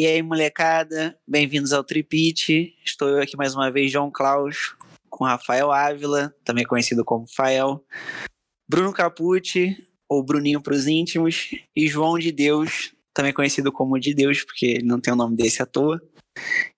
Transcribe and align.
E 0.00 0.06
aí, 0.06 0.22
molecada, 0.22 1.14
bem-vindos 1.28 1.74
ao 1.74 1.84
Tripit. 1.84 2.74
Estou 2.82 3.06
eu 3.06 3.20
aqui 3.20 3.36
mais 3.36 3.54
uma 3.54 3.70
vez, 3.70 3.92
João 3.92 4.10
Klaus, 4.10 4.74
com 5.10 5.26
Rafael 5.26 5.70
Ávila, 5.70 6.34
também 6.42 6.64
conhecido 6.64 7.04
como 7.04 7.26
Fael, 7.26 7.84
Bruno 8.66 8.94
Capucci, 8.94 9.76
ou 10.08 10.22
Bruninho 10.22 10.62
para 10.62 10.72
os 10.72 10.86
íntimos, 10.86 11.50
e 11.76 11.86
João 11.86 12.18
de 12.18 12.32
Deus, 12.32 12.94
também 13.12 13.30
conhecido 13.30 13.70
como 13.70 14.00
de 14.00 14.14
Deus, 14.14 14.42
porque 14.42 14.64
ele 14.64 14.86
não 14.86 14.98
tem 14.98 15.12
o 15.12 15.16
nome 15.16 15.36
desse 15.36 15.62
à 15.62 15.66
toa. 15.66 16.00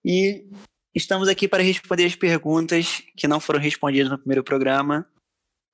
E 0.05 0.45
estamos 0.93 1.29
aqui 1.29 1.47
para 1.47 1.63
responder 1.63 2.07
as 2.07 2.17
perguntas 2.17 3.05
que 3.17 3.29
não 3.29 3.39
foram 3.39 3.61
respondidas 3.61 4.11
no 4.11 4.19
primeiro 4.19 4.43
programa. 4.43 5.07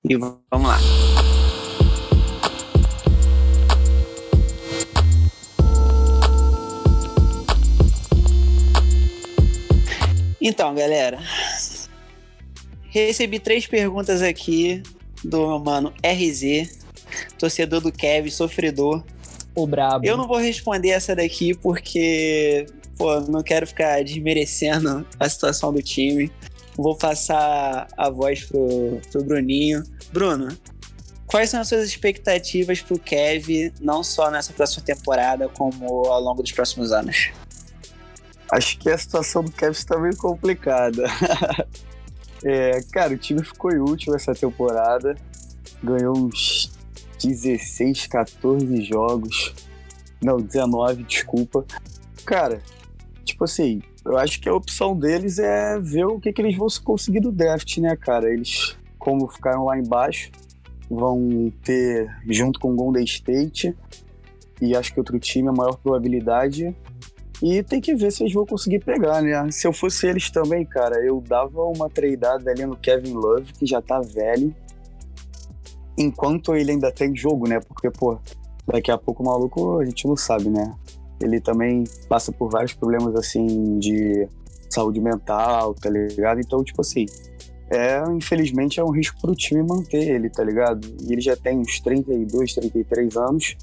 E 0.07 0.15
vamos 0.17 0.45
lá. 0.53 1.18
Então, 10.49 10.75
galera, 10.75 11.19
recebi 12.89 13.39
três 13.39 13.67
perguntas 13.67 14.23
aqui 14.23 14.83
do 15.23 15.47
meu 15.47 15.59
mano 15.59 15.93
RZ, 16.03 16.79
torcedor 17.39 17.83
do 17.83 17.93
Kevin, 17.93 18.31
sofredor. 18.31 19.05
O 19.55 19.67
brabo. 19.67 20.07
Eu 20.07 20.17
não 20.17 20.27
vou 20.27 20.39
responder 20.39 20.89
essa 20.89 21.15
daqui 21.15 21.53
porque, 21.53 22.65
pô, 22.97 23.21
não 23.21 23.43
quero 23.43 23.67
ficar 23.67 24.03
desmerecendo 24.03 25.07
a 25.21 25.29
situação 25.29 25.71
do 25.71 25.83
time. 25.83 26.33
Vou 26.75 26.97
passar 26.97 27.87
a 27.95 28.09
voz 28.09 28.45
pro, 28.45 29.03
pro 29.13 29.23
Bruninho. 29.23 29.83
Bruno, 30.15 30.49
quais 31.27 31.51
são 31.51 31.61
as 31.61 31.69
suas 31.69 31.87
expectativas 31.87 32.81
pro 32.81 32.99
Kevin, 32.99 33.71
não 33.83 34.03
só 34.03 34.31
nessa 34.31 34.55
próxima 34.55 34.83
temporada, 34.83 35.47
como 35.47 36.07
ao 36.07 36.23
longo 36.23 36.43
dos 36.43 36.53
próximos 36.53 36.91
anos? 36.91 37.33
Acho 38.51 38.79
que 38.79 38.89
a 38.89 38.97
situação 38.97 39.45
do 39.45 39.53
Kevin 39.53 39.73
está 39.73 39.99
meio 39.99 40.17
complicada. 40.17 41.05
é, 42.43 42.81
cara, 42.93 43.13
o 43.13 43.19
time 43.19 43.45
ficou 43.45 43.71
em 43.71 43.79
último 43.79 44.17
essa 44.17 44.35
temporada. 44.35 45.17
Ganhou 45.83 46.17
uns 46.17 46.73
16, 47.23 48.07
14 48.07 48.85
jogos. 48.85 49.55
Não, 50.23 50.39
19, 50.39 51.05
desculpa. 51.05 51.65
Cara, 52.25 52.63
tipo 53.25 53.45
assim, 53.45 53.83
eu 54.05 54.17
acho 54.17 54.41
que 54.41 54.49
a 54.49 54.55
opção 54.55 54.99
deles 54.99 55.39
é 55.39 55.79
ver 55.79 56.07
o 56.07 56.19
que, 56.19 56.33
que 56.33 56.41
eles 56.41 56.57
vão 56.57 56.69
conseguir 56.83 57.21
do 57.21 57.31
draft, 57.31 57.77
né, 57.79 57.95
cara? 57.97 58.33
Eles, 58.33 58.77
como 58.99 59.29
ficaram 59.29 59.67
lá 59.67 59.79
embaixo, 59.79 60.31
vão 60.91 61.53
ter, 61.63 62.11
junto 62.29 62.59
com 62.59 62.73
o 62.73 62.75
Golden 62.75 63.05
State 63.05 63.77
e 64.61 64.75
acho 64.75 64.93
que 64.93 64.99
outro 64.99 65.19
time, 65.19 65.49
a 65.49 65.53
maior 65.53 65.77
probabilidade 65.77 66.75
e 67.43 67.63
tem 67.63 67.81
que 67.81 67.95
ver 67.95 68.11
se 68.11 68.23
eles 68.23 68.33
vão 68.33 68.45
conseguir 68.45 68.81
pegar, 68.81 69.23
né? 69.23 69.51
Se 69.51 69.67
eu 69.67 69.73
fosse 69.73 70.07
eles 70.07 70.31
também, 70.31 70.65
cara, 70.65 71.05
eu 71.05 71.21
dava 71.21 71.63
uma 71.63 71.89
tradeada 71.89 72.51
ali 72.51 72.67
no 72.67 72.77
Kevin 72.77 73.13
Love, 73.13 73.53
que 73.53 73.65
já 73.65 73.81
tá 73.81 74.01
velho, 74.01 74.55
enquanto 75.97 76.55
ele 76.55 76.73
ainda 76.73 76.91
tem 76.91 77.15
jogo, 77.17 77.49
né? 77.49 77.61
Porque, 77.61 77.91
pô, 77.91 78.19
daqui 78.67 78.91
a 78.91 78.99
pouco 78.99 79.23
o 79.23 79.27
maluco 79.27 79.79
a 79.79 79.85
gente 79.85 80.07
não 80.07 80.17
sabe, 80.17 80.51
né? 80.51 80.75
Ele 81.21 81.41
também 81.41 81.85
passa 82.09 82.33
por 82.33 82.51
vários 82.51 82.73
problemas, 82.73 83.15
assim, 83.15 83.79
de 83.79 84.29
saúde 84.69 85.01
mental, 85.01 85.75
tá 85.75 85.89
ligado? 85.91 86.41
Então, 86.41 86.63
tipo 86.63 86.81
assim, 86.81 87.07
é, 87.71 88.03
infelizmente, 88.11 88.81
é 88.81 88.85
um 88.85 88.91
risco 88.91 89.21
pro 89.21 89.35
time 89.35 89.63
manter 89.63 90.09
ele, 90.09 90.29
tá 90.29 90.43
ligado? 90.43 90.87
E 91.03 91.13
ele 91.13 91.21
já 91.21 91.37
tem 91.37 91.59
uns 91.59 91.81
32, 91.81 92.55
33 92.55 93.17
anos, 93.17 93.57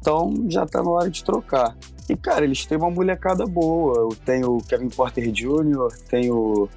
então 0.00 0.34
já 0.48 0.66
tá 0.66 0.82
na 0.82 0.90
hora 0.90 1.10
de 1.10 1.22
trocar. 1.24 1.76
E, 2.08 2.16
cara, 2.16 2.44
eles 2.44 2.64
têm 2.64 2.78
uma 2.78 2.90
molecada 2.90 3.46
boa. 3.46 4.08
Tem 4.24 4.44
o 4.44 4.58
Kevin 4.58 4.88
Porter 4.88 5.30
Jr., 5.30 5.88
tem 6.08 6.30
o. 6.30 6.68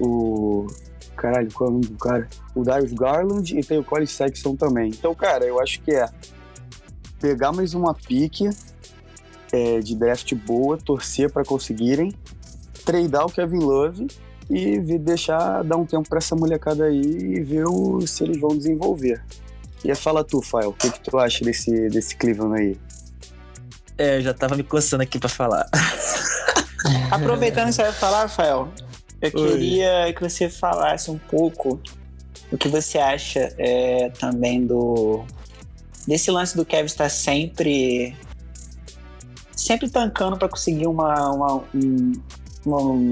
O. 0.00 0.66
Caralho, 1.16 1.48
qual 1.52 1.68
é 1.68 1.70
o 1.70 1.74
nome 1.74 1.86
do 1.86 1.98
cara? 1.98 2.28
O 2.54 2.62
Darius 2.62 2.92
Garland 2.92 3.56
e 3.56 3.62
tem 3.62 3.78
o 3.78 3.84
Corey 3.84 4.06
Sexton 4.06 4.56
também. 4.56 4.88
Então, 4.88 5.14
cara, 5.14 5.44
eu 5.44 5.60
acho 5.60 5.80
que 5.80 5.92
é 5.92 6.08
pegar 7.20 7.52
mais 7.52 7.72
uma 7.72 7.94
pique 7.94 8.50
é, 9.52 9.78
de 9.80 9.94
draft 9.94 10.34
boa, 10.34 10.76
torcer 10.76 11.30
para 11.30 11.44
conseguirem, 11.44 12.12
treinar 12.84 13.24
o 13.26 13.32
Kevin 13.32 13.60
Love 13.60 14.08
e 14.50 14.78
deixar 14.98 15.62
dar 15.62 15.76
um 15.76 15.86
tempo 15.86 16.08
para 16.08 16.18
essa 16.18 16.36
molecada 16.36 16.84
aí 16.84 17.00
e 17.00 17.40
ver 17.40 17.66
o, 17.66 18.06
se 18.06 18.24
eles 18.24 18.38
vão 18.38 18.56
desenvolver. 18.56 19.24
E 19.84 19.94
fala 19.94 20.24
tu, 20.24 20.42
Fael, 20.42 20.70
o 20.70 20.72
que, 20.72 20.90
que 20.90 21.00
tu 21.00 21.18
acha 21.18 21.44
desse, 21.44 21.88
desse 21.88 22.16
Cleveland 22.16 22.60
aí? 22.60 22.76
É, 23.96 24.16
eu 24.18 24.22
já 24.22 24.34
tava 24.34 24.56
me 24.56 24.62
coçando 24.62 25.02
aqui 25.02 25.18
pra 25.18 25.28
falar. 25.28 25.68
Aproveitando 27.10 27.66
que 27.66 27.74
você 27.74 27.82
vai 27.82 27.92
falar, 27.92 28.22
Rafael, 28.22 28.68
eu 29.22 29.30
Oi. 29.34 29.50
queria 29.50 30.12
que 30.12 30.20
você 30.20 30.50
falasse 30.50 31.10
um 31.10 31.18
pouco 31.18 31.80
o 32.50 32.58
que 32.58 32.68
você 32.68 32.98
acha 32.98 33.54
é, 33.58 34.10
também 34.18 34.66
do 34.66 35.24
desse 36.06 36.30
lance 36.30 36.54
do 36.54 36.64
Kevin 36.64 36.84
estar 36.84 37.08
sempre 37.08 38.14
sempre 39.56 39.88
tancando 39.88 40.36
para 40.36 40.48
conseguir 40.48 40.86
uma, 40.86 41.30
uma, 41.30 41.64
um, 41.74 42.12
uma, 42.66 42.82
um, 42.82 43.10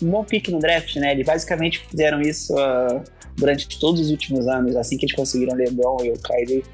bom 0.00 0.24
pique 0.24 0.50
no 0.50 0.60
draft, 0.60 0.94
né? 0.96 1.12
Eles 1.12 1.26
basicamente 1.26 1.80
fizeram 1.80 2.20
isso 2.20 2.54
uh, 2.54 3.02
durante 3.36 3.80
todos 3.80 4.00
os 4.00 4.10
últimos 4.10 4.46
anos, 4.46 4.76
assim 4.76 4.96
que 4.96 5.06
eles 5.06 5.16
conseguiram 5.16 5.56
LeBron 5.56 5.96
e 6.04 6.10
o 6.10 6.18
Kyrie 6.18 6.64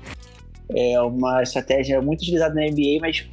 é 0.75 1.00
uma 1.00 1.43
estratégia 1.43 2.00
muito 2.00 2.22
utilizada 2.22 2.54
na 2.54 2.62
NBA, 2.62 2.99
mas 3.00 3.28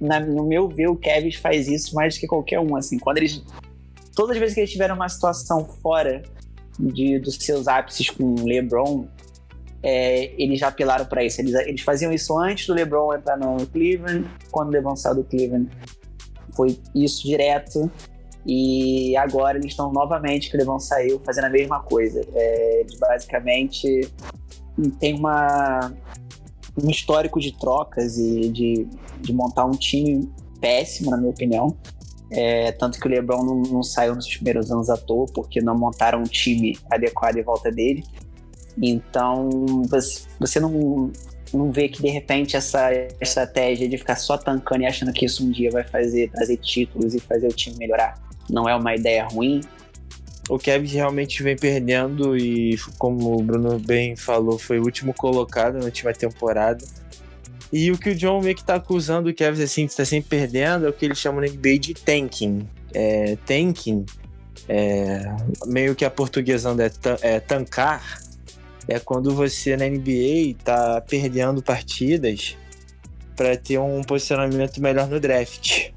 na, 0.00 0.20
no 0.20 0.44
meu 0.44 0.68
ver, 0.68 0.88
o 0.88 0.96
Kevin 0.96 1.32
faz 1.32 1.68
isso 1.68 1.94
mais 1.94 2.14
do 2.14 2.20
que 2.20 2.26
qualquer 2.26 2.60
um. 2.60 2.76
Assim, 2.76 2.98
quando 2.98 3.18
eles. 3.18 3.42
Todas 4.14 4.32
as 4.32 4.38
vezes 4.38 4.54
que 4.54 4.60
eles 4.60 4.70
tiveram 4.70 4.94
uma 4.94 5.08
situação 5.08 5.64
fora 5.82 6.22
de, 6.78 7.18
dos 7.18 7.36
seus 7.36 7.66
ápices 7.66 8.10
com 8.10 8.34
o 8.34 8.44
LeBron, 8.44 9.06
é, 9.82 10.32
eles 10.40 10.58
já 10.58 10.68
apelaram 10.68 11.04
para 11.06 11.24
isso. 11.24 11.40
Eles, 11.40 11.54
eles 11.54 11.80
faziam 11.82 12.12
isso 12.12 12.38
antes 12.38 12.66
do 12.66 12.74
LeBron 12.74 13.14
entrar 13.14 13.36
no 13.36 13.66
Cleveland, 13.66 14.28
quando 14.50 14.68
o 14.68 14.70
LeBron 14.70 14.96
saiu 14.96 15.16
do 15.16 15.24
Cleveland. 15.24 15.68
Foi 16.54 16.78
isso 16.94 17.26
direto. 17.26 17.90
E 18.46 19.16
agora 19.16 19.56
eles 19.56 19.70
estão 19.70 19.90
novamente, 19.90 20.50
que 20.50 20.56
o 20.56 20.58
LeBron 20.58 20.78
saiu, 20.78 21.18
fazendo 21.20 21.46
a 21.46 21.50
mesma 21.50 21.80
coisa. 21.82 22.20
É, 22.34 22.86
basicamente 23.00 24.08
tem 24.98 25.14
uma 25.14 25.92
um 26.82 26.90
histórico 26.90 27.40
de 27.40 27.52
trocas 27.58 28.18
e 28.18 28.48
de, 28.48 28.86
de 29.20 29.32
montar 29.32 29.64
um 29.64 29.72
time 29.72 30.28
péssimo, 30.60 31.10
na 31.10 31.16
minha 31.16 31.30
opinião. 31.30 31.76
É, 32.30 32.72
tanto 32.72 32.98
que 32.98 33.06
o 33.06 33.10
LeBron 33.10 33.44
não, 33.44 33.62
não, 33.62 33.82
saiu 33.82 34.14
nos 34.14 34.26
primeiros 34.26 34.70
anos 34.70 34.90
à 34.90 34.96
toa, 34.96 35.26
porque 35.32 35.60
não 35.60 35.78
montaram 35.78 36.20
um 36.20 36.24
time 36.24 36.76
adequado 36.90 37.36
em 37.36 37.42
volta 37.42 37.70
dele. 37.70 38.02
Então, 38.82 39.48
você, 39.88 40.22
você 40.40 40.58
não, 40.58 41.12
não 41.52 41.70
vê 41.70 41.88
que 41.88 42.02
de 42.02 42.08
repente 42.08 42.56
essa 42.56 42.90
estratégia 43.20 43.88
de 43.88 43.96
ficar 43.96 44.16
só 44.16 44.36
tancando 44.36 44.82
e 44.82 44.86
achando 44.86 45.12
que 45.12 45.26
isso 45.26 45.46
um 45.46 45.50
dia 45.50 45.70
vai 45.70 45.84
fazer 45.84 46.30
trazer 46.30 46.56
títulos 46.56 47.14
e 47.14 47.20
fazer 47.20 47.46
o 47.46 47.52
time 47.52 47.76
melhorar 47.78 48.24
não 48.48 48.68
é 48.68 48.74
uma 48.74 48.94
ideia 48.94 49.24
ruim 49.26 49.60
o 50.48 50.58
Kevin 50.58 50.88
realmente 50.88 51.42
vem 51.42 51.56
perdendo 51.56 52.36
e, 52.36 52.78
como 52.98 53.38
o 53.38 53.42
Bruno 53.42 53.78
bem 53.78 54.14
falou, 54.14 54.58
foi 54.58 54.78
o 54.78 54.82
último 54.82 55.14
colocado 55.14 55.78
na 55.78 55.84
última 55.84 56.12
temporada. 56.12 56.84
E 57.72 57.90
o 57.90 57.98
que 57.98 58.10
o 58.10 58.14
John 58.14 58.40
meio 58.40 58.54
que 58.54 58.62
tá 58.62 58.74
acusando 58.74 59.30
o 59.30 59.34
Kevin 59.34 59.62
assim, 59.62 59.86
de 59.86 59.92
estar 59.92 60.04
sempre 60.04 60.38
perdendo 60.38 60.86
é 60.86 60.88
o 60.88 60.92
que 60.92 61.04
eles 61.04 61.18
chamam 61.18 61.40
no 61.40 61.50
NBA 61.50 61.78
de 61.78 61.94
tanking. 61.94 62.68
É, 62.92 63.36
tanking, 63.46 64.04
é, 64.68 65.34
meio 65.66 65.94
que 65.94 66.04
a 66.04 66.10
portuguesando 66.10 66.82
é, 66.82 66.90
é 67.22 67.40
tancar, 67.40 68.20
é 68.86 69.00
quando 69.00 69.34
você 69.34 69.76
na 69.76 69.88
NBA 69.88 70.56
tá 70.62 71.00
perdendo 71.00 71.62
partidas 71.62 72.56
para 73.34 73.56
ter 73.56 73.78
um 73.78 74.02
posicionamento 74.02 74.80
melhor 74.80 75.08
no 75.08 75.18
draft. 75.18 75.93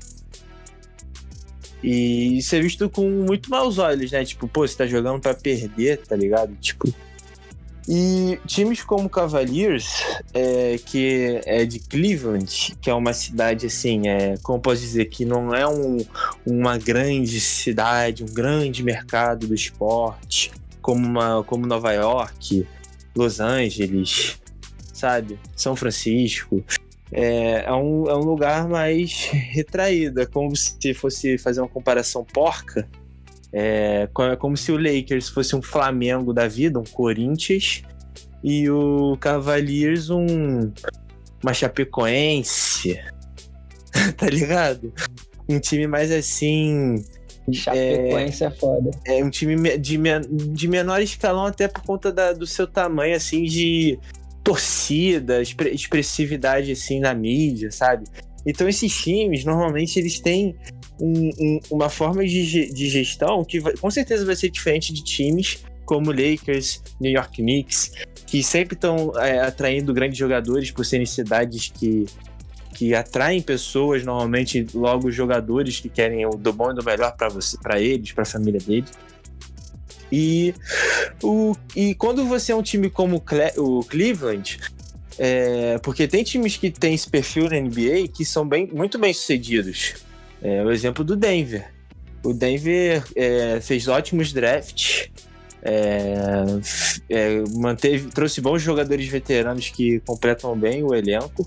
E 1.84 2.38
isso 2.40 2.56
é 2.56 2.60
visto 2.60 2.90
com 2.90 3.10
muito 3.10 3.50
maus 3.50 3.78
olhos, 3.78 4.12
né? 4.12 4.26
Tipo, 4.26 4.48
pô, 4.48 4.68
você 4.68 4.76
tá 4.76 4.88
jogando 4.88 5.22
para 5.22 5.34
perder, 5.34 5.98
tá 5.98 6.16
ligado? 6.16 6.56
Tipo. 6.56 6.94
E 7.90 8.38
times 8.46 8.84
como 8.84 9.10
Cavaliers, 9.10 10.04
é, 10.34 10.78
que 10.86 11.40
é 11.46 11.66
de 11.66 11.80
Cleveland, 11.80 12.76
que 12.82 12.90
é 12.90 12.94
uma 12.94 13.14
cidade 13.14 13.66
assim, 13.66 14.10
é, 14.10 14.36
como 14.44 14.60
posso 14.60 14.82
dizer, 14.82 15.06
que 15.06 15.24
não 15.24 15.56
é 15.56 15.66
um, 15.66 16.06
uma 16.46 16.78
grande 16.78 17.40
cidade, 17.40 18.26
um 18.26 18.34
grande 18.34 18.84
mercado 18.84 19.48
do 19.48 19.56
esporte, 19.56 20.52
como, 20.82 21.06
uma, 21.06 21.42
como 21.46 21.66
Nova 21.66 21.94
York, 21.94 22.68
Los 23.16 23.40
Angeles, 23.40 24.38
sabe? 24.94 25.40
São 25.56 25.74
Francisco 25.74 26.62
é, 27.12 27.64
é, 27.66 27.74
um, 27.74 28.06
é 28.08 28.16
um 28.16 28.24
lugar 28.24 28.68
mais 28.68 29.26
retraído. 29.32 30.22
É 30.22 30.26
como 30.26 30.56
se 30.56 30.94
fosse 30.94 31.38
fazer 31.38 31.62
uma 31.62 31.70
comparação 31.70 32.24
porca. 32.24 32.88
É, 33.54 34.10
é 34.32 34.36
como 34.36 34.58
se 34.58 34.72
o 34.72 34.78
Lakers 34.78 35.30
fosse 35.30 35.56
um 35.56 35.62
Flamengo 35.62 36.34
da 36.34 36.48
vida, 36.48 36.80
um 36.80 36.84
Corinthians, 36.84 37.82
e 38.44 38.70
o 38.70 39.18
Cavaliers 39.18 40.10
um 40.10 40.72
uma 41.42 41.54
Chapecoense. 41.54 43.00
tá 44.18 44.28
ligado? 44.28 44.94
Um 45.48 45.60
time 45.60 45.88
mais 45.88 46.12
assim. 46.12 47.04
Chapecoense 47.52 48.44
é, 48.44 48.48
é 48.48 48.52
foda. 48.52 48.92
É 49.06 49.24
um 49.24 49.30
time 49.30 49.78
de, 49.78 49.98
de 50.52 50.68
menor 50.68 51.02
escalão, 51.02 51.46
até 51.46 51.68
por 51.68 51.84
conta 51.84 52.12
da, 52.12 52.34
do 52.34 52.46
seu 52.46 52.68
tamanho, 52.68 53.16
assim, 53.16 53.44
de 53.44 53.98
torcida, 54.48 55.42
expressividade, 55.42 56.72
assim, 56.72 57.02
na 57.02 57.14
mídia, 57.14 57.70
sabe? 57.70 58.06
Então, 58.46 58.70
esses 58.70 58.96
times, 58.96 59.44
normalmente, 59.44 60.00
eles 60.00 60.22
têm 60.22 60.56
um, 61.02 61.30
um, 61.38 61.60
uma 61.70 61.90
forma 61.90 62.26
de, 62.26 62.72
de 62.72 62.90
gestão 62.90 63.44
que 63.44 63.60
vai, 63.60 63.76
com 63.76 63.92
certeza 63.92 64.26
vai 64.26 64.38
ser 64.38 64.50
diferente 64.50 64.94
de 64.94 65.04
times 65.04 65.66
como 65.84 66.12
Lakers, 66.12 66.82
New 66.98 67.12
York 67.12 67.42
Knicks, 67.42 67.92
que 68.26 68.42
sempre 68.42 68.76
estão 68.76 69.12
é, 69.20 69.42
atraindo 69.42 69.94
grandes 69.94 70.18
jogadores 70.18 70.72
por 70.72 70.86
serem 70.86 71.06
cidades 71.06 71.68
que, 71.68 72.06
que 72.74 72.96
atraem 72.96 73.42
pessoas, 73.42 74.06
normalmente 74.06 74.66
logo 74.74 75.12
jogadores 75.12 75.82
que 75.82 75.90
querem 75.90 76.26
o 76.26 76.30
do 76.30 76.54
bom 76.54 76.72
e 76.72 76.74
do 76.74 76.86
melhor 76.86 77.14
para 77.18 77.82
eles, 77.82 78.14
para 78.14 78.24
a 78.24 78.26
família 78.26 78.62
deles. 78.62 78.92
E, 80.12 80.54
o, 81.22 81.56
e 81.76 81.94
quando 81.96 82.26
você 82.26 82.52
é 82.52 82.56
um 82.56 82.62
time 82.62 82.90
como 82.90 83.22
o 83.58 83.84
Cleveland, 83.84 84.60
é, 85.20 85.78
porque 85.80 86.08
tem 86.08 86.24
times 86.24 86.58
que 86.58 86.70
têm 86.70 86.94
esse 86.94 87.10
perfil 87.10 87.50
na 87.50 87.60
NBA 87.60 88.08
que 88.14 88.24
são 88.24 88.48
bem, 88.48 88.68
muito 88.72 88.98
bem 88.98 89.14
sucedidos. 89.14 89.96
É, 90.42 90.64
o 90.64 90.72
exemplo 90.72 91.04
do 91.04 91.16
Denver. 91.16 91.72
O 92.24 92.34
Denver 92.34 93.04
é, 93.16 93.60
fez 93.62 93.88
ótimos 93.88 94.32
drafts, 94.34 95.10
é, 95.62 96.46
é, 97.10 97.44
manteve, 97.56 98.10
trouxe 98.10 98.42
bons 98.42 98.62
jogadores 98.62 99.08
veteranos 99.08 99.70
que 99.70 100.00
completam 100.02 100.58
bem 100.58 100.84
o 100.84 100.94
elenco. 100.94 101.46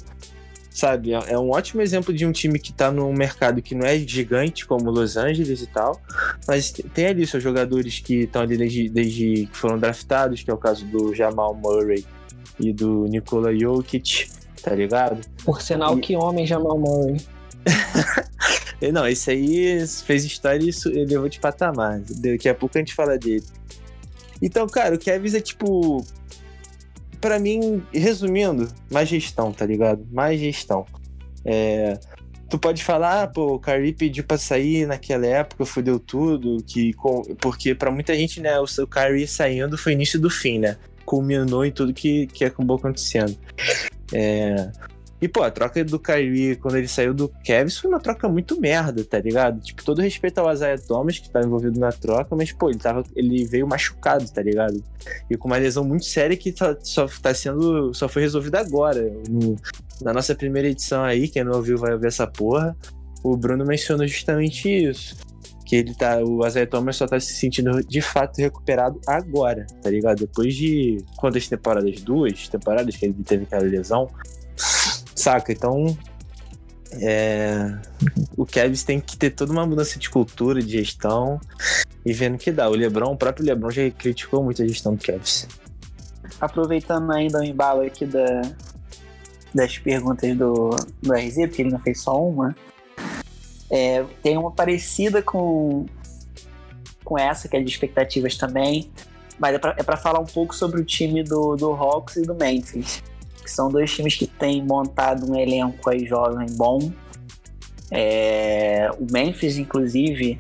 Sabe, 0.80 1.12
é, 1.12 1.32
é 1.32 1.38
um 1.38 1.50
ótimo 1.50 1.82
exemplo 1.82 2.10
de 2.10 2.24
um 2.24 2.32
time 2.32 2.58
que 2.58 2.70
está 2.70 2.90
num 2.90 3.12
mercado 3.12 3.60
que 3.60 3.74
não 3.74 3.84
é 3.84 3.98
gigante 3.98 4.64
como 4.64 4.90
Los 4.90 5.14
Angeles 5.14 5.60
e 5.60 5.66
tal, 5.66 6.00
mas 6.48 6.72
tem 6.94 7.04
ali 7.04 7.26
seus 7.26 7.42
jogadores 7.42 7.98
que 7.98 8.20
estão 8.20 8.40
ali 8.40 8.56
desde, 8.56 8.88
desde 8.88 9.46
que 9.46 9.58
foram 9.58 9.78
draftados, 9.78 10.42
que 10.42 10.50
é 10.50 10.54
o 10.54 10.56
caso 10.56 10.86
do 10.86 11.14
Jamal 11.14 11.54
Murray 11.54 12.02
e 12.58 12.72
do 12.72 13.04
Nikola 13.08 13.54
Jokic, 13.54 14.30
tá 14.62 14.74
ligado? 14.74 15.20
Por 15.44 15.60
sinal, 15.60 15.98
e... 15.98 16.00
que 16.00 16.16
homem 16.16 16.46
Jamal 16.46 16.78
Murray. 16.78 17.20
Não, 18.90 19.06
esse 19.06 19.32
aí 19.32 19.86
fez 19.86 20.24
história 20.24 20.64
e 20.64 20.70
isso 20.70 20.88
levou 20.88 21.28
de 21.28 21.40
patamar. 21.40 22.00
Daqui 22.22 22.48
a 22.48 22.54
pouco 22.54 22.78
a 22.78 22.80
gente 22.80 22.94
fala 22.94 23.18
dele. 23.18 23.44
Então, 24.40 24.66
cara, 24.66 24.94
o 24.94 24.98
Kevs 24.98 25.34
é 25.34 25.40
tipo. 25.40 26.02
Pra 27.20 27.38
mim, 27.38 27.82
resumindo, 27.92 28.68
mais 28.90 29.08
gestão, 29.08 29.52
tá 29.52 29.66
ligado? 29.66 30.06
Mais 30.10 30.40
gestão. 30.40 30.86
É, 31.44 31.98
tu 32.48 32.58
pode 32.58 32.82
falar, 32.82 33.22
ah, 33.22 33.26
pô, 33.28 33.54
o 33.54 33.60
Kyrie 33.60 33.92
pediu 33.92 34.24
pra 34.24 34.36
sair 34.38 34.86
naquela 34.86 35.26
época, 35.26 35.64
fudeu 35.64 35.98
tudo, 35.98 36.62
que, 36.66 36.94
porque 37.40 37.74
para 37.74 37.90
muita 37.90 38.14
gente, 38.14 38.40
né, 38.40 38.58
o 38.58 38.66
seu 38.66 38.86
Kyrie 38.86 39.26
saindo 39.26 39.78
foi 39.78 39.92
início 39.92 40.20
do 40.20 40.30
fim, 40.30 40.58
né? 40.58 40.76
Culminou 41.04 41.64
em 41.64 41.70
tudo 41.72 41.92
que, 41.94 42.26
que 42.26 42.44
acabou 42.44 42.76
acontecendo. 42.76 43.36
É, 44.12 44.70
e, 45.20 45.28
pô, 45.28 45.42
a 45.42 45.50
troca 45.50 45.84
do 45.84 45.98
Kyrie 45.98 46.56
quando 46.56 46.76
ele 46.76 46.88
saiu 46.88 47.12
do 47.12 47.28
Cavs 47.46 47.76
foi 47.76 47.90
uma 47.90 48.00
troca 48.00 48.26
muito 48.26 48.58
merda, 48.58 49.04
tá 49.04 49.18
ligado? 49.18 49.60
Tipo, 49.60 49.84
todo 49.84 50.00
respeito 50.00 50.38
ao 50.38 50.50
Isaiah 50.50 50.80
Thomas, 50.80 51.18
que 51.18 51.28
tá 51.28 51.42
envolvido 51.42 51.78
na 51.78 51.92
troca, 51.92 52.34
mas, 52.34 52.52
pô, 52.52 52.70
ele, 52.70 52.78
tava, 52.78 53.04
ele 53.14 53.44
veio 53.44 53.66
machucado, 53.66 54.26
tá 54.30 54.42
ligado? 54.42 54.82
E 55.28 55.36
com 55.36 55.46
uma 55.46 55.58
lesão 55.58 55.84
muito 55.84 56.06
séria 56.06 56.36
que 56.36 56.50
tá, 56.52 56.74
só 56.82 57.06
tá 57.20 57.34
sendo. 57.34 57.92
só 57.92 58.08
foi 58.08 58.22
resolvida 58.22 58.60
agora. 58.60 59.12
No, 59.28 59.56
na 60.00 60.14
nossa 60.14 60.34
primeira 60.34 60.68
edição 60.68 61.04
aí, 61.04 61.28
quem 61.28 61.44
não 61.44 61.52
ouviu 61.52 61.76
vai 61.76 61.96
ver 61.98 62.08
essa 62.08 62.26
porra. 62.26 62.74
O 63.22 63.36
Bruno 63.36 63.66
mencionou 63.66 64.06
justamente 64.06 64.68
isso. 64.68 65.16
Que 65.66 65.76
ele 65.76 65.94
tá. 65.94 66.18
O 66.18 66.44
Isaiah 66.46 66.66
Thomas 66.66 66.96
só 66.96 67.06
tá 67.06 67.20
se 67.20 67.34
sentindo 67.34 67.84
de 67.84 68.00
fato 68.00 68.38
recuperado 68.38 68.98
agora, 69.06 69.66
tá 69.82 69.90
ligado? 69.90 70.20
Depois 70.20 70.54
de 70.56 70.96
quantas 71.16 71.46
temporadas? 71.46 72.00
Duas 72.00 72.48
temporadas 72.48 72.96
que 72.96 73.04
ele 73.04 73.14
teve 73.22 73.44
aquela 73.44 73.62
lesão 73.62 74.08
Saca? 75.20 75.52
Então, 75.52 75.96
é, 76.94 77.78
o 78.36 78.46
Kevs 78.46 78.82
tem 78.82 78.98
que 78.98 79.16
ter 79.16 79.30
toda 79.30 79.52
uma 79.52 79.66
mudança 79.66 79.98
de 79.98 80.08
cultura, 80.08 80.62
de 80.62 80.78
gestão 80.78 81.38
e 82.04 82.12
vendo 82.12 82.38
que 82.38 82.50
dá. 82.50 82.68
O 82.68 82.72
Lebron, 82.72 83.12
o 83.12 83.16
próprio 83.16 83.44
Lebron 83.44 83.70
já 83.70 83.90
criticou 83.90 84.42
muito 84.42 84.62
a 84.62 84.66
gestão 84.66 84.94
do 84.94 84.98
Kevs. 84.98 85.46
Aproveitando 86.40 87.12
ainda 87.12 87.38
o 87.38 87.44
embalo 87.44 87.82
aqui 87.82 88.06
da, 88.06 88.40
das 89.54 89.76
perguntas 89.78 90.34
do, 90.34 90.70
do 91.02 91.12
RZ, 91.12 91.36
porque 91.48 91.62
ele 91.62 91.70
não 91.70 91.80
fez 91.80 92.00
só 92.00 92.18
uma, 92.18 92.56
é, 93.70 94.02
tem 94.22 94.38
uma 94.38 94.50
parecida 94.50 95.22
com, 95.22 95.84
com 97.04 97.18
essa, 97.18 97.46
que 97.46 97.56
é 97.58 97.60
de 97.60 97.70
expectativas 97.70 98.38
também, 98.38 98.90
mas 99.38 99.54
é 99.54 99.58
para 99.58 99.74
é 99.76 99.96
falar 99.96 100.18
um 100.18 100.24
pouco 100.24 100.54
sobre 100.54 100.80
o 100.80 100.84
time 100.84 101.22
do, 101.22 101.56
do 101.56 101.70
Hawks 101.72 102.16
e 102.16 102.22
do 102.22 102.34
Memphis 102.34 103.02
que 103.42 103.50
são 103.50 103.68
dois 103.68 103.92
times 103.92 104.16
que 104.16 104.26
têm 104.26 104.64
montado 104.64 105.30
um 105.30 105.36
elenco 105.36 105.90
aí 105.90 106.06
jovem 106.06 106.46
bom. 106.50 106.92
É, 107.90 108.90
o 108.98 109.06
Memphis, 109.10 109.58
inclusive, 109.58 110.38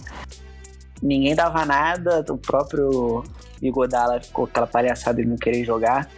ninguém 1.02 1.34
dava 1.34 1.64
nada, 1.64 2.24
o 2.28 2.38
próprio 2.38 3.24
Igodala 3.60 4.20
ficou 4.20 4.44
aquela 4.44 4.66
palhaçada 4.66 5.20
de 5.22 5.28
não 5.28 5.36
querer 5.36 5.64
jogar. 5.64 6.08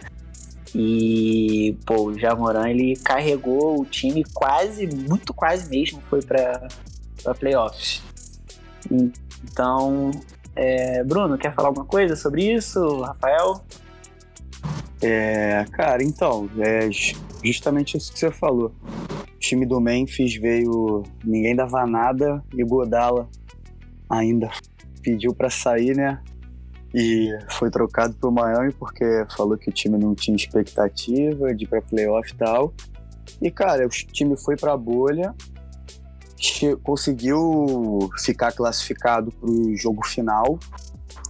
E, 0.75 1.77
pô, 1.85 2.05
o 2.05 2.19
Jamoran, 2.19 2.69
ele 2.69 2.95
carregou 2.95 3.79
o 3.79 3.85
time 3.85 4.23
quase, 4.33 4.87
muito 4.87 5.33
quase 5.33 5.69
mesmo, 5.69 6.01
foi 6.09 6.21
para 6.21 6.67
playoffs. 7.39 8.01
Então, 9.43 10.11
é, 10.55 11.03
Bruno, 11.03 11.37
quer 11.37 11.53
falar 11.53 11.69
alguma 11.69 11.85
coisa 11.85 12.15
sobre 12.15 12.53
isso, 12.53 13.01
Rafael? 13.01 13.63
É, 15.05 15.65
cara, 15.73 16.01
então, 16.01 16.49
é 16.57 16.89
justamente 17.43 17.97
isso 17.97 18.13
que 18.13 18.19
você 18.19 18.31
falou. 18.31 18.71
O 19.35 19.39
time 19.39 19.65
do 19.65 19.81
Memphis 19.81 20.35
veio, 20.37 21.03
ninguém 21.25 21.53
dava 21.53 21.85
nada 21.85 22.41
e 22.53 22.63
Godala 22.63 23.27
ainda 24.09 24.49
pediu 25.01 25.35
para 25.35 25.49
sair, 25.49 25.93
né? 25.93 26.21
E 26.95 27.37
foi 27.49 27.69
trocado 27.69 28.13
pro 28.13 28.31
Miami 28.31 28.71
porque 28.71 29.25
falou 29.35 29.57
que 29.57 29.69
o 29.69 29.73
time 29.73 29.97
não 29.97 30.15
tinha 30.15 30.37
expectativa 30.37 31.53
de 31.53 31.65
ir 31.65 31.67
pra 31.67 31.81
playoff 31.81 32.31
e 32.31 32.35
tal. 32.37 32.73
E, 33.41 33.51
cara, 33.51 33.85
o 33.85 33.89
time 33.89 34.37
foi 34.37 34.55
pra 34.55 34.77
bolha, 34.77 35.35
conseguiu 36.81 38.09
ficar 38.19 38.53
classificado 38.53 39.31
pro 39.33 39.75
jogo 39.75 40.05
final, 40.05 40.57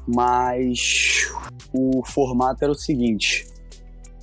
mas 0.06 1.32
o 1.74 2.03
formato 2.06 2.63
era 2.63 2.72
o 2.72 2.75
seguinte: 2.75 3.48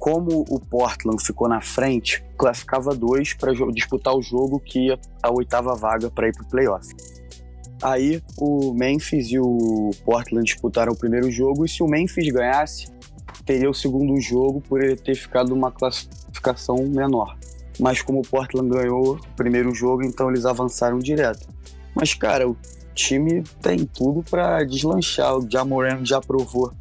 como 0.01 0.47
o 0.49 0.59
Portland 0.59 1.23
ficou 1.23 1.47
na 1.47 1.61
frente, 1.61 2.25
classificava 2.39 2.95
dois 2.95 3.35
para 3.35 3.53
disputar 3.71 4.17
o 4.17 4.23
jogo 4.23 4.59
que 4.59 4.87
ia 4.87 4.99
a 5.23 5.31
oitava 5.31 5.75
vaga 5.75 6.11
para 6.11 6.27
ir 6.27 6.33
para 6.33 6.43
o 6.43 6.49
playoff. 6.49 6.89
Aí 7.83 8.23
o 8.39 8.73
Memphis 8.73 9.31
e 9.31 9.39
o 9.39 9.91
Portland 10.03 10.45
disputaram 10.45 10.93
o 10.93 10.97
primeiro 10.97 11.31
jogo 11.31 11.67
e 11.67 11.69
se 11.69 11.83
o 11.83 11.87
Memphis 11.87 12.33
ganhasse, 12.33 12.89
teria 13.45 13.69
o 13.69 13.75
segundo 13.75 14.19
jogo 14.21 14.63
por 14.63 14.83
ele 14.83 14.97
ter 14.97 15.15
ficado 15.15 15.51
numa 15.51 15.71
classificação 15.71 16.77
menor. 16.89 17.37
Mas 17.79 18.01
como 18.01 18.21
o 18.21 18.23
Portland 18.23 18.71
ganhou 18.71 19.17
o 19.17 19.37
primeiro 19.37 19.75
jogo, 19.75 20.03
então 20.03 20.31
eles 20.31 20.47
avançaram 20.47 20.99
direto. 20.99 21.47
Mas 21.95 22.15
cara, 22.15 22.49
o 22.49 22.57
time 22.95 23.43
tem 23.61 23.85
tudo 23.85 24.23
para 24.23 24.65
deslanchar. 24.65 25.37
O 25.37 25.51
Jamoran 25.51 26.05
já 26.05 26.21
provou 26.23 26.73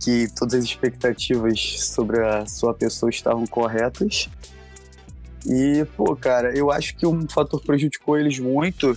que 0.00 0.28
todas 0.34 0.54
as 0.54 0.64
expectativas 0.64 1.80
sobre 1.80 2.20
a 2.24 2.46
sua 2.46 2.74
pessoa 2.74 3.10
estavam 3.10 3.46
corretas. 3.46 4.28
E, 5.46 5.84
pô, 5.96 6.16
cara, 6.16 6.56
eu 6.56 6.70
acho 6.70 6.96
que 6.96 7.06
um 7.06 7.28
fator 7.28 7.60
que 7.60 7.66
prejudicou 7.66 8.18
eles 8.18 8.38
muito 8.38 8.96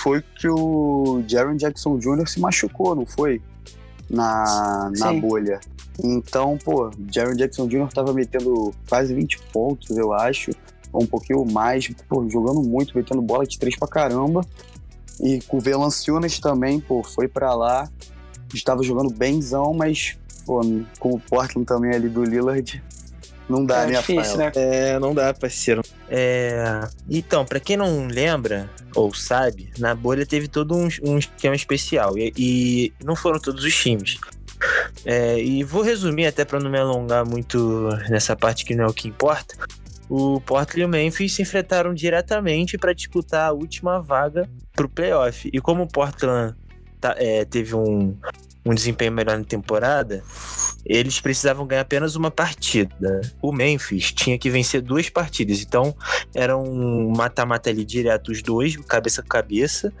foi 0.00 0.22
que 0.22 0.48
o 0.48 1.22
Jaron 1.26 1.56
Jackson 1.56 1.98
Jr. 1.98 2.26
se 2.26 2.40
machucou, 2.40 2.94
não 2.94 3.06
foi? 3.06 3.42
Na, 4.08 4.90
na 4.98 5.12
bolha. 5.12 5.60
Então, 6.02 6.58
pô, 6.62 6.90
Jaron 7.10 7.34
Jackson 7.34 7.66
Jr. 7.66 7.88
tava 7.92 8.12
metendo 8.12 8.74
quase 8.88 9.14
20 9.14 9.38
pontos, 9.52 9.96
eu 9.96 10.12
acho, 10.12 10.50
ou 10.92 11.02
um 11.02 11.06
pouquinho 11.06 11.44
mais, 11.44 11.88
pô, 12.08 12.28
jogando 12.28 12.62
muito, 12.62 12.96
metendo 12.96 13.22
bola 13.22 13.46
de 13.46 13.58
três 13.58 13.76
pra 13.76 13.88
caramba. 13.88 14.42
E 15.20 15.40
com 15.42 15.58
o 15.58 15.60
Velanciunas 15.60 16.38
também, 16.38 16.80
pô, 16.80 17.02
foi 17.02 17.28
para 17.28 17.54
lá, 17.54 17.88
estava 18.52 18.82
jogando 18.82 19.10
benzão, 19.10 19.72
mas 19.74 20.18
pô, 20.44 20.60
com 20.98 21.14
o 21.14 21.20
Portland 21.20 21.66
também 21.66 21.94
ali 21.94 22.08
do 22.08 22.24
Lillard, 22.24 22.82
não 23.48 23.64
dá, 23.64 23.82
é 23.82 23.86
né, 23.86 23.98
difícil, 23.98 24.36
né? 24.38 24.52
É, 24.54 24.98
não 24.98 25.14
dá, 25.14 25.34
parceiro. 25.34 25.82
É... 26.08 26.88
Então, 27.08 27.44
para 27.44 27.60
quem 27.60 27.76
não 27.76 28.06
lembra 28.06 28.70
ou 28.94 29.12
sabe, 29.12 29.70
na 29.78 29.94
bolha 29.94 30.24
teve 30.24 30.48
todo 30.48 30.74
um, 30.74 30.88
um 31.02 31.18
esquema 31.18 31.54
especial 31.54 32.16
e, 32.16 32.32
e, 32.36 32.92
não 33.04 33.16
foram 33.16 33.38
todos 33.38 33.64
os 33.64 33.74
times. 33.74 34.18
É, 35.04 35.42
e 35.42 35.64
vou 35.64 35.82
resumir 35.82 36.26
até 36.26 36.44
para 36.44 36.60
não 36.60 36.70
me 36.70 36.78
alongar 36.78 37.24
muito 37.26 37.88
nessa 38.08 38.36
parte 38.36 38.64
que 38.64 38.74
não 38.74 38.84
é 38.84 38.86
o 38.86 38.94
que 38.94 39.08
importa. 39.08 39.56
o 40.08 40.40
Portland 40.40 40.80
e 40.80 40.84
o 40.84 40.88
Memphis 40.88 41.34
se 41.34 41.42
enfrentaram 41.42 41.92
diretamente 41.92 42.78
para 42.78 42.92
disputar 42.92 43.48
a 43.48 43.52
última 43.52 44.00
vaga 44.00 44.48
pro 44.72 44.88
playoff. 44.88 45.50
E 45.52 45.60
como 45.60 45.82
o 45.82 45.88
Portland 45.88 46.54
tá- 47.00 47.16
é, 47.18 47.44
teve 47.44 47.74
um, 47.74 48.16
um 48.64 48.74
desempenho 48.74 49.12
melhor 49.12 49.38
na 49.38 49.44
temporada, 49.44 50.22
eles 50.84 51.20
precisavam 51.20 51.66
ganhar 51.66 51.82
apenas 51.82 52.14
uma 52.14 52.30
partida. 52.30 53.20
O 53.40 53.52
Memphis 53.52 54.12
tinha 54.12 54.38
que 54.38 54.50
vencer 54.50 54.80
duas 54.80 55.08
partidas, 55.08 55.60
então 55.60 55.94
era 56.34 56.56
um 56.56 57.10
mata-mata 57.10 57.70
ali 57.70 57.84
direto, 57.84 58.30
os 58.30 58.42
dois, 58.42 58.76
cabeça 58.76 59.20
a 59.20 59.24
cabeça, 59.24 59.92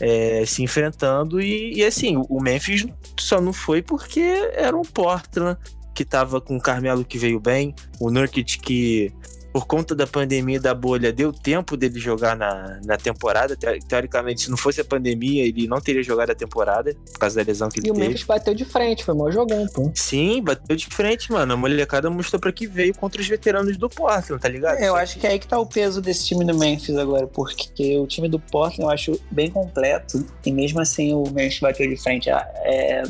é, 0.00 0.44
se 0.46 0.62
enfrentando. 0.62 1.40
E, 1.40 1.74
e, 1.74 1.84
assim, 1.84 2.16
o 2.16 2.40
Memphis 2.40 2.86
só 3.18 3.40
não 3.40 3.52
foi 3.52 3.82
porque 3.82 4.20
era 4.54 4.76
um 4.76 4.82
Portland 4.82 5.58
que 5.94 6.04
tava 6.04 6.40
com 6.40 6.56
o 6.56 6.60
Carmelo 6.60 7.04
que 7.04 7.18
veio 7.18 7.38
bem, 7.38 7.74
o 7.98 8.10
Nurkic 8.10 8.58
que 8.58 9.12
por 9.52 9.66
conta 9.66 9.94
da 9.94 10.06
pandemia 10.06 10.56
e 10.56 10.60
da 10.60 10.72
bolha, 10.74 11.12
deu 11.12 11.32
tempo 11.32 11.76
dele 11.76 11.98
jogar 11.98 12.36
na, 12.36 12.80
na 12.84 12.96
temporada. 12.96 13.56
Te- 13.56 13.80
Teoricamente, 13.86 14.42
se 14.42 14.50
não 14.50 14.56
fosse 14.56 14.80
a 14.80 14.84
pandemia, 14.84 15.44
ele 15.44 15.66
não 15.66 15.80
teria 15.80 16.02
jogado 16.02 16.30
a 16.30 16.34
temporada, 16.34 16.94
por 17.12 17.18
causa 17.18 17.36
da 17.36 17.42
lesão 17.46 17.68
que 17.68 17.80
ele 17.80 17.88
E 17.88 17.90
o 17.90 17.94
teve. 17.94 18.06
Memphis 18.08 18.24
bateu 18.24 18.54
de 18.54 18.64
frente, 18.64 19.04
foi 19.04 19.14
mó 19.14 19.30
jogão, 19.30 19.66
pô. 19.68 19.90
Sim, 19.94 20.42
bateu 20.42 20.76
de 20.76 20.86
frente, 20.86 21.32
mano. 21.32 21.52
A 21.52 21.56
molecada 21.56 22.08
mostrou 22.10 22.38
pra 22.40 22.52
que 22.52 22.66
veio 22.66 22.94
contra 22.94 23.20
os 23.20 23.26
veteranos 23.28 23.76
do 23.76 23.88
Portland, 23.88 24.40
tá 24.40 24.48
ligado? 24.48 24.78
Eu 24.80 24.94
acho 24.94 25.18
que 25.18 25.26
é 25.26 25.30
aí 25.30 25.38
que 25.38 25.48
tá 25.48 25.58
o 25.58 25.66
peso 25.66 26.00
desse 26.00 26.26
time 26.26 26.44
do 26.44 26.56
Memphis 26.56 26.96
agora, 26.96 27.26
porque 27.26 27.98
o 27.98 28.06
time 28.06 28.28
do 28.28 28.38
Portland 28.38 28.82
eu 28.82 28.90
acho 28.90 29.20
bem 29.30 29.50
completo 29.50 30.24
e 30.46 30.52
mesmo 30.52 30.80
assim 30.80 31.12
o 31.12 31.24
Memphis 31.30 31.58
bateu 31.60 31.88
de 31.88 31.96
frente. 31.96 32.30
Ah, 32.30 32.46
É, 32.64 33.02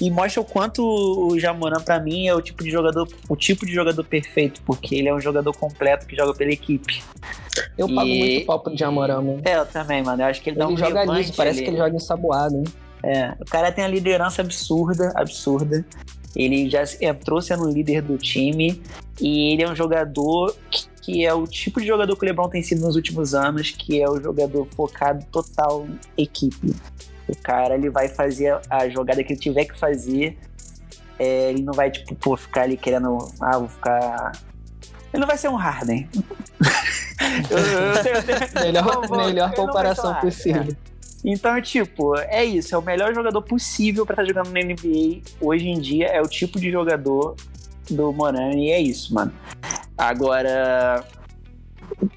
e 0.00 0.10
mostra 0.10 0.40
o 0.40 0.44
quanto 0.44 0.82
o 0.84 1.38
Jamoran 1.38 1.80
pra 1.80 2.00
mim 2.00 2.26
é 2.26 2.34
o 2.34 2.40
tipo 2.42 2.62
de 2.64 2.70
jogador, 2.70 3.08
o 3.28 3.36
tipo 3.36 3.64
de 3.66 3.72
jogador 3.72 4.04
perfeito, 4.04 4.60
porque 4.66 4.94
ele 4.94 5.08
é 5.08 5.14
um 5.14 5.20
jogador 5.20 5.52
completo 5.56 6.06
que 6.06 6.16
joga 6.16 6.34
pela 6.34 6.50
equipe. 6.50 7.02
Eu 7.78 7.86
pago 7.88 8.06
E- 8.08 8.18
muito 8.18 8.46
pau 8.46 8.60
pro 8.60 8.74
Diamorã, 8.74 9.20
mano. 9.22 9.40
É, 9.44 9.56
eu 9.56 9.66
também, 9.66 10.02
mano. 10.02 10.22
Eu 10.22 10.26
acho 10.26 10.42
que 10.42 10.50
ele, 10.50 10.56
dá 10.58 10.64
Ele 10.64 10.74
um 10.74 10.76
joga 10.76 11.04
liso, 11.04 11.32
parece 11.36 11.58
ali. 11.58 11.64
que 11.64 11.70
ele 11.70 11.78
joga 11.78 11.96
ensaboado, 11.96 12.56
hein? 12.56 12.64
É, 13.02 13.34
o 13.40 13.44
cara 13.44 13.70
tem 13.70 13.84
uma 13.84 13.90
liderança 13.90 14.42
absurda, 14.42 15.12
absurda. 15.14 15.84
Ele 16.34 16.68
já 16.68 16.82
entrou 17.00 17.40
sendo 17.40 17.68
líder 17.70 18.02
do 18.02 18.18
time 18.18 18.82
e 19.20 19.52
ele 19.52 19.62
é 19.62 19.70
um 19.70 19.76
jogador 19.76 20.52
que, 20.68 20.86
que 21.00 21.24
é 21.24 21.32
o 21.32 21.46
tipo 21.46 21.80
de 21.80 21.86
jogador 21.86 22.16
que 22.16 22.24
o 22.24 22.26
LeBron 22.26 22.48
tem 22.48 22.60
sido 22.62 22.80
nos 22.80 22.96
últimos 22.96 23.34
anos, 23.34 23.70
que 23.70 24.00
é 24.02 24.08
o 24.10 24.20
jogador 24.20 24.66
focado 24.66 25.24
total 25.30 25.86
em 26.18 26.22
equipe. 26.24 26.74
O 27.28 27.36
cara 27.36 27.74
ele 27.74 27.88
vai 27.90 28.08
fazer 28.08 28.58
a 28.68 28.88
jogada 28.88 29.22
que 29.24 29.32
ele 29.32 29.40
tiver 29.40 29.64
que 29.64 29.78
fazer. 29.78 30.36
É, 31.18 31.50
ele 31.50 31.62
não 31.62 31.72
vai 31.72 31.90
tipo 31.90 32.14
pô, 32.16 32.36
ficar 32.36 32.62
ali 32.62 32.76
querendo, 32.76 33.16
ah, 33.40 33.58
vou 33.58 33.68
ficar 33.68 34.32
ele 35.12 35.20
não 35.20 35.28
vai 35.28 35.38
ser 35.38 35.48
um 35.48 35.54
Harden. 35.54 36.08
Eu- 37.50 37.58
eu 37.58 38.02
tenho- 38.02 38.16
eu 38.16 38.22
tenho- 38.22 38.40
Melhor, 38.66 39.06
Vou- 39.06 39.18
melhor 39.26 39.54
comparação 39.54 40.10
um 40.12 40.14
possível. 40.16 40.66
então, 41.24 41.60
tipo, 41.62 42.16
é 42.18 42.44
isso. 42.44 42.74
É 42.74 42.78
o 42.78 42.82
melhor 42.82 43.14
jogador 43.14 43.40
possível 43.42 44.04
pra 44.04 44.14
estar 44.14 44.24
jogando 44.26 44.52
na 44.52 44.60
NBA 44.60 45.22
hoje 45.40 45.68
em 45.68 45.78
dia. 45.80 46.06
É 46.08 46.20
o 46.20 46.26
tipo 46.28 46.58
de 46.58 46.70
jogador 46.70 47.36
do 47.88 48.12
Morani 48.12 48.66
e 48.66 48.70
é 48.72 48.80
isso, 48.80 49.14
mano. 49.14 49.32
Agora, 49.96 51.04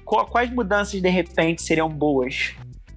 quais 0.04 0.50
mudanças 0.50 1.00
de 1.00 1.08
repente 1.08 1.62
seriam 1.62 1.88
boas 1.88 2.52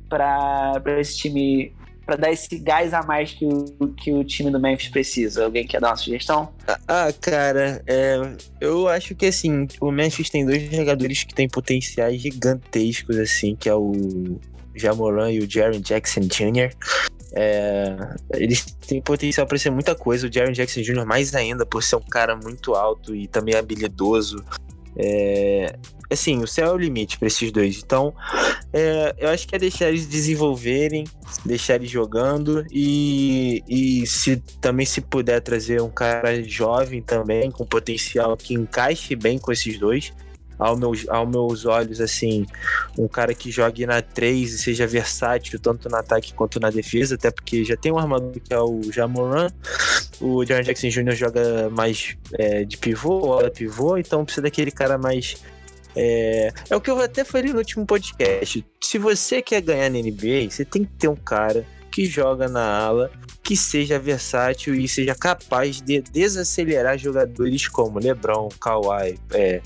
pra 0.09 0.81
esse 0.99 1.17
time. 1.17 1.73
Pra 2.05 2.15
dar 2.15 2.31
esse 2.31 2.57
gás 2.57 2.93
a 2.93 3.03
mais 3.03 3.31
que 3.31 3.45
o, 3.45 3.87
que 3.89 4.11
o 4.11 4.23
time 4.23 4.49
do 4.49 4.59
Memphis 4.59 4.89
precisa? 4.89 5.45
Alguém 5.45 5.65
quer 5.65 5.79
dar 5.79 5.89
uma 5.89 5.95
sugestão? 5.95 6.49
Ah, 6.87 7.13
cara, 7.21 7.81
é, 7.85 8.19
eu 8.59 8.87
acho 8.87 9.15
que 9.15 9.27
assim, 9.27 9.67
o 9.79 9.91
Memphis 9.91 10.29
tem 10.29 10.45
dois 10.45 10.63
jogadores 10.71 11.23
que 11.23 11.33
têm 11.33 11.47
potenciais 11.47 12.21
gigantescos, 12.21 13.17
assim, 13.17 13.55
que 13.55 13.69
é 13.69 13.75
o 13.75 14.39
Jamoran 14.75 15.31
e 15.31 15.39
o 15.39 15.49
Jaren 15.49 15.79
Jackson 15.79 16.21
Jr. 16.21 16.73
É, 17.33 17.95
eles 18.33 18.65
têm 18.87 19.01
potencial 19.01 19.47
para 19.47 19.57
ser 19.57 19.69
muita 19.69 19.95
coisa. 19.95 20.27
O 20.27 20.33
Jaren 20.33 20.51
Jackson 20.51 20.81
Jr. 20.81 21.05
mais 21.05 21.33
ainda, 21.33 21.65
por 21.65 21.81
ser 21.81 21.95
um 21.95 22.01
cara 22.01 22.35
muito 22.35 22.73
alto 22.73 23.15
e 23.15 23.27
também 23.27 23.55
habilidoso. 23.55 24.43
É, 24.97 25.75
assim, 26.09 26.39
o 26.39 26.47
céu 26.47 26.67
é 26.67 26.73
o 26.73 26.77
limite 26.77 27.17
para 27.17 27.27
esses 27.27 27.51
dois. 27.51 27.81
Então, 27.83 28.13
é, 28.73 29.15
eu 29.17 29.29
acho 29.29 29.47
que 29.47 29.55
é 29.55 29.59
deixar 29.59 29.89
eles 29.89 30.05
desenvolverem, 30.05 31.05
deixar 31.45 31.75
eles 31.75 31.89
jogando 31.89 32.65
e, 32.71 33.63
e 33.67 34.05
se 34.05 34.37
também 34.59 34.85
se 34.85 35.01
puder 35.01 35.41
trazer 35.41 35.81
um 35.81 35.89
cara 35.89 36.43
jovem 36.43 37.01
também, 37.01 37.51
com 37.51 37.65
potencial 37.65 38.35
que 38.35 38.53
encaixe 38.53 39.15
bem 39.15 39.37
com 39.37 39.51
esses 39.51 39.77
dois. 39.77 40.13
Ao 40.61 40.77
meus, 40.77 41.09
aos 41.09 41.27
meus 41.27 41.65
olhos, 41.65 41.99
assim, 41.99 42.45
um 42.95 43.07
cara 43.07 43.33
que 43.33 43.49
jogue 43.49 43.83
na 43.87 43.99
3 43.99 44.53
e 44.53 44.57
seja 44.59 44.85
versátil 44.85 45.59
tanto 45.59 45.89
no 45.89 45.95
ataque 45.95 46.35
quanto 46.35 46.59
na 46.59 46.69
defesa, 46.69 47.15
até 47.15 47.31
porque 47.31 47.65
já 47.65 47.75
tem 47.75 47.91
um 47.91 47.97
armador 47.97 48.31
que 48.31 48.53
é 48.53 48.59
o 48.59 48.79
Jamoran, 48.91 49.47
o 50.19 50.45
Jaron 50.45 50.61
Jackson 50.61 50.89
Jr. 50.89 51.15
joga 51.15 51.69
mais 51.71 52.15
é, 52.33 52.63
de 52.63 52.77
pivô, 52.77 53.41
ou 53.41 53.49
pivô, 53.49 53.97
então 53.97 54.23
precisa 54.23 54.43
daquele 54.43 54.69
cara 54.69 54.99
mais 54.99 55.35
é, 55.95 56.53
é 56.69 56.75
o 56.75 56.79
que 56.79 56.89
eu 56.89 56.99
até 56.99 57.23
falei 57.23 57.51
no 57.51 57.57
último 57.57 57.85
podcast. 57.85 58.63
Se 58.81 58.97
você 58.97 59.41
quer 59.41 59.61
ganhar 59.61 59.89
na 59.89 59.99
NBA, 59.99 60.49
você 60.49 60.63
tem 60.63 60.85
que 60.85 60.91
ter 60.93 61.07
um 61.07 61.15
cara 61.15 61.65
que 61.91 62.05
joga 62.05 62.47
na 62.47 62.79
ala, 62.79 63.11
que 63.43 63.57
seja 63.57 63.99
versátil 63.99 64.73
e 64.73 64.87
seja 64.87 65.13
capaz 65.13 65.81
de 65.81 66.01
desacelerar 66.01 66.97
jogadores 66.97 67.67
como 67.67 67.99
LeBron, 67.99 68.47
Kawhi, 68.59 69.19
é, 69.33 69.61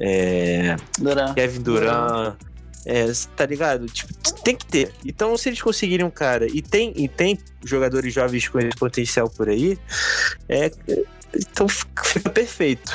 é, 0.00 0.76
Duran. 0.98 1.34
Kevin 1.34 1.62
Durant. 1.62 2.36
É, 2.86 3.06
tá 3.34 3.46
ligado? 3.46 3.86
Tipo, 3.86 4.12
tem 4.42 4.54
que 4.54 4.66
ter. 4.66 4.92
Então, 5.04 5.36
se 5.38 5.48
eles 5.48 5.62
conseguirem 5.62 6.04
um 6.04 6.10
cara 6.10 6.46
e 6.46 6.60
tem, 6.60 6.92
e 6.96 7.08
tem 7.08 7.38
jogadores 7.64 8.12
jovens 8.12 8.46
com 8.46 8.58
esse 8.58 8.76
potencial 8.76 9.28
por 9.30 9.48
aí, 9.48 9.78
é, 10.48 10.70
então 11.34 11.66
fica 11.66 12.28
perfeito. 12.30 12.92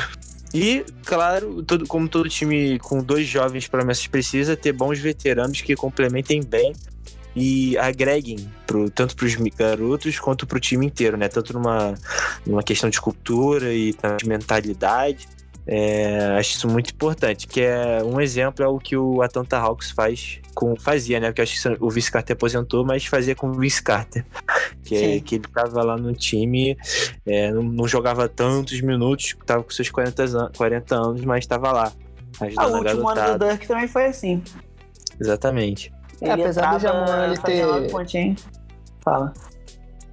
E, 0.54 0.84
claro, 1.06 1.62
todo, 1.64 1.88
como 1.88 2.08
todo 2.08 2.30
time 2.30 2.80
com 2.80 3.04
dois 3.04 3.28
jovens 3.28 3.68
promessas 3.68 4.08
precisa 4.08 4.56
ter 4.56 4.72
bons 4.72 4.98
veteranos 5.00 5.62
que 5.62 5.76
complementem 5.76 6.42
bem 6.44 6.74
e 7.36 7.78
agreguem 7.78 8.52
pro, 8.66 8.90
tanto 8.90 9.16
para 9.16 9.26
os 9.26 9.36
garotos 9.36 10.20
quanto 10.20 10.48
para 10.48 10.58
o 10.58 10.60
time 10.60 10.86
inteiro, 10.86 11.18
né? 11.18 11.28
Tanto 11.28 11.54
numa, 11.54 11.94
numa 12.46 12.64
questão 12.64 12.90
de 12.90 13.00
cultura 13.00 13.72
e 13.74 13.96
de 14.18 14.28
mentalidade. 14.28 15.28
É, 15.68 16.36
acho 16.38 16.56
isso 16.56 16.68
muito 16.68 16.92
importante, 16.92 17.48
que 17.48 17.62
é 17.62 18.02
um 18.04 18.20
exemplo 18.20 18.66
é 18.66 18.68
o 18.68 18.80
que 18.80 18.98
o 18.98 19.22
Atlanta 19.22 19.58
Hawks 19.58 19.92
faz 19.92 20.40
com 20.56 20.76
fazia, 20.76 21.20
né? 21.20 21.28
Porque 21.28 21.42
acho 21.42 21.62
que 21.62 21.78
o 21.80 21.90
Vince 21.90 22.12
Carter 22.12 22.36
aposentou, 22.36 22.84
mas 22.84 23.06
fazia 23.06 23.36
com 23.36 23.50
o 23.50 23.54
Vince 23.54 23.82
Carter, 23.82 24.26
que, 24.84 24.96
é, 24.96 25.20
que 25.20 25.36
ele 25.36 25.46
tava 25.54 25.84
lá 25.84 25.96
no 25.96 26.14
time, 26.14 26.76
é, 27.26 27.52
não, 27.52 27.64
não 27.64 27.88
jogava 27.88 28.28
tantos 28.28 28.82
minutos, 28.82 29.36
tava 29.46 29.64
com 29.64 29.70
seus 29.70 29.90
40, 29.90 30.24
an 30.24 30.52
40 30.58 30.96
anos, 30.96 31.26
mas 31.26 31.44
estava 31.44 31.72
lá, 31.72 31.94
Ah, 32.40 32.46
o 32.68 32.76
a 32.76 32.80
último 32.80 33.10
ano 33.10 33.38
do. 33.38 33.46
Dirk 33.46 33.68
também 33.68 33.88
foi 33.88 34.06
assim. 34.06 34.44
Exatamente. 35.20 35.94
É, 36.22 36.32
apesar 36.32 36.74
do 36.74 36.80
Jamoran 36.80 37.28
ele 37.28 37.38
ter-. 37.38 38.36
Fala. 39.00 39.34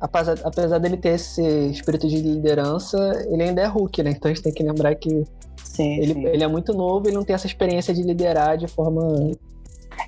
Apesar, 0.00 0.36
apesar 0.44 0.78
dele 0.78 0.96
ter 0.96 1.10
esse 1.14 1.42
espírito 1.68 2.06
de 2.06 2.20
liderança, 2.20 2.98
ele 3.30 3.42
ainda 3.42 3.62
é 3.62 3.66
Hulk, 3.66 4.02
né? 4.02 4.10
Então 4.10 4.30
a 4.30 4.34
gente 4.34 4.42
tem 4.42 4.52
que 4.52 4.62
lembrar 4.62 4.94
que 4.94 5.24
Sim, 5.64 5.98
ele, 5.98 6.14
sim. 6.14 6.26
ele 6.26 6.44
é 6.44 6.48
muito 6.48 6.72
novo, 6.72 7.06
ele 7.08 7.16
não 7.16 7.24
tem 7.24 7.34
essa 7.34 7.46
experiência 7.46 7.92
de 7.92 8.02
liderar 8.02 8.56
de 8.56 8.66
forma. 8.66 9.30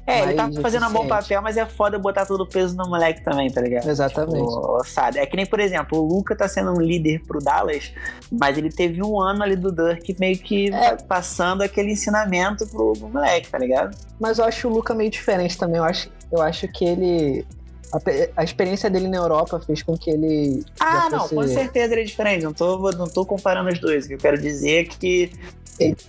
É, 0.06 0.22
ele 0.22 0.34
tá 0.34 0.50
fazendo 0.60 0.86
um 0.86 0.92
bom 0.92 1.06
papel, 1.06 1.40
mas 1.42 1.56
é 1.56 1.64
foda 1.64 1.98
botar 1.98 2.26
todo 2.26 2.42
o 2.42 2.46
peso 2.46 2.76
no 2.76 2.88
moleque 2.88 3.22
também, 3.22 3.50
tá 3.50 3.60
ligado? 3.60 3.88
Exatamente. 3.88 4.46
Tipo, 4.46 4.82
sabe? 4.84 5.18
É 5.18 5.26
que 5.26 5.36
nem, 5.36 5.46
por 5.46 5.60
exemplo, 5.60 5.98
o 5.98 6.06
Luca 6.06 6.36
tá 6.36 6.46
sendo 6.46 6.72
um 6.72 6.80
líder 6.80 7.22
pro 7.26 7.38
Dallas, 7.38 7.92
mas 8.30 8.56
ele 8.58 8.70
teve 8.70 9.02
um 9.02 9.18
ano 9.20 9.42
ali 9.42 9.56
do 9.56 9.72
Dirk 9.72 10.16
meio 10.20 10.38
que 10.38 10.72
É. 10.72 10.96
passando 10.96 11.62
aquele 11.62 11.92
ensinamento 11.92 12.66
pro, 12.66 12.92
pro 12.92 13.08
moleque, 13.08 13.50
tá 13.50 13.58
ligado? 13.58 13.96
Mas 14.20 14.38
eu 14.38 14.44
acho 14.44 14.68
o 14.68 14.72
Luca 14.72 14.94
meio 14.94 15.10
diferente 15.10 15.56
também. 15.56 15.78
Eu 15.78 15.84
acho, 15.84 16.10
eu 16.30 16.42
acho 16.42 16.68
que 16.68 16.84
ele. 16.84 17.46
A, 17.92 18.40
a 18.40 18.44
experiência 18.44 18.90
dele 18.90 19.08
na 19.08 19.16
Europa 19.16 19.60
fez 19.60 19.82
com 19.82 19.96
que 19.96 20.10
ele. 20.10 20.62
Ah, 20.78 21.08
não, 21.10 21.20
fosse- 21.20 21.34
com 21.34 21.46
certeza 21.48 21.94
ele 21.94 22.02
é 22.02 22.04
diferente. 22.04 22.44
Não 22.44 22.52
tô, 22.52 22.90
não 22.92 23.08
tô 23.08 23.24
comparando 23.24 23.70
os 23.70 23.78
dois. 23.78 24.04
O 24.04 24.08
que 24.08 24.14
eu 24.14 24.18
quero 24.18 24.36
dizer 24.40 24.80
é 24.80 24.84
que 24.84 25.32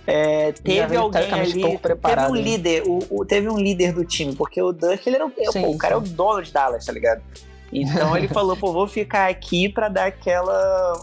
é, 0.06 0.52
teve 0.52 0.96
alguém 0.96 1.32
ali. 1.32 1.62
teve 1.62 2.20
um 2.28 2.34
né? 2.34 2.40
líder, 2.42 2.82
o, 2.86 2.98
o- 3.10 3.24
teve 3.24 3.48
um 3.48 3.56
líder 3.58 3.92
do 3.92 4.04
time, 4.04 4.34
porque 4.34 4.60
o 4.60 4.72
Dirk, 4.72 5.06
ele 5.08 5.16
era 5.16 5.26
o, 5.26 5.32
Sim, 5.52 5.62
pô, 5.62 5.70
o 5.70 5.78
cara 5.78 5.94
é 5.94 5.96
o 5.96 6.00
dono 6.00 6.42
de 6.42 6.52
Dallas, 6.52 6.84
tá 6.84 6.92
ligado? 6.92 7.22
Então 7.72 8.16
ele 8.16 8.26
falou, 8.28 8.56
pô, 8.56 8.72
vou 8.72 8.86
ficar 8.86 9.30
aqui 9.30 9.68
pra 9.68 9.88
dar 9.88 10.06
aquela. 10.06 11.00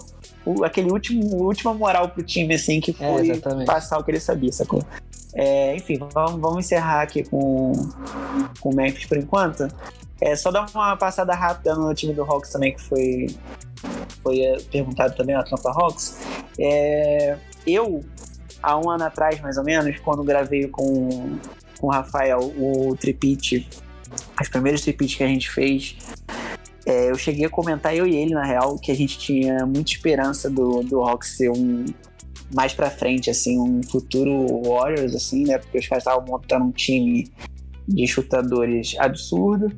aquele 0.64 0.92
último, 0.92 1.44
última 1.44 1.74
moral 1.74 2.10
pro 2.10 2.22
time, 2.22 2.54
assim, 2.56 2.80
que 2.80 2.92
É, 2.92 2.94
foi 3.14 3.30
exatamente. 3.30 3.66
passar 3.68 3.98
o 3.98 4.04
que 4.04 4.12
ele 4.12 4.20
sabia, 4.20 4.52
sacou? 4.52 4.84
É, 5.34 5.76
enfim, 5.76 5.98
vamos, 6.14 6.40
vamos 6.42 6.66
encerrar 6.66 7.02
aqui 7.02 7.24
com, 7.24 7.72
com 8.60 8.70
o 8.70 8.76
Memphis 8.76 9.06
por 9.06 9.18
enquanto. 9.18 9.68
É, 10.20 10.36
só 10.36 10.52
dar 10.52 10.66
uma 10.74 10.96
passada 10.98 11.34
rápida 11.34 11.76
no 11.76 11.94
time 11.94 12.14
do 12.14 12.24
Hawks 12.24 12.52
também, 12.52 12.74
que 12.74 12.82
foi, 12.82 13.28
foi 14.24 14.40
é, 14.42 14.58
perguntado 14.72 15.16
também, 15.16 15.36
o 15.36 15.40
Atlanta 15.40 15.70
Hawks. 15.70 16.20
É, 16.60 17.38
eu 17.66 18.04
há 18.62 18.78
um 18.78 18.90
ano 18.90 19.04
atrás, 19.04 19.40
mais 19.42 19.58
ou 19.58 19.64
menos, 19.64 20.00
quando 20.00 20.24
gravei 20.24 20.68
com, 20.68 21.38
com 21.80 21.88
o 21.88 21.90
Rafael 21.92 22.40
o 22.40 22.96
tripit, 23.00 23.68
os 24.42 24.50
primeiros 24.50 24.82
tripits 24.82 25.16
que 25.16 25.24
a 25.24 25.28
gente 25.28 25.50
fez, 25.52 25.96
é, 26.86 27.12
eu 27.12 27.16
cheguei 27.16 27.46
a 27.46 27.50
comentar, 27.50 27.96
eu 27.96 28.08
e 28.08 28.16
ele, 28.16 28.34
na 28.34 28.46
real, 28.46 28.80
que 28.80 28.92
a 28.92 28.96
gente 28.96 29.20
tinha 29.20 29.66
muita 29.66 29.92
esperança 29.92 30.50
do, 30.50 30.82
do 30.84 31.02
Rock 31.02 31.28
ser 31.28 31.52
um 31.52 31.86
mais 32.54 32.74
pra 32.74 32.90
frente, 32.90 33.30
assim, 33.30 33.60
um 33.60 33.84
futuro 33.84 34.64
Warriors, 34.64 35.14
assim, 35.14 35.44
né? 35.44 35.58
Porque 35.58 35.80
os 35.80 35.86
caras 35.88 36.02
estavam 36.02 36.26
montando 36.26 36.64
um 36.64 36.72
time 36.72 37.30
de 37.88 38.06
chutadores 38.08 38.96
absurdo 39.00 39.72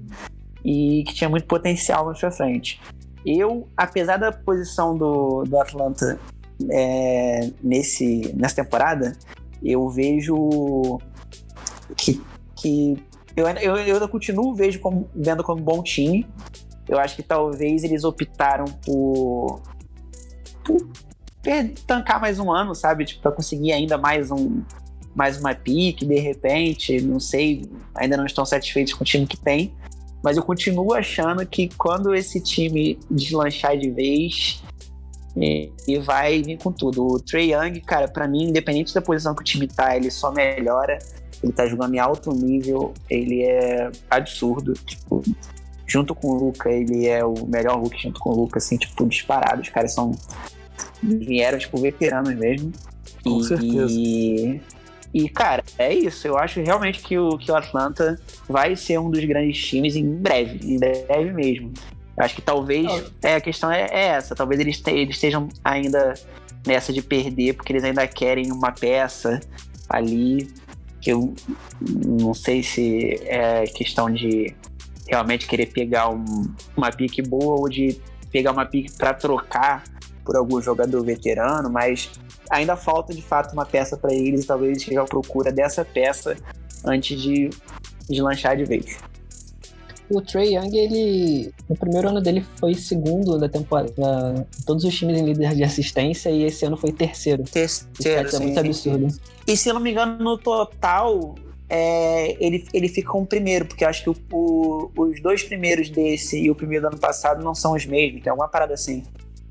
e 0.63 1.04
que 1.06 1.13
tinha 1.13 1.30
muito 1.30 1.46
potencial 1.46 2.06
mais 2.06 2.20
pra 2.20 2.32
frente. 2.32 2.82
Eu, 3.25 3.68
apesar 3.75 4.18
da 4.18 4.32
posição 4.32 4.98
do, 4.98 5.44
do 5.44 5.60
Atlanta 5.60 6.20
é, 6.72 7.51
nesse, 7.62 8.34
nessa 8.36 8.63
temporada, 8.63 9.18
eu 9.63 9.88
vejo 9.89 11.00
que, 11.96 12.22
que 12.56 12.98
eu, 13.36 13.48
eu, 13.48 13.78
eu 13.78 14.10
continuo 14.10 14.54
vejo 14.56 14.80
como, 14.80 15.10
vendo 15.16 15.44
como 15.44 15.62
bom 15.62 15.84
time. 15.84 16.28
Eu 16.88 16.98
acho 16.98 17.16
que 17.16 17.24
talvez 17.24 17.84
eles 17.84 18.04
optaram 18.04 18.66
por, 18.66 19.62
por 20.66 20.88
tancar 21.86 22.20
mais 22.20 22.39
um 22.39 22.51
ano, 22.51 22.74
sabe? 22.74 23.06
Tipo, 23.06 23.22
pra 23.22 23.32
conseguir 23.32 23.72
ainda 23.72 23.98
mais 23.98 24.32
um 24.32 24.63
mais 25.19 25.38
uma 25.38 25.53
pique, 25.53 26.05
de 26.05 26.17
repente, 26.17 27.01
não 27.01 27.19
sei, 27.19 27.69
ainda 27.93 28.15
não 28.15 28.25
estão 28.25 28.45
satisfeitos 28.45 28.93
com 28.93 29.03
o 29.03 29.05
time 29.05 29.27
que 29.27 29.35
tem. 29.35 29.73
Mas 30.23 30.38
eu 30.38 30.43
continuo 30.43 30.93
achando 30.93 31.45
que 31.45 31.67
quando 31.77 32.15
esse 32.15 32.41
time 32.41 32.97
deslanchar 33.11 33.77
de 33.77 33.91
vez, 33.91 34.63
e, 35.35 35.71
e 35.85 35.99
vai 35.99 36.41
vir 36.41 36.57
com 36.57 36.71
tudo. 36.71 37.05
O 37.05 37.19
Trey 37.19 37.53
Young, 37.53 37.81
cara, 37.81 38.07
para 38.07 38.29
mim, 38.29 38.45
independente 38.45 38.93
da 38.93 39.01
posição 39.01 39.35
que 39.35 39.41
o 39.41 39.43
time 39.43 39.67
tá, 39.67 39.93
ele 39.97 40.09
só 40.09 40.31
melhora. 40.31 40.97
Ele 41.43 41.51
tá 41.51 41.67
jogando 41.67 41.95
em 41.95 41.99
alto 41.99 42.31
nível, 42.31 42.93
ele 43.09 43.43
é 43.43 43.91
absurdo. 44.09 44.73
Tipo, 44.73 45.21
junto 45.85 46.15
com 46.15 46.29
o 46.29 46.45
Luca, 46.45 46.71
ele 46.71 47.07
é 47.07 47.25
o 47.25 47.45
melhor 47.45 47.77
Hulk 47.77 48.01
junto 48.01 48.21
com 48.21 48.29
o 48.29 48.35
Luca, 48.35 48.57
assim, 48.57 48.77
tipo, 48.77 49.05
disparado. 49.05 49.61
Os 49.61 49.69
caras 49.69 49.93
são. 49.93 50.11
vieram, 51.03 51.57
tipo, 51.57 51.77
veteranos 51.77 52.33
mesmo. 52.35 52.71
Com 53.21 53.39
e, 53.39 53.43
certeza. 53.43 53.93
E, 53.93 54.61
e, 55.13 55.28
cara, 55.28 55.63
é 55.78 55.94
isso. 55.94 56.28
Eu 56.28 56.38
acho 56.38 56.62
realmente 56.62 57.00
que 57.00 57.18
o, 57.18 57.38
que 57.38 57.51
o 57.51 57.56
Atlanta 57.56 58.20
vai 58.48 58.75
ser 58.75 59.00
um 59.00 59.10
dos 59.10 59.24
grandes 59.25 59.58
times 59.58 59.96
em 59.96 60.06
breve, 60.06 60.60
em 60.63 60.78
breve 60.78 61.32
mesmo. 61.32 61.74
Eu 62.16 62.25
acho 62.25 62.36
que 62.36 62.42
talvez. 62.42 63.12
É, 63.22 63.36
a 63.36 63.42
questão 63.42 63.72
é, 63.72 63.88
é 63.92 64.06
essa. 64.08 64.36
Talvez 64.36 64.60
eles, 64.60 64.80
te, 64.80 64.92
eles 64.92 65.16
estejam 65.16 65.50
ainda 65.63 66.13
nessa 66.66 66.94
de 66.94 67.01
perder, 67.01 67.54
porque 67.54 67.72
eles 67.72 67.84
ainda 67.84 68.06
querem 68.08 68.51
uma 68.51 68.72
peça 68.72 69.39
ali. 69.89 70.51
Que 71.01 71.12
eu 71.12 71.34
não 71.82 72.34
sei 72.34 72.62
se 72.62 73.20
é 73.24 73.63
questão 73.63 74.12
de 74.12 74.54
realmente 75.08 75.48
querer 75.48 75.68
pegar 75.68 76.10
um, 76.10 76.54
uma 76.75 76.92
pique 76.92 77.22
boa 77.22 77.56
ou 77.56 77.70
de 77.70 78.00
pegar 78.32 78.51
uma 78.51 78.66
pique 78.66 78.92
para 78.98 79.13
trocar 79.13 79.84
por 80.29 80.36
algum 80.38 80.62
jogador 80.62 81.03
veterano, 81.03 81.71
mas 81.71 82.07
ainda 82.51 82.75
falta 82.75 83.12
de 83.15 83.21
fato 83.21 83.51
uma 83.53 83.65
peça 83.65 83.98
para 83.98 84.13
eles 84.13 84.43
e 84.43 84.45
talvez 84.48 84.69
eles 84.69 84.81
estejam 84.83 85.03
à 85.03 85.07
procura 85.07 85.51
dessa 85.51 85.83
peça 85.83 86.38
antes 86.86 87.19
de 87.19 87.50
deslanchar 88.07 88.55
de 88.55 88.63
vez. 88.63 88.98
O 90.07 90.21
Trey 90.21 90.55
Young, 90.55 90.75
ele. 90.77 91.51
No 91.67 91.75
primeiro 91.75 92.09
ano 92.09 92.21
dele 92.21 92.45
foi 92.59 92.75
segundo 92.75 93.39
da 93.39 93.50
temporada. 93.50 93.91
na- 93.98 94.45
todos 94.67 94.83
os 94.83 94.95
times 94.95 95.17
em 95.19 95.25
líder 95.25 95.55
de 95.55 95.63
assistência 95.63 96.29
e 96.29 96.43
esse 96.43 96.63
ano 96.63 96.77
foi 96.77 96.91
terceiro. 96.91 97.41
Isso 97.43 97.88
Terceiro, 97.95 98.27
é 98.27 98.31
sim, 98.31 98.43
muito 98.43 98.59
absurdo. 98.59 99.07
E 99.48 99.57
se 99.57 99.67
eu 99.67 99.74
não 99.74 99.81
me 99.81 99.89
engano, 99.91 100.24
no 100.24 100.38
total, 100.38 101.33
é, 101.67 102.38
ele, 102.43 102.67
ele 102.71 102.88
fica 102.88 103.12
com 103.12 103.21
o 103.24 103.25
primeiro, 103.25 103.65
porque 103.65 103.83
eu 103.83 103.89
acho 103.89 104.03
que 104.03 104.09
o- 104.12 104.15
o- 104.31 104.91
os 104.95 105.19
dois 105.24 105.41
primeiros 105.41 105.89
desse 105.89 106.39
e 106.39 106.51
o 106.51 106.56
primeiro 106.56 106.84
do 106.84 106.88
ano 106.93 106.99
passado 106.99 107.43
não 107.43 107.56
são 107.56 107.73
os 107.73 107.84
mesmos, 107.88 108.21
tem 108.21 108.30
alguma 108.30 108.47
parada 108.47 108.75
assim. 108.75 109.04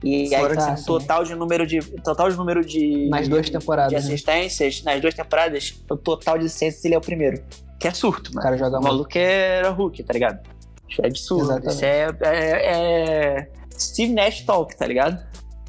E 0.05 0.15
aí, 0.35 0.41
Fora 0.41 0.55
que- 0.55 0.61
assim, 0.61 0.71
Ah, 0.71 0.77
sim. 0.77 0.85
total 0.85 1.25
de 1.25 1.35
número 1.35 1.67
de. 1.67 1.81
Total 2.03 2.31
de 2.31 2.37
número 2.37 2.65
de. 2.65 3.09
Mais 3.11 3.27
duas 3.29 3.47
de 3.47 3.53
temporadas. 3.53 3.93
né? 3.93 3.99
assistências, 3.99 4.83
nas 4.85 5.01
duas 5.01 5.13
temporadas, 5.15 5.83
o 5.91 5.97
total 5.97 6.39
de 6.39 6.47
assistências 6.47 6.85
ele 6.85 6.95
é 6.95 6.99
o 6.99 7.01
primeiro. 7.01 7.43
Que 7.81 7.89
é 7.89 7.93
surto, 7.93 8.31
O 8.31 8.35
mano. 8.35 8.43
cara 8.45 8.57
joga 8.57 8.79
O 8.79 8.83
maluco 8.83 9.11
era 9.19 9.71
Hulk, 9.71 10.03
tá 10.05 10.13
ligado? 10.13 10.41
Isso 10.89 11.03
é 11.03 11.07
absurdo. 11.07 11.45
Exatamente. 11.45 11.75
Isso 11.75 11.85
é, 11.85 12.09
é, 12.23 13.37
é 13.41 13.51
Steve 13.79 14.13
Nash 14.13 14.41
Talk, 14.43 14.77
tá 14.77 14.87
ligado? 14.87 15.19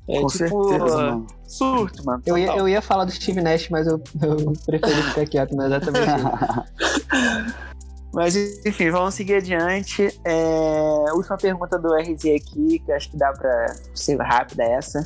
É 0.07 0.19
Com 0.21 0.27
tipo, 0.27 0.69
certeza, 0.69 0.97
mano. 0.97 1.27
surto, 1.47 2.03
mano. 2.05 2.21
Eu 2.25 2.35
ia, 2.37 2.55
eu 2.55 2.67
ia 2.67 2.81
falar 2.81 3.05
do 3.05 3.11
Steve 3.11 3.41
Nash, 3.41 3.69
mas 3.69 3.85
eu, 3.85 4.01
eu 4.21 4.53
preferi 4.65 5.03
ficar 5.03 5.25
quieto, 5.27 5.55
mas 5.55 5.71
é 5.71 5.75
exatamente 5.77 6.07
isso. 6.19 7.53
Mas 8.13 8.35
enfim, 8.65 8.89
vamos 8.89 9.13
seguir 9.13 9.35
adiante. 9.35 10.07
É, 10.25 11.13
Última 11.13 11.37
pergunta 11.37 11.77
do 11.77 11.93
RZ 11.93 12.25
aqui, 12.35 12.79
que 12.79 12.91
acho 12.91 13.11
que 13.11 13.17
dá 13.17 13.31
pra 13.31 13.75
ser 13.93 14.17
rápida 14.19 14.63
essa. 14.63 15.05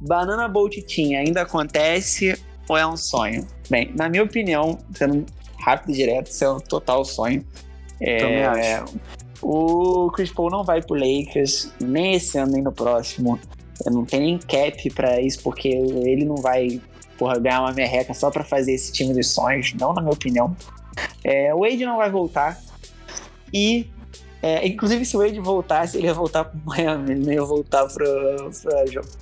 Banana 0.00 0.48
Boat 0.48 0.82
Team 0.82 1.18
ainda 1.18 1.42
acontece 1.42 2.38
ou 2.68 2.76
é 2.76 2.86
um 2.86 2.96
sonho? 2.96 3.46
Bem, 3.70 3.92
na 3.96 4.08
minha 4.08 4.22
opinião, 4.22 4.78
sendo 4.94 5.24
rápido 5.58 5.90
e 5.90 5.94
direto, 5.94 6.26
isso 6.26 6.44
é 6.44 6.50
um 6.50 6.58
total 6.58 7.04
sonho. 7.04 7.44
É, 8.00 8.18
Também 8.18 8.44
acho. 8.44 8.94
O 9.40 10.10
Chris 10.12 10.32
Paul 10.32 10.50
não 10.50 10.64
vai 10.64 10.82
pro 10.82 10.94
Lakers, 10.94 11.72
nem 11.80 12.14
esse 12.14 12.38
ano, 12.38 12.52
nem 12.52 12.62
no 12.62 12.72
próximo. 12.72 13.38
Eu 13.84 13.92
não 13.92 14.04
tem 14.04 14.20
nem 14.20 14.38
cap 14.38 14.90
pra 14.90 15.20
isso, 15.20 15.42
porque 15.42 15.68
ele 15.68 16.24
não 16.24 16.36
vai 16.36 16.80
porra, 17.18 17.38
ganhar 17.38 17.60
uma 17.60 17.72
merreca 17.72 18.14
só 18.14 18.30
pra 18.30 18.44
fazer 18.44 18.72
esse 18.72 18.92
time 18.92 19.14
dos 19.14 19.28
sonhos, 19.28 19.74
não 19.74 19.92
na 19.92 20.00
minha 20.00 20.12
opinião. 20.12 20.56
É, 21.24 21.54
o 21.54 21.60
Wade 21.60 21.84
não 21.84 21.96
vai 21.96 22.10
voltar. 22.10 22.60
E, 23.52 23.86
é, 24.42 24.66
inclusive, 24.66 25.04
se 25.04 25.16
o 25.16 25.20
Wade 25.20 25.38
voltasse, 25.38 25.96
ele 25.96 26.06
ia 26.06 26.14
voltar 26.14 26.44
pro 26.44 26.58
Miami, 26.64 27.14
não 27.14 27.32
ia 27.32 27.44
voltar 27.44 27.86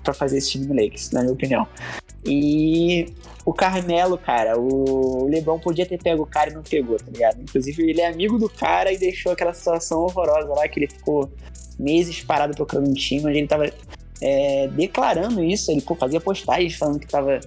pra 0.03 0.15
fazer 0.15 0.39
esse 0.39 0.51
time 0.51 0.67
no 0.67 0.75
Lakers, 0.75 1.11
na 1.11 1.21
minha 1.21 1.33
opinião. 1.33 1.67
E 2.25 3.13
o 3.45 3.53
Carmelo, 3.53 4.19
cara, 4.19 4.59
o 4.59 5.27
LeBron 5.29 5.59
podia 5.59 5.87
ter 5.87 5.99
pego 5.99 6.23
o 6.23 6.27
cara 6.27 6.51
e 6.51 6.55
não 6.55 6.63
pegou, 6.63 6.97
tá 6.97 7.11
ligado? 7.11 7.41
Inclusive, 7.41 7.89
ele 7.89 8.01
é 8.01 8.09
amigo 8.09 8.39
do 8.39 8.49
cara 8.49 8.93
e 8.93 8.99
deixou 8.99 9.33
aquela 9.33 9.55
situação 9.55 10.01
horrorosa 10.01 10.49
lá 10.49 10.69
que 10.69 10.79
ele 10.79 10.87
ficou 10.87 11.31
meses 11.79 12.23
parado 12.23 12.55
procurando 12.55 12.91
um 12.91 12.95
time, 12.95 13.27
onde 13.27 13.39
ele 13.39 13.49
tava 13.49 13.73
é, 14.21 14.69
declarando 14.69 15.43
isso. 15.43 15.71
Ele 15.71 15.81
pô, 15.81 15.95
fazia 15.95 16.21
postagens 16.21 16.75
falando 16.75 17.01
que 17.01 17.07
tava. 17.07 17.41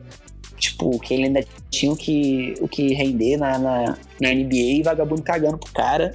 Tipo, 0.63 0.97
que 0.97 1.13
ele 1.13 1.25
ainda 1.25 1.45
tinha 1.69 1.91
o 1.91 1.95
que, 1.95 2.53
o 2.61 2.69
que 2.69 2.93
render 2.93 3.35
na, 3.35 3.59
na, 3.59 3.97
na 4.21 4.33
NBA 4.33 4.55
e 4.55 4.81
vagabundo 4.81 5.21
cagando 5.21 5.57
pro 5.57 5.73
cara. 5.73 6.13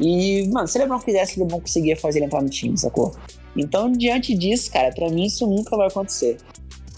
E, 0.00 0.48
mano, 0.48 0.66
se 0.66 0.76
o 0.76 0.80
LeBron 0.80 0.98
fizesse, 0.98 1.38
o 1.38 1.44
LeBron 1.44 1.60
conseguia 1.60 1.96
fazer 1.96 2.18
ele 2.18 2.26
entrar 2.26 2.42
no 2.42 2.48
time, 2.48 2.76
sacou? 2.76 3.14
Então, 3.56 3.92
diante 3.92 4.34
disso, 4.34 4.72
cara, 4.72 4.92
pra 4.92 5.08
mim 5.08 5.26
isso 5.26 5.46
nunca 5.46 5.76
vai 5.76 5.86
acontecer. 5.86 6.36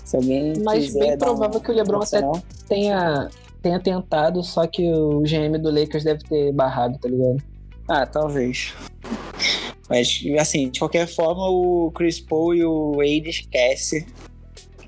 Se 0.02 0.16
alguém 0.16 0.54
Mas 0.64 0.94
bem 0.94 1.14
dar 1.18 1.26
um- 1.26 1.36
provável 1.36 1.60
que 1.60 1.70
o 1.70 1.74
LeBron 1.74 2.00
até 2.00 2.22
tenha, 2.66 3.28
tenha 3.60 3.78
tentado, 3.78 4.42
só 4.42 4.66
que 4.66 4.90
o 4.90 5.20
GM 5.20 5.58
do 5.58 5.70
Lakers 5.70 6.04
deve 6.04 6.24
ter 6.24 6.52
barrado, 6.52 6.98
tá 6.98 7.06
ligado? 7.06 7.42
Ah, 7.86 8.06
talvez. 8.06 8.72
Mas, 9.90 10.22
assim, 10.40 10.70
de 10.70 10.78
qualquer 10.78 11.06
forma, 11.06 11.48
o 11.50 11.90
Chris 11.94 12.18
Paul 12.18 12.54
e 12.54 12.64
o 12.64 12.92
Wade 12.92 13.28
esquece. 13.28 14.06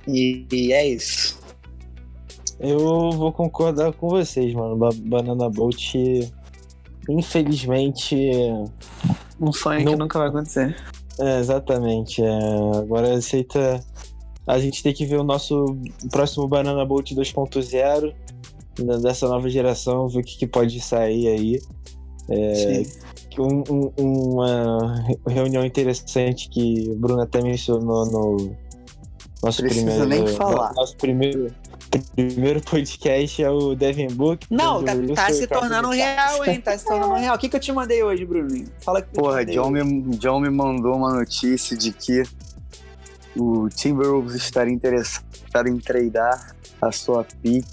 E, 0.09 0.47
e 0.51 0.73
é 0.73 0.89
isso. 0.89 1.39
Eu 2.61 3.11
vou 3.13 3.33
concordar 3.33 3.93
com 3.95 4.09
vocês, 4.09 4.53
mano. 4.55 4.77
Ba- 4.77 4.91
Banana 4.95 5.49
Boat, 5.49 6.31
infelizmente, 7.09 8.17
Um 9.41 9.53
sonho 9.53 9.83
Não- 9.85 9.93
que 9.93 9.99
nunca 9.99 10.19
vai 10.19 10.29
acontecer. 10.29 10.77
é, 11.19 11.41
exatamente. 11.41 12.23
é, 12.23 12.39
agora 12.77 13.15
aceita. 13.15 13.81
A 14.47 14.59
gente 14.59 14.83
tem 14.83 14.93
que 14.93 15.07
ver 15.07 15.19
o 15.19 15.25
nosso 15.25 15.65
próximo 16.11 16.47
Banana 16.47 16.85
Boat 16.85 17.15
2.0 17.15 18.13
né, 18.79 18.99
dessa 18.99 19.27
nova 19.29 19.49
geração, 19.49 20.09
ver 20.09 20.21
o 20.21 20.23
que, 20.25 20.37
que 20.39 20.47
pode 20.47 20.79
sair 20.81 21.29
aí. 21.29 21.61
Sim. 22.29 22.87
Um- 23.39 23.63
um- 23.99 24.35
uma 24.35 25.05
reunião 25.27 25.65
interessante 25.65 26.49
que 26.51 26.89
o 26.91 26.97
Bruno 26.97 27.23
até 27.23 27.41
mencionou 27.43 28.05
no 28.07 28.51
nosso 29.43 29.63
Precisa 29.63 29.87
primeiro. 30.05 30.07
nem 30.07 30.27
falar. 30.37 30.73
Nosso 30.75 30.97
primeiro, 30.97 31.47
primeiro 31.99 32.61
podcast 32.61 33.43
é 33.43 33.51
o 33.51 33.75
Devin 33.75 34.09
Book. 34.09 34.47
Não, 34.51 34.83
tá, 34.83 34.93
tá 35.15 35.33
se 35.33 35.47
tornando 35.47 35.89
real, 35.91 36.45
hein? 36.45 36.61
Tá 36.61 36.77
se 36.79 36.85
tornando 36.85 37.15
real. 37.15 37.35
O 37.35 37.39
que, 37.39 37.49
que 37.49 37.57
eu 37.57 37.61
te 37.61 37.73
mandei 37.73 38.03
hoje, 38.03 38.25
Bruno? 38.25 38.65
Fala 38.81 39.03
que 39.03 39.13
Porra, 39.13 39.45
John 39.45 39.71
me, 39.71 40.17
John 40.17 40.41
me 40.41 40.51
mandou 40.51 40.95
uma 40.95 41.13
notícia 41.15 41.77
de 41.77 41.93
que 41.93 42.23
o 43.37 43.69
Timberwolves 43.69 44.35
estaria 44.35 44.73
interessado 44.73 45.69
em 45.69 45.79
tradar 45.79 46.55
a 46.81 46.93
sua 46.93 47.25
pick 47.43 47.67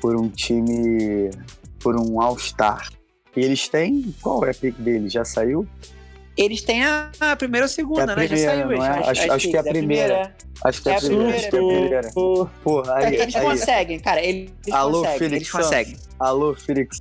por 0.00 0.16
um 0.16 0.28
time, 0.28 1.30
por 1.80 1.98
um 1.98 2.20
All-Star. 2.20 2.90
E 3.36 3.40
eles 3.40 3.68
têm, 3.68 4.14
qual 4.20 4.44
é 4.44 4.50
a 4.50 4.54
pick 4.54 4.78
deles? 4.78 5.12
Já 5.12 5.24
saiu? 5.24 5.66
Eles 6.36 6.62
têm 6.62 6.82
a, 6.84 7.10
a 7.20 7.36
primeira 7.36 7.64
ou 7.64 7.68
segunda, 7.68 8.00
É 8.00 8.02
a 8.02 8.16
né? 8.16 8.22
Já 8.26 8.28
primeira, 8.28 8.50
saiu. 8.52 8.66
não 8.66 8.84
é? 8.84 8.88
as- 8.88 9.08
Acho- 9.08 9.22
as 9.22 9.30
acho 9.30 9.48
que 9.50 9.56
é 9.56 9.60
a 9.60 9.62
picks. 9.62 9.78
primeira. 9.78 10.34
Acho 10.64 10.82
que 10.82 10.88
é, 10.88 10.92
É 10.92 10.94
a 10.94 10.98
a 10.98 11.00
primeira. 11.00 11.30
primeira. 11.30 11.38
Acho 11.38 11.50
que 11.50 11.56
é 11.56 11.58
a 11.58 11.60
primeira. 11.60 12.10
Porra, 12.64 12.94
aí, 12.96 13.14
Eles 13.14 13.36
aí. 13.36 13.44
conseguem, 13.44 14.00
cara. 14.00 14.20
Eles 14.20 14.50
Alô, 14.72 14.98
conseguem. 14.98 15.18
Felix 15.18 15.36
eles 15.36 15.50
conseguem. 15.52 15.96
Alô, 16.18 16.54
Felix. 16.54 16.98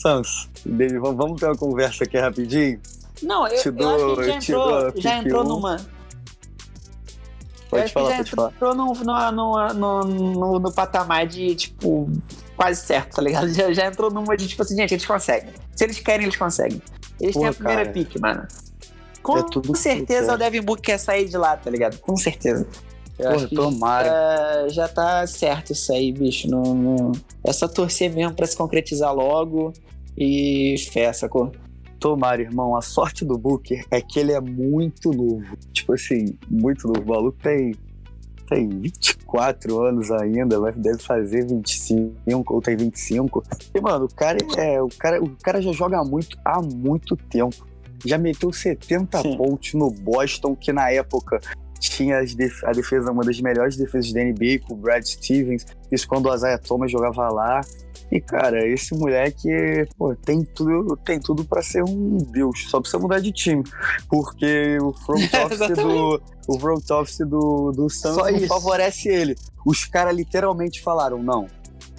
Dele, 0.65 1.00
vamos, 1.00 1.39
ter 1.39 1.48
uma 1.48 1.56
conversa 1.56 2.04
aqui 2.04 2.17
rapidinho? 2.17 2.80
Não, 3.24 3.48
eu, 3.48 3.60
Te 3.62 3.67
eu 3.67 3.72
dou- 3.74 3.89
acho 3.96 4.15
que 4.15 4.24
já 4.28 4.36
entrou, 4.36 4.93
já 5.02 5.17
entrou 5.17 5.41
um. 5.43 5.48
numa. 5.48 5.78
Pode 7.69 7.91
falar, 7.91 8.10
já 8.12 8.17
pode 8.17 8.32
falar. 8.32 8.50
entrou 8.52 8.76
no, 8.76 8.93
no, 8.93 10.04
no, 10.04 10.60
no, 10.60 10.72
patamar 10.72 11.26
de, 11.26 11.56
tipo, 11.56 12.08
quase 12.56 12.86
certo, 12.86 13.15
tá 13.15 13.22
ligado? 13.22 13.48
Já, 13.54 13.74
já 13.74 13.88
entrou 13.88 14.12
numa 14.12 14.38
de, 14.38 14.48
tipo 14.48 14.62
assim, 14.62 14.76
gente, 14.76 14.93
eles 14.93 15.06
conseguem. 15.06 15.50
Se 15.76 15.84
eles 15.86 16.00
querem, 16.00 16.26
eles 16.26 16.36
conseguem. 16.36 16.80
Eles 17.19 17.36
têm 17.36 17.48
a 17.48 17.54
primeira 17.54 17.86
pick, 17.89 18.15
mano. 18.19 18.48
Com 19.24 19.38
É 19.74 19.76
certeza 19.76 20.28
que 20.28 20.34
o 20.34 20.38
Devin 20.38 20.62
Book 20.62 20.82
quer 20.82 20.98
sair 20.98 21.28
de 21.28 21.38
lá, 21.38 21.56
tá 21.58 21.70
ligado? 21.72 21.98
Com 22.00 22.16
certeza. 22.16 22.68
Eu 23.18 23.32
Porra, 23.32 23.48
tomara. 23.50 24.08
já, 24.08 24.68
já 24.70 24.88
tá 24.88 25.26
certo 25.28 25.72
isso 25.72 25.94
aí, 25.94 26.12
bicho. 26.12 26.50
Não, 26.50 26.76
não... 26.76 27.12
É 27.46 27.54
só 27.54 27.68
torcer 27.68 28.12
mesmo 28.14 28.34
pra 28.36 28.46
se 28.46 28.58
concretizar 28.58 29.14
logo 29.14 29.72
e 30.18 30.76
fé, 30.92 31.14
sacou? 31.14 31.52
Tomara, 32.00 32.42
irmão. 32.42 32.76
A 32.76 32.82
sorte 32.82 33.24
do 33.24 33.38
Booker 33.38 33.86
é 33.90 34.02
que 34.02 34.20
ele 34.20 34.34
é 34.34 34.42
muito 34.42 35.12
novo. 35.12 35.56
Tipo 35.72 35.94
assim, 35.94 36.38
muito 36.50 36.88
novo. 36.88 37.02
O 37.02 37.08
maluco 37.08 37.38
tem, 37.42 37.76
tem 38.50 38.68
24 38.68 39.80
anos 39.82 40.12
ainda, 40.12 40.60
vai, 40.60 40.74
deve 40.74 40.98
fazer 41.02 41.46
25 41.48 42.54
ou 42.54 42.62
tem 42.62 42.76
25. 42.76 43.44
E, 43.74 43.80
mano, 43.80 44.06
o 44.06 44.14
cara, 44.14 44.40
é, 44.58 44.82
o, 44.82 44.90
cara, 44.90 45.24
o 45.24 45.30
cara 45.42 45.62
já 45.62 45.72
joga 45.72 46.04
muito 46.04 46.38
há 46.44 46.62
muito 46.62 47.16
tempo. 47.16 47.66
Já 48.06 48.18
meteu 48.18 48.52
70 48.52 49.22
Sim. 49.22 49.38
pontos 49.38 49.74
no 49.74 49.90
Boston, 49.92 50.56
que 50.56 50.72
na 50.74 50.90
época 50.90 51.40
tinha 51.80 52.24
def- 52.24 52.64
a 52.64 52.72
defesa, 52.72 53.12
uma 53.12 53.24
das 53.24 53.40
melhores 53.42 53.76
defesas 53.76 54.12
da 54.14 54.22
NBA, 54.22 54.60
com 54.68 54.74
o 54.74 54.78
Brad 54.78 55.04
Stevens. 55.04 55.66
Isso 55.92 56.08
quando 56.08 56.30
o 56.30 56.34
Isaiah 56.36 56.58
Thomas 56.58 56.92
jogava 56.92 57.28
lá. 57.30 57.62
E, 58.12 58.22
cara, 58.22 58.66
esse 58.68 58.94
moleque, 58.96 59.50
pô, 59.98 60.16
tem 60.16 60.44
tudo, 60.44 60.96
tem 60.98 61.20
tudo 61.20 61.44
para 61.44 61.62
ser 61.64 61.84
um 61.84 62.18
deus. 62.18 62.66
Só 62.70 62.80
precisa 62.80 63.02
mudar 63.02 63.20
de 63.20 63.32
time. 63.32 63.64
Porque 64.08 64.78
o 64.82 64.94
front 64.94 65.22
office 65.34 65.76
do, 65.76 66.22
o 66.48 66.60
front 66.60 66.90
office 66.92 67.18
do, 67.20 67.72
do 67.72 67.90
Suns 67.90 68.16
Só 68.16 68.30
não 68.30 68.38
isso. 68.38 68.48
favorece 68.48 69.10
ele. 69.10 69.36
Os 69.66 69.86
caras 69.86 70.16
literalmente 70.16 70.82
falaram, 70.82 71.22
não, 71.24 71.48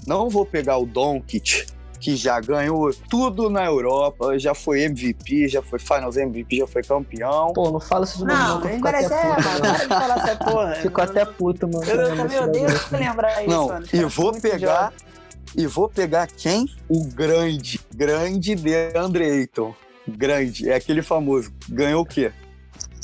não 0.06 0.28
vou 0.30 0.46
pegar 0.46 0.78
o 0.78 0.86
Doncic, 0.86 1.66
que 2.04 2.16
já 2.16 2.38
ganhou 2.38 2.92
tudo 3.08 3.48
na 3.48 3.64
Europa, 3.64 4.38
já 4.38 4.54
foi 4.54 4.82
MVP, 4.82 5.48
já 5.48 5.62
foi 5.62 5.78
Finals 5.78 6.18
MVP, 6.18 6.58
já 6.58 6.66
foi 6.66 6.82
campeão. 6.82 7.54
Pô, 7.54 7.70
não 7.70 7.80
fala 7.80 8.04
isso 8.04 8.18
de 8.18 8.24
novo, 8.26 8.38
Não, 8.38 8.60
que 8.60 8.66
eu 8.66 8.68
nem 8.68 8.76
fico 8.76 8.88
até 8.88 9.08
parece 9.08 9.14
é, 9.14 9.34
puto, 9.34 9.48
mano. 9.48 9.60
Para 9.62 9.78
de 9.78 9.88
falar 9.88 10.16
essa 10.16 10.36
porra. 10.36 10.74
Fico 10.84 11.00
até 11.00 11.24
puto, 11.24 11.66
mano. 11.66 11.84
Eu, 11.84 11.96
eu 11.96 12.42
odeio 12.42 12.66
bagulho. 12.66 12.80
lembrar 12.92 13.40
isso, 13.40 13.50
Não, 13.50 13.68
mano. 13.68 13.86
E 13.86 13.96
caras 13.96 14.14
vou 14.14 14.32
pegar. 14.38 14.92
E 15.56 15.66
vou 15.66 15.88
pegar 15.88 16.26
quem? 16.26 16.68
O 16.90 17.06
grande, 17.06 17.80
grande 17.94 18.54
DeAndre 18.54 19.24
Ayton. 19.24 19.74
Grande, 20.06 20.68
é 20.68 20.74
aquele 20.74 21.00
famoso. 21.00 21.50
Ganhou 21.70 22.02
o 22.02 22.06
quê? 22.06 22.32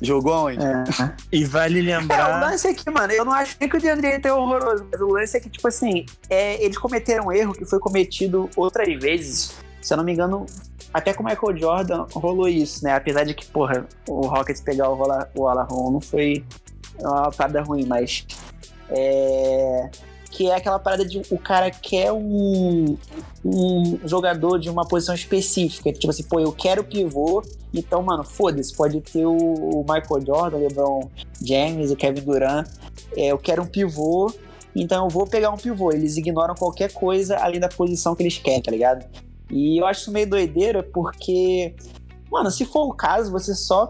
Jogou 0.03 0.33
aonde? 0.33 0.65
É. 0.65 0.85
E 1.31 1.45
vale 1.45 1.79
É, 1.79 1.97
o 1.97 2.01
lembrar. 2.01 2.41
lance 2.41 2.67
é 2.69 2.75
que, 2.75 2.91
mano, 2.91 3.13
eu 3.13 3.25
não 3.25 3.33
acho 3.33 3.57
nem 3.61 3.69
que 3.69 3.77
o 3.77 3.81
DeAndre 3.81 4.07
Ayton 4.09 4.29
é 4.29 4.33
horroroso, 4.33 4.87
mas 4.91 5.01
o 5.01 5.09
lance 5.09 5.37
é 5.37 5.41
que, 5.41 5.51
tipo 5.51 5.67
assim, 5.69 6.07
é, 6.29 6.63
eles 6.63 6.79
cometeram 6.79 7.27
um 7.27 7.33
erro 7.33 7.53
que 7.53 7.65
foi 7.65 7.79
cometido 7.79 8.49
outras 8.57 8.89
vezes. 9.01 9.53
Se 9.83 9.93
eu 9.93 9.97
não 9.97 10.05
me 10.05 10.13
engano, 10.13 10.47
até 10.93 11.13
com 11.13 11.23
o 11.23 11.27
Michael 11.27 11.57
Jordan 11.59 12.07
rolou 12.13 12.49
isso, 12.49 12.85
né? 12.85 12.95
Apesar 12.95 13.25
de 13.25 13.35
que, 13.35 13.47
porra, 13.47 13.87
o 14.09 14.27
Rockets 14.27 14.61
pegar 14.61 14.89
o, 14.89 14.95
Rola, 14.95 15.31
o 15.35 15.47
Alahon 15.47 15.91
não 15.93 16.01
foi 16.01 16.45
uma 16.99 17.31
parada 17.31 17.63
ruim, 17.63 17.85
mas. 17.87 18.27
É. 18.91 19.91
Que 20.31 20.49
é 20.49 20.55
aquela 20.55 20.79
parada 20.79 21.05
de 21.05 21.21
o 21.31 21.39
cara 21.39 21.71
quer 21.71 22.13
um, 22.13 22.97
um 23.45 23.99
jogador 24.05 24.59
de 24.59 24.71
uma 24.71 24.87
posição 24.87 25.15
específica. 25.15 25.93
Tipo 25.93 26.11
assim, 26.11 26.23
pô, 26.23 26.39
eu 26.39 26.53
quero 26.53 26.85
pivô, 26.85 27.43
então, 27.73 28.03
mano, 28.03 28.25
foda-se, 28.25 28.75
pode 28.75 29.01
ter 29.01 29.27
o, 29.27 29.85
Michael 29.89 30.27
Jordan, 30.27 30.57
o 30.57 30.61
LeBron 30.61 31.11
James, 31.43 31.91
o 31.91 31.97
Kevin 31.97 32.23
Durant. 32.23 32.69
É, 33.17 33.27
eu 33.27 33.39
quero 33.39 33.63
um 33.63 33.67
pivô, 33.67 34.33
então 34.75 35.05
eu 35.05 35.11
vou 35.11 35.27
pegar 35.27 35.51
um 35.51 35.57
pivô. 35.57 35.93
Eles 35.93 36.17
ignoram 36.17 36.55
qualquer 36.55 36.93
coisa 36.93 37.37
além 37.37 37.61
da 37.61 37.69
posição 37.69 38.15
que 38.15 38.23
eles 38.23 38.39
querem, 38.39 38.63
tá 38.63 38.71
ligado? 38.71 39.07
E 39.51 39.81
eu 39.81 39.87
acho 39.87 40.03
isso 40.03 40.13
meio 40.13 40.29
doideira 40.29 40.83
porque, 40.83 41.75
mano, 42.31 42.51
se 42.51 42.65
for 42.65 42.87
o 42.87 42.95
caso, 42.95 43.31
você 43.31 43.55
só 43.55 43.89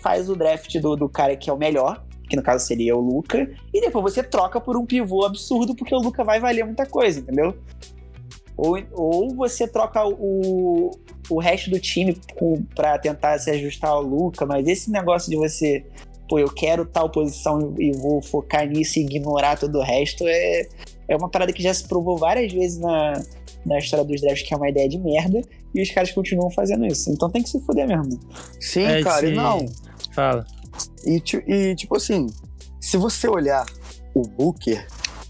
faz 0.00 0.28
o 0.28 0.34
draft 0.34 0.76
do, 0.80 0.96
do 0.96 1.08
cara 1.08 1.36
que 1.36 1.48
é 1.48 1.52
o 1.52 1.56
melhor, 1.56 2.04
que 2.28 2.36
no 2.36 2.42
caso 2.42 2.66
seria 2.66 2.96
o 2.96 3.00
Luca, 3.00 3.50
e 3.72 3.80
depois 3.80 4.02
você 4.02 4.22
troca 4.22 4.60
por 4.60 4.76
um 4.76 4.84
pivô 4.84 5.24
absurdo 5.24 5.74
porque 5.74 5.94
o 5.94 5.98
Luca 5.98 6.22
vai 6.24 6.38
valer 6.38 6.64
muita 6.64 6.86
coisa, 6.86 7.20
entendeu? 7.20 7.54
Ou, 8.56 8.76
ou 8.92 9.34
você 9.34 9.68
troca 9.68 10.04
o, 10.04 10.90
o 11.30 11.38
resto 11.38 11.70
do 11.70 11.78
time 11.78 12.20
pra 12.74 12.98
tentar 12.98 13.38
se 13.38 13.50
ajustar 13.50 13.90
ao 13.90 14.02
Luca, 14.02 14.44
mas 14.44 14.66
esse 14.66 14.90
negócio 14.90 15.30
de 15.30 15.36
você, 15.36 15.86
pô, 16.28 16.40
eu 16.40 16.48
quero 16.48 16.84
tal 16.84 17.08
posição 17.08 17.74
e 17.78 17.92
vou 17.92 18.20
focar 18.20 18.66
nisso 18.66 18.98
e 18.98 19.02
ignorar 19.02 19.56
todo 19.56 19.78
o 19.78 19.82
resto 19.82 20.24
é, 20.26 20.68
é 21.06 21.16
uma 21.16 21.28
parada 21.28 21.52
que 21.52 21.62
já 21.62 21.72
se 21.72 21.86
provou 21.86 22.18
várias 22.18 22.52
vezes 22.52 22.78
na, 22.78 23.22
na 23.64 23.78
história 23.78 24.04
dos 24.04 24.20
drafts 24.20 24.46
que 24.46 24.52
é 24.52 24.56
uma 24.56 24.68
ideia 24.68 24.88
de 24.88 24.98
merda 24.98 25.40
e 25.72 25.80
os 25.80 25.90
caras 25.90 26.10
continuam 26.10 26.50
fazendo 26.50 26.84
isso. 26.84 27.10
Então 27.12 27.30
tem 27.30 27.42
que 27.42 27.50
se 27.50 27.60
fuder 27.60 27.86
mesmo. 27.86 28.18
Sim, 28.58 28.84
É, 28.84 29.02
cara, 29.02 29.24
e 29.24 29.30
sim. 29.30 29.34
não. 29.36 29.66
Fala. 30.12 30.44
E, 31.04 31.22
e, 31.46 31.74
tipo 31.74 31.96
assim, 31.96 32.26
se 32.80 32.96
você 32.96 33.28
olhar 33.28 33.66
o 34.14 34.22
Booker, 34.22 34.86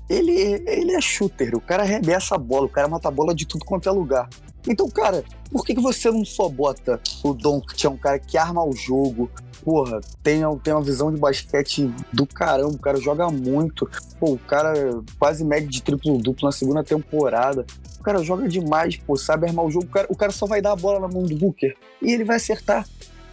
ele, 0.08 0.32
ele 0.66 0.92
é 0.92 1.00
shooter, 1.00 1.54
o 1.54 1.61
cara 1.61 1.82
arremessa 1.82 2.34
a 2.34 2.38
bola, 2.38 2.66
o 2.66 2.70
cara 2.70 2.88
mata 2.88 3.08
a 3.08 3.11
bola 3.11 3.34
de 3.34 3.46
tudo 3.46 3.64
quanto 3.64 3.88
é 3.88 3.92
lugar. 3.92 4.28
Então, 4.66 4.88
cara, 4.88 5.24
por 5.50 5.64
que, 5.64 5.74
que 5.74 5.80
você 5.80 6.11
não 6.11 6.24
só 6.24 6.48
bota 6.48 7.00
o 7.22 7.32
Doncic, 7.32 7.84
é 7.84 7.88
um 7.88 7.96
cara 7.96 8.18
que 8.18 8.37
arma 8.37 8.64
o 8.64 8.72
jogo, 8.72 9.30
porra, 9.64 10.00
tem, 10.22 10.40
tem 10.62 10.74
uma 10.74 10.82
visão 10.82 11.12
de 11.12 11.18
basquete 11.18 11.90
do 12.12 12.26
caramba, 12.26 12.74
o 12.74 12.78
cara 12.78 12.98
joga 13.00 13.28
muito, 13.30 13.88
pô, 14.18 14.32
o 14.32 14.38
cara 14.38 14.74
quase 15.18 15.44
mede 15.44 15.68
de 15.68 15.82
triplo-duplo 15.82 16.46
na 16.46 16.52
segunda 16.52 16.82
temporada, 16.82 17.64
o 17.98 18.02
cara 18.02 18.22
joga 18.22 18.48
demais, 18.48 18.96
pô, 18.96 19.16
sabe 19.16 19.46
armar 19.46 19.64
o 19.64 19.70
jogo, 19.70 19.87
o 19.87 19.90
cara, 19.90 20.06
o 20.11 20.16
cara 20.16 20.32
só 20.32 20.46
vai 20.46 20.61
dar 20.61 20.72
a 20.72 20.76
bola 20.76 21.00
na 21.00 21.08
mão 21.08 21.22
do 21.22 21.34
Booker 21.34 21.76
e 22.02 22.12
ele 22.12 22.24
vai 22.24 22.37
acertar. 22.37 22.87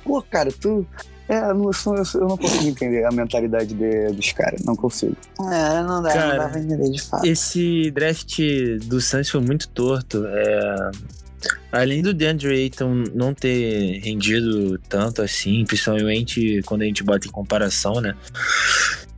Pô, 0.03 0.21
cara, 0.21 0.51
tu... 0.51 0.85
É, 1.27 1.39
eu 1.39 1.55
não, 1.55 1.71
eu 2.13 2.27
não 2.27 2.37
consigo 2.37 2.67
entender 2.67 3.03
a 3.03 3.11
mentalidade 3.11 3.73
de- 3.73 4.07
dos 4.13 4.31
caras, 4.31 4.61
não 4.63 4.75
consigo. 4.75 5.17
É, 5.39 5.81
não 5.83 6.01
dá, 6.03 6.13
Cara, 6.13 6.27
não 6.37 6.37
dá 6.43 6.49
pra 6.49 6.59
entender 6.59 6.89
de 6.91 7.01
fato. 7.01 7.25
Esse 7.25 7.89
draft 7.91 8.39
do 8.85 9.01
Suns 9.01 9.29
foi 9.29 9.41
muito 9.41 9.67
torto. 9.69 10.23
É, 10.27 10.91
Além 11.71 12.01
do 12.01 12.11
DeAndre 12.13 12.53
Ayton 12.55 13.03
não 13.13 13.31
ter 13.33 13.99
rendido 14.03 14.79
tanto 14.89 15.21
assim, 15.21 15.63
principalmente 15.65 16.61
quando 16.65 16.81
a 16.81 16.85
gente 16.85 17.03
bota 17.03 17.27
em 17.27 17.31
comparação, 17.31 18.01
né? 18.01 18.15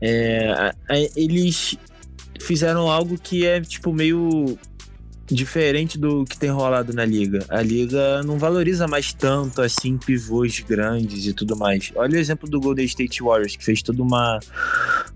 É, 0.02 0.74
eles 1.16 1.78
fizeram 2.42 2.90
algo 2.90 3.18
que 3.18 3.46
é, 3.46 3.62
tipo, 3.62 3.94
meio 3.94 4.58
diferente 5.30 5.98
do 5.98 6.24
que 6.26 6.38
tem 6.38 6.50
rolado 6.50 6.94
na 6.94 7.06
liga. 7.06 7.46
A 7.50 7.62
liga 7.62 8.24
não 8.24 8.38
valoriza 8.38 8.88
mais 8.88 9.14
tanto 9.14 9.62
assim 9.62 9.98
pivôs 9.98 10.60
grandes 10.62 11.26
e 11.26 11.34
tudo 11.34 11.56
mais. 11.56 11.92
Olha 11.96 12.16
o 12.16 12.20
exemplo 12.20 12.50
do 12.50 12.60
Golden 12.60 12.86
State 12.86 13.22
Warriors, 13.22 13.56
que 13.56 13.64
fez 13.64 13.82
toda 13.82 14.02
uma 14.02 14.40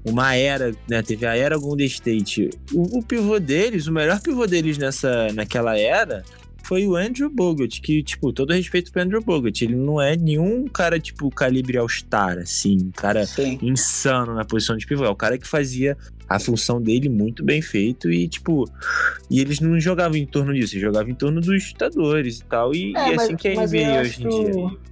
uma 0.04 0.36
era, 0.36 0.74
né? 0.90 1.02
Teve 1.02 1.26
a 1.26 1.36
era 1.36 1.58
Golden 1.58 1.88
State. 1.88 2.50
O, 2.74 3.00
o 3.00 3.04
pivô 3.04 3.40
deles, 3.40 3.88
o 3.88 3.92
melhor 3.92 4.20
pivô 4.22 4.46
deles 4.46 4.78
nessa 4.78 5.32
naquela 5.34 5.78
era 5.78 6.24
foi 6.64 6.88
o 6.88 6.96
Andrew 6.96 7.30
Bogut, 7.30 7.82
que, 7.82 8.02
tipo, 8.04 8.32
todo 8.32 8.54
respeito 8.54 8.92
pro 8.92 9.02
Andrew 9.02 9.22
Bogut, 9.22 9.62
ele 9.62 9.76
não 9.76 10.00
é 10.00 10.16
nenhum 10.16 10.68
cara, 10.68 11.00
tipo, 11.00 11.30
calibre 11.30 11.78
All-Star, 11.78 12.38
assim, 12.38 12.78
um 12.82 12.92
cara 12.92 13.26
Sim. 13.26 13.60
insano 13.62 14.34
na 14.34 14.46
posição 14.46 14.78
de 14.78 14.86
pivô. 14.86 15.04
É 15.04 15.10
o 15.10 15.16
cara 15.16 15.38
que 15.38 15.48
fazia 15.48 15.98
a 16.36 16.40
função 16.40 16.82
dele 16.82 17.10
muito 17.10 17.44
bem 17.44 17.62
feito 17.62 18.12
e, 18.12 18.28
tipo, 18.28 18.66
e 19.30 19.40
eles 19.40 19.60
não 19.60 19.80
jogavam 19.80 20.18
em 20.18 20.26
torno 20.26 20.54
disso, 20.54 20.74
eles 20.76 20.84
jogavam 20.84 21.10
em 21.10 21.16
torno 21.16 21.40
dos 21.42 21.64
chutadores 21.64 22.40
e 22.40 22.44
tal. 22.46 22.74
E, 22.74 22.94
É, 22.96 23.14
e 23.14 23.16
mas- 23.16 23.22
assim 23.26 23.36
que 23.36 23.48
é 23.48 23.54
NBA 23.56 24.02
hoje 24.02 24.24
em 24.26 24.30
dia. 24.30 24.92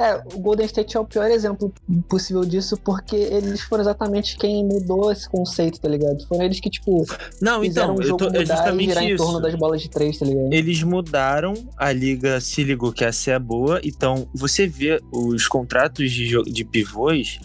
É, 0.00 0.14
o 0.32 0.38
Golden 0.38 0.64
State 0.66 0.96
é 0.96 1.00
o 1.00 1.04
pior 1.04 1.28
exemplo 1.28 1.72
possível 2.08 2.44
disso, 2.44 2.76
porque 2.76 3.16
eles 3.16 3.60
foram 3.62 3.82
exatamente 3.82 4.36
quem 4.36 4.64
mudou 4.64 5.10
esse 5.10 5.28
conceito, 5.28 5.80
tá 5.80 5.88
ligado? 5.88 6.24
Foram 6.28 6.44
eles 6.44 6.60
que, 6.60 6.70
tipo, 6.70 7.04
Não, 7.42 7.62
fizeram 7.62 7.94
então, 7.94 7.96
o 7.96 8.00
eu 8.02 8.06
jogo 8.06 8.18
tô, 8.18 8.24
é 8.26 8.28
mudar 8.28 8.42
e 8.42 8.46
justamente 8.46 8.88
girar 8.90 9.04
em 9.04 9.16
torno 9.16 9.32
isso. 9.32 9.40
das 9.42 9.54
bolas 9.56 9.82
de 9.82 9.90
três, 9.90 10.16
tá 10.16 10.24
ligado? 10.24 10.52
Eles 10.52 10.82
mudaram, 10.84 11.52
a 11.76 11.90
liga 11.92 12.40
se 12.40 12.62
ligou 12.62 12.92
que 12.92 13.04
essa 13.04 13.32
é 13.32 13.34
a 13.34 13.40
boa, 13.40 13.80
então 13.82 14.28
você 14.32 14.68
vê 14.68 15.00
os 15.12 15.48
contratos 15.48 16.12
de, 16.12 16.42
de 16.44 16.64
pivôs 16.64 17.40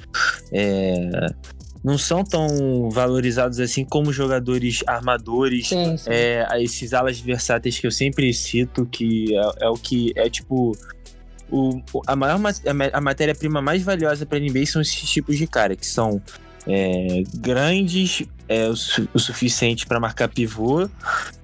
é, 0.52 1.10
não 1.84 1.98
são 1.98 2.24
tão 2.24 2.89
valorizados 2.89 3.60
assim 3.60 3.84
como 3.84 4.13
jogadores 4.13 4.84
armadores, 4.88 5.67
Sim, 5.67 5.98
sim. 5.98 6.10
é, 6.10 6.48
esses 6.60 6.93
alas 6.93 7.19
versáteis 7.19 7.78
que 7.78 7.86
eu 7.86 7.91
sempre 7.91 8.34
cito, 8.34 8.86
que 8.86 9.36
é, 9.36 9.65
é 9.65 9.69
o 9.69 9.76
que 9.76 10.13
é 10.15 10.30
tipo. 10.30 10.72
o, 11.52 11.82
a 12.08 12.15
maior 12.15 12.39
a 12.93 13.02
matéria-prima 13.02 13.62
mais 13.62 13.84
valiosa 13.84 14.26
para 14.26 14.39
NBA 14.39 14.65
são 14.65 14.82
esses 14.82 15.10
tipos 15.10 15.38
de 15.38 15.46
cara, 15.46 15.76
que 15.76 15.86
são 15.86 16.22
é, 16.65 17.24
grandes 17.36 18.24
é, 18.48 18.67
o, 18.67 18.76
su 18.76 19.08
o 19.13 19.19
suficiente 19.19 19.86
para 19.86 20.00
marcar 20.00 20.30
pivô, 20.30 20.89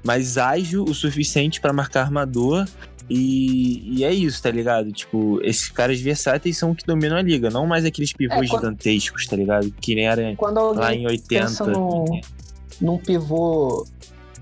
mas 0.04 0.38
ágil 0.38 0.84
o 0.84 0.94
suficiente 0.94 1.60
para 1.60 1.74
marcar 1.74 2.02
armador. 2.02 2.66
E, 3.10 3.98
e, 3.98 4.04
é 4.04 4.14
isso, 4.14 4.42
tá 4.42 4.52
ligado? 4.52 4.92
Tipo, 4.92 5.40
esses 5.44 5.70
caras 5.70 6.00
versáteis 6.00 6.58
são 6.58 6.72
os 6.72 6.78
que 6.78 6.86
dominam 6.86 7.18
a 7.18 7.22
liga, 7.22 7.50
não 7.50 7.66
mais 7.66 7.84
aqueles 7.84 8.14
pivôs 8.14 8.46
é, 8.46 8.48
quando... 8.48 8.62
gigantescos, 8.62 9.26
tá 9.26 9.36
ligado? 9.36 9.72
Que 9.82 9.96
nem 9.96 10.08
era 10.08 10.36
lá 10.76 10.94
em 10.94 11.08
80. 11.08 11.28
Pensa 11.28 11.66
num, 11.66 12.06
num 12.80 12.98
pivô, 13.00 13.88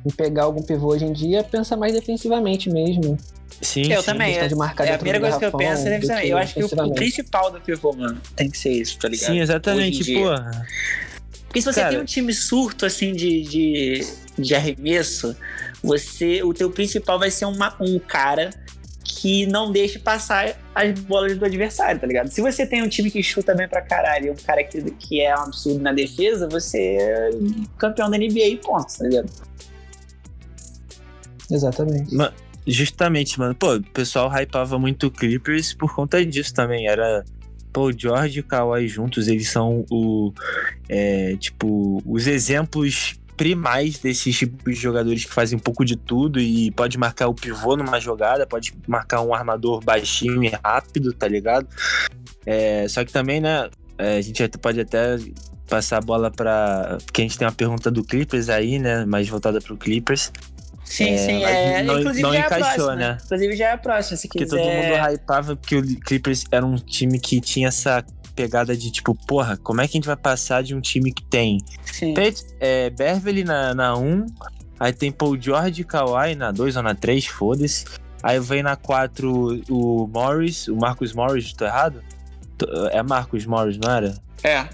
em 0.05 0.09
pegar 0.09 0.43
algum 0.43 0.61
pivô 0.61 0.87
hoje 0.87 1.05
em 1.05 1.13
dia, 1.13 1.43
pensa 1.43 1.77
mais 1.77 1.93
defensivamente 1.93 2.69
mesmo. 2.69 3.17
Sim, 3.61 3.91
eu 3.91 4.01
sim. 4.01 4.05
também. 4.05 4.37
É, 4.37 4.41
é 4.41 4.93
a 4.93 4.97
primeira 4.97 5.19
coisa 5.19 5.39
que 5.39 5.45
eu 5.45 5.51
penso 5.51 5.87
é 5.87 5.91
defensivamente. 5.91 6.29
Eu 6.29 6.37
acho 6.37 6.53
que 6.53 6.63
o, 6.63 6.67
o, 6.67 6.93
principal 6.93 7.51
do 7.51 7.61
pivô, 7.61 7.93
mano, 7.93 8.19
tem 8.35 8.49
que 8.49 8.57
ser 8.57 8.71
isso, 8.71 8.99
tá 8.99 9.07
ligado? 9.07 9.31
Sim, 9.31 9.39
exatamente, 9.39 10.13
porra. 10.13 10.65
Porque 11.47 11.61
se 11.61 11.73
você 11.73 11.79
Cara, 11.79 11.93
tem 11.93 12.01
um 12.01 12.05
time 12.05 12.33
surto, 12.33 12.85
assim, 12.85 13.13
de, 13.13 13.41
de, 13.43 14.07
de 14.37 14.53
arremesso, 14.53 15.35
você, 15.83 16.43
o 16.43 16.53
teu 16.53 16.69
principal 16.69 17.19
vai 17.19 17.31
ser 17.31 17.45
uma, 17.45 17.75
um 17.79 17.99
cara 17.99 18.49
que 19.03 19.45
não 19.47 19.71
deixe 19.71 19.97
passar 19.97 20.55
as 20.75 20.99
bolas 20.99 21.37
do 21.37 21.45
adversário, 21.45 21.99
tá 21.99 22.05
ligado? 22.05 22.29
Se 22.29 22.41
você 22.41 22.65
tem 22.65 22.83
um 22.83 22.89
time 22.89 23.09
que 23.09 23.23
chuta 23.23 23.55
bem 23.55 23.67
pra 23.67 23.81
caralho 23.81 24.27
e 24.27 24.29
um 24.31 24.35
cara 24.35 24.63
que, 24.63 24.81
que 24.91 25.21
é 25.21 25.35
um 25.35 25.43
absurdo 25.43 25.79
na 25.79 25.93
defesa, 25.93 26.47
você 26.47 26.97
é 26.99 27.29
campeão 27.77 28.09
da 28.09 28.17
NBA 28.17 28.47
e 28.47 28.57
ponto, 28.57 28.97
tá 28.97 29.05
ligado? 29.05 29.29
Exatamente. 31.49 32.13
justamente, 32.67 33.39
mano. 33.39 33.55
Pô, 33.55 33.75
o 33.75 33.83
pessoal 33.83 34.29
hypava 34.29 34.77
muito 34.77 35.07
o 35.07 35.11
Clippers 35.11 35.73
por 35.73 35.95
conta 35.95 36.23
disso 36.25 36.53
também. 36.53 36.87
Era 36.87 37.23
Paul 37.71 37.93
George 37.97 38.39
e 38.39 38.43
Kawhi 38.43 38.87
juntos, 38.87 39.27
eles 39.27 39.49
são 39.49 39.85
o 39.89 40.33
é, 40.89 41.37
tipo 41.37 42.01
os 42.05 42.27
exemplos 42.27 43.15
primais 43.37 43.99
desses 43.99 44.35
tipos 44.35 44.73
de 44.75 44.81
jogadores 44.81 45.23
que 45.23 45.31
fazem 45.31 45.57
um 45.57 45.61
pouco 45.61 45.85
de 45.85 45.95
tudo 45.95 46.39
e 46.39 46.71
pode 46.71 46.97
marcar 46.97 47.27
o 47.27 47.33
pivô 47.35 47.77
numa 47.77 47.99
jogada, 47.99 48.47
pode 48.47 48.73
marcar 48.87 49.21
um 49.21 49.33
armador 49.33 49.79
baixinho 49.83 50.43
e 50.43 50.47
rápido, 50.47 51.13
tá 51.13 51.27
ligado? 51.27 51.67
É, 52.45 52.87
só 52.89 53.05
que 53.05 53.11
também, 53.11 53.39
né, 53.39 53.69
é, 53.97 54.17
a 54.17 54.21
gente 54.21 54.45
pode 54.59 54.81
até 54.81 55.17
passar 55.69 55.97
a 55.97 56.01
bola 56.01 56.31
para 56.31 56.97
porque 57.05 57.21
a 57.21 57.25
gente 57.25 57.37
tem 57.37 57.47
uma 57.47 57.53
pergunta 57.53 57.91
do 57.91 58.03
Clippers 58.03 58.49
aí, 58.49 58.79
né, 58.79 59.05
mais 59.05 59.29
voltada 59.29 59.61
pro 59.61 59.77
Clippers. 59.77 60.31
Sim, 60.83 61.09
é, 61.09 61.17
sim, 61.17 61.43
é. 61.43 61.83
Não, 61.83 61.99
Inclusive 61.99 62.23
não 62.23 62.33
já 62.33 62.39
encaixou, 62.39 62.57
é 62.57 62.61
a 62.61 62.73
próxima. 62.73 62.95
né? 62.95 63.17
Inclusive 63.25 63.55
já 63.57 63.65
é 63.67 63.71
a 63.73 63.77
próxima, 63.77 64.17
se 64.17 64.27
quiser. 64.29 64.45
Porque 64.45 64.63
todo 64.63 64.73
mundo 64.73 65.11
hypava 65.11 65.55
porque 65.55 65.75
o 65.75 65.99
Clippers 65.99 66.45
era 66.49 66.65
um 66.65 66.75
time 66.75 67.19
que 67.19 67.41
tinha 67.41 67.67
essa 67.67 68.03
pegada 68.37 68.77
de 68.77 68.91
tipo, 68.91 69.15
porra, 69.25 69.57
como 69.57 69.81
é 69.81 69.87
que 69.87 69.97
a 69.97 69.97
gente 69.97 70.05
vai 70.05 70.15
passar 70.15 70.61
de 70.61 70.75
um 70.75 70.79
time 70.79 71.11
que 71.11 71.23
tem 71.23 71.57
Pet, 72.13 72.45
é, 72.59 72.91
Beverly 72.91 73.43
na 73.43 73.71
1, 73.71 73.73
na 73.73 73.97
um, 73.97 74.25
aí 74.79 74.93
tem 74.93 75.11
Paul 75.11 75.41
George 75.41 75.81
e 75.81 75.83
Kawhi 75.83 76.35
na 76.35 76.51
2 76.51 76.77
ou 76.77 76.83
na 76.83 76.93
3, 76.93 77.25
foda-se. 77.25 77.85
Aí 78.21 78.39
vem 78.39 78.61
na 78.61 78.75
4 78.75 79.63
o 79.69 80.07
Morris, 80.07 80.67
o 80.67 80.75
Marcus 80.75 81.13
Morris, 81.13 81.51
tô 81.53 81.65
errado? 81.65 82.03
É 82.91 83.01
Marcus 83.01 83.45
Morris, 83.45 83.77
não 83.77 83.91
era? 83.91 84.15
É. 84.43 84.67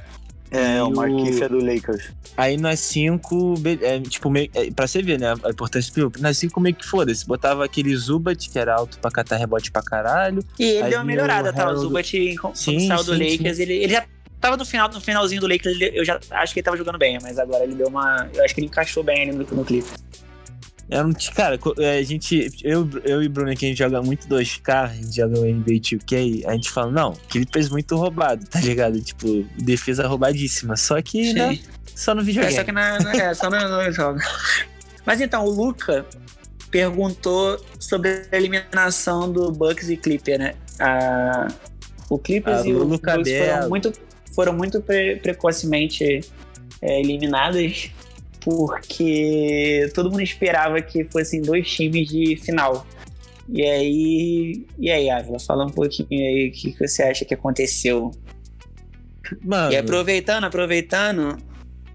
É, 0.54 0.84
o 0.84 0.92
Marquinhos 0.92 1.42
é 1.42 1.50
do 1.50 1.58
Lakers. 1.58 2.12
Aí 2.38 2.58
nas 2.58 2.80
5, 2.80 3.56
é, 3.82 4.00
tipo, 4.02 4.30
meio, 4.30 4.50
é, 4.54 4.70
pra 4.70 4.86
você 4.86 5.02
ver, 5.02 5.20
né? 5.20 5.34
A 5.44 5.50
importância 5.50 5.92
do 5.94 6.12
Nas 6.20 6.38
5 6.38 6.60
meio 6.62 6.76
que 6.76 6.86
foda-se. 6.86 7.26
Botava 7.26 7.66
aquele 7.66 7.96
Zubat, 7.96 8.50
que 8.50 8.60
era 8.60 8.76
alto 8.76 9.00
pra 9.00 9.10
catar 9.10 9.38
rebote 9.38 9.72
pra 9.72 9.82
caralho. 9.82 10.44
E 10.60 10.64
ele 10.64 10.90
deu 10.90 11.00
uma 11.00 11.06
melhorada, 11.06 11.52
tá? 11.52 11.72
O 11.72 11.76
Zubat, 11.76 12.08
sim, 12.54 12.88
saiu 12.88 13.04
do 13.04 13.12
Lakers, 13.14 13.58
ele, 13.60 13.74
ele 13.74 13.94
já 13.94 14.06
tava 14.40 14.56
no, 14.56 14.66
final, 14.66 14.90
no 14.90 15.02
finalzinho 15.02 15.42
do 15.42 15.48
Lakers, 15.48 15.78
eu 15.80 16.04
já 16.06 16.20
acho 16.32 16.54
que 16.54 16.60
ele 16.60 16.66
tava 16.66 16.78
jogando 16.78 16.98
bem, 16.98 17.18
mas 17.22 17.40
agora 17.40 17.64
ele 17.64 17.76
deu 17.76 17.88
uma. 17.88 18.30
Eu 18.34 18.44
acho 18.44 18.54
que 18.54 18.60
ele 18.60 18.68
encaixou 18.68 19.04
bem 19.04 19.24
ali 19.24 19.32
no, 19.32 19.46
no 19.46 19.66
clipe. 19.66 19.90
Era 20.94 21.08
um, 21.08 21.14
cara, 21.34 21.60
é, 21.80 21.98
a 21.98 22.04
gente, 22.04 22.52
eu, 22.64 22.88
eu 23.04 23.24
e 23.24 23.28
Bruno 23.28 23.50
aqui, 23.50 23.66
a 23.66 23.70
gente 23.70 23.80
joga 23.80 24.00
muito 24.04 24.28
2K, 24.28 24.74
a 24.74 24.88
gente 24.94 25.16
joga 25.16 25.40
o 25.40 25.44
NBA 25.44 25.80
2K, 25.80 26.46
a 26.46 26.54
gente 26.54 26.70
fala, 26.70 26.92
não, 26.92 27.14
que 27.28 27.40
ele 27.40 27.48
fez 27.52 27.68
muito 27.70 27.96
roubado, 27.96 28.46
tá 28.46 28.62
ligado? 28.62 29.02
Tipo, 29.02 29.44
defesa 29.58 30.08
roubadíssima. 30.08 30.78
Só 30.78 31.02
que, 31.02 31.30
Sim. 31.30 31.34
né? 31.34 31.60
Só 31.96 32.14
no 32.14 32.24
videogame. 32.24 32.54
É, 32.54 32.58
só 32.58 32.64
que 32.64 32.72
na, 32.72 33.00
na, 33.00 33.12
é, 33.16 33.34
só 33.34 33.50
no, 33.50 33.58
no 33.58 33.90
jogo. 33.92 34.20
Mas 35.04 35.20
então, 35.20 35.44
o 35.46 35.50
Luca 35.50 36.06
perguntou 36.70 37.60
sobre 37.80 38.28
a 38.32 38.38
eliminação 38.38 39.32
do 39.32 39.52
Bucks 39.52 39.90
e 39.90 39.98
Clipper, 39.98 40.38
né? 40.38 40.54
A, 40.80 41.48
o 42.08 42.20
Clippers 42.20 42.62
ah, 42.62 42.68
e 42.68 42.74
o 42.76 42.84
Luca 42.84 43.18
Bucks 43.18 43.34
foram 43.34 43.70
muito, 43.70 43.94
foram 44.36 44.54
muito 44.54 44.80
pre, 44.80 45.16
precocemente 45.16 46.22
é, 46.84 47.00
eliminadas 47.00 47.90
porque 48.44 49.90
todo 49.94 50.10
mundo 50.10 50.22
esperava 50.22 50.82
que 50.82 51.04
fossem 51.06 51.42
dois 51.42 51.70
times 51.70 52.10
de 52.10 52.36
final. 52.38 52.86
E 53.50 53.62
aí, 53.64 54.66
e 54.78 54.92
aí, 54.92 55.10
Ávila, 55.10 55.40
fala 55.40 55.66
um 55.66 55.70
pouquinho 55.70 56.08
aí 56.10 56.50
o 56.50 56.52
que, 56.52 56.72
que 56.72 56.88
você 56.88 57.04
acha 57.04 57.26
que 57.26 57.34
aconteceu. 57.34 58.12
Mano. 59.44 59.72
E 59.72 59.78
aproveitando, 59.78 60.46
aproveitando, 60.46 61.38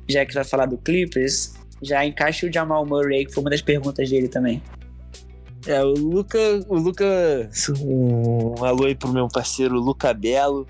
já 0.08 0.24
que 0.24 0.34
vai 0.34 0.44
falar 0.44 0.66
do 0.66 0.78
Clippers, 0.78 1.54
já 1.82 2.04
encaixa 2.04 2.46
o 2.46 2.52
Jamal 2.52 2.84
Murray, 2.84 3.26
que 3.26 3.32
foi 3.32 3.42
uma 3.42 3.50
das 3.50 3.62
perguntas 3.62 4.08
dele 4.08 4.28
também. 4.28 4.62
É, 5.66 5.82
o 5.82 5.92
Luca, 5.92 6.38
o 6.68 6.76
Luca, 6.76 7.50
um 7.80 8.64
alô 8.64 8.86
aí 8.86 8.94
pro 8.94 9.12
meu 9.12 9.28
parceiro 9.28 9.74
Luca 9.74 10.14
Belo. 10.14 10.66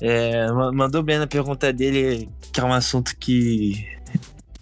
É, 0.00 0.46
mandou 0.72 1.02
bem 1.02 1.18
na 1.18 1.26
pergunta 1.26 1.72
dele, 1.72 2.28
que 2.52 2.60
é 2.60 2.64
um 2.64 2.72
assunto 2.72 3.16
que 3.16 3.86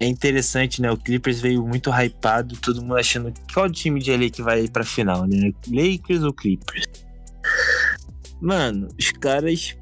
é 0.02 0.08
interessante, 0.08 0.82
né? 0.82 0.90
O 0.90 0.96
Clippers 0.96 1.40
veio 1.40 1.66
muito 1.66 1.90
hypado, 1.90 2.56
todo 2.56 2.82
mundo 2.82 2.96
achando 2.96 3.32
qual 3.52 3.70
time 3.70 4.00
de 4.00 4.14
LA 4.14 4.30
que 4.30 4.42
vai 4.42 4.66
pra 4.68 4.84
final, 4.84 5.26
né? 5.26 5.52
Lakers 5.68 6.22
ou 6.22 6.32
Clippers? 6.32 6.84
Mano, 8.40 8.88
os 8.98 9.12
caras, 9.12 9.76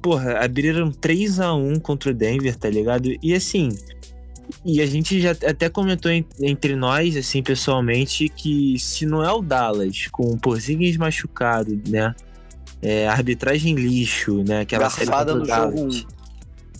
porra, 0.00 0.38
abriram 0.38 0.90
3 0.90 1.40
a 1.40 1.54
1 1.54 1.78
contra 1.80 2.10
o 2.10 2.14
Denver, 2.14 2.56
tá 2.56 2.70
ligado? 2.70 3.14
E 3.22 3.34
assim, 3.34 3.68
e 4.64 4.80
a 4.80 4.86
gente 4.86 5.20
já 5.20 5.32
até 5.32 5.68
comentou 5.68 6.10
entre 6.40 6.74
nós, 6.74 7.16
assim, 7.16 7.42
pessoalmente, 7.42 8.28
que 8.30 8.78
se 8.78 9.04
não 9.04 9.22
é 9.22 9.30
o 9.30 9.42
Dallas 9.42 10.06
com 10.10 10.24
o 10.24 10.38
Porzingis 10.38 10.96
machucado, 10.96 11.78
né? 11.86 12.14
É, 12.80 13.08
arbitragem 13.08 13.74
lixo, 13.74 14.42
né? 14.44 14.60
Aquela 14.60 14.84
Garfada 14.84 15.32
série 15.32 15.40
no 15.40 15.46
Dallas. 15.46 15.74
jogo 15.74 16.14
1. 16.14 16.17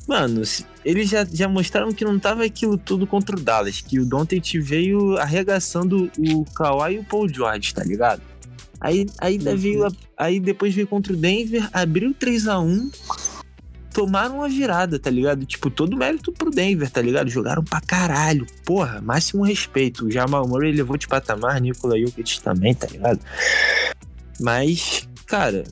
Mano, 0.08 0.42
eles 0.82 1.10
já, 1.10 1.26
já 1.30 1.46
mostraram 1.46 1.92
que 1.92 2.02
não 2.02 2.18
tava 2.18 2.42
aquilo 2.42 2.78
tudo 2.78 3.06
contra 3.06 3.36
o 3.36 3.40
Dallas, 3.40 3.82
que 3.82 4.00
o 4.00 4.06
Doncic 4.06 4.58
veio 4.58 5.18
arregaçando 5.18 6.10
o 6.18 6.46
Kawhi 6.46 6.94
e 6.94 6.98
o 6.98 7.04
Paul 7.04 7.28
George, 7.28 7.74
tá 7.74 7.84
ligado? 7.84 8.22
Aí, 8.80 9.06
aí, 9.18 9.38
uhum. 9.38 9.56
veio, 9.56 9.88
aí 10.16 10.40
depois 10.40 10.74
veio 10.74 10.86
contra 10.86 11.12
o 11.12 11.16
Denver, 11.16 11.68
abriu 11.74 12.14
3 12.14 12.48
a 12.48 12.58
1 12.58 12.90
tomaram 13.92 14.36
uma 14.36 14.48
virada, 14.48 14.96
tá 14.96 15.10
ligado? 15.10 15.44
Tipo, 15.44 15.68
todo 15.70 15.96
mérito 15.96 16.32
pro 16.32 16.50
Denver, 16.50 16.88
tá 16.88 17.02
ligado? 17.02 17.28
Jogaram 17.28 17.64
pra 17.64 17.80
caralho. 17.80 18.46
Porra, 18.64 19.00
máximo 19.00 19.42
respeito. 19.42 20.06
O 20.06 20.10
Jamal 20.10 20.46
Murray 20.46 20.72
levou 20.72 20.96
de 20.96 21.08
patamar, 21.08 21.60
Nikola 21.60 21.98
Jokic 21.98 22.40
também, 22.40 22.74
tá 22.74 22.86
ligado? 22.86 23.18
Mas, 24.40 25.08
cara, 25.26 25.64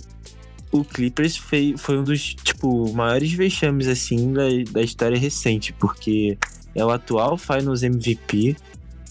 o 0.80 0.84
Clippers 0.84 1.36
foi, 1.36 1.74
foi 1.76 1.98
um 1.98 2.04
dos, 2.04 2.34
tipo, 2.34 2.92
maiores 2.92 3.32
vexames, 3.32 3.88
assim, 3.88 4.32
da, 4.32 4.44
da 4.70 4.82
história 4.82 5.18
recente, 5.18 5.72
porque 5.72 6.38
é 6.74 6.84
o 6.84 6.90
atual 6.90 7.36
Finals 7.36 7.82
MVP 7.82 8.56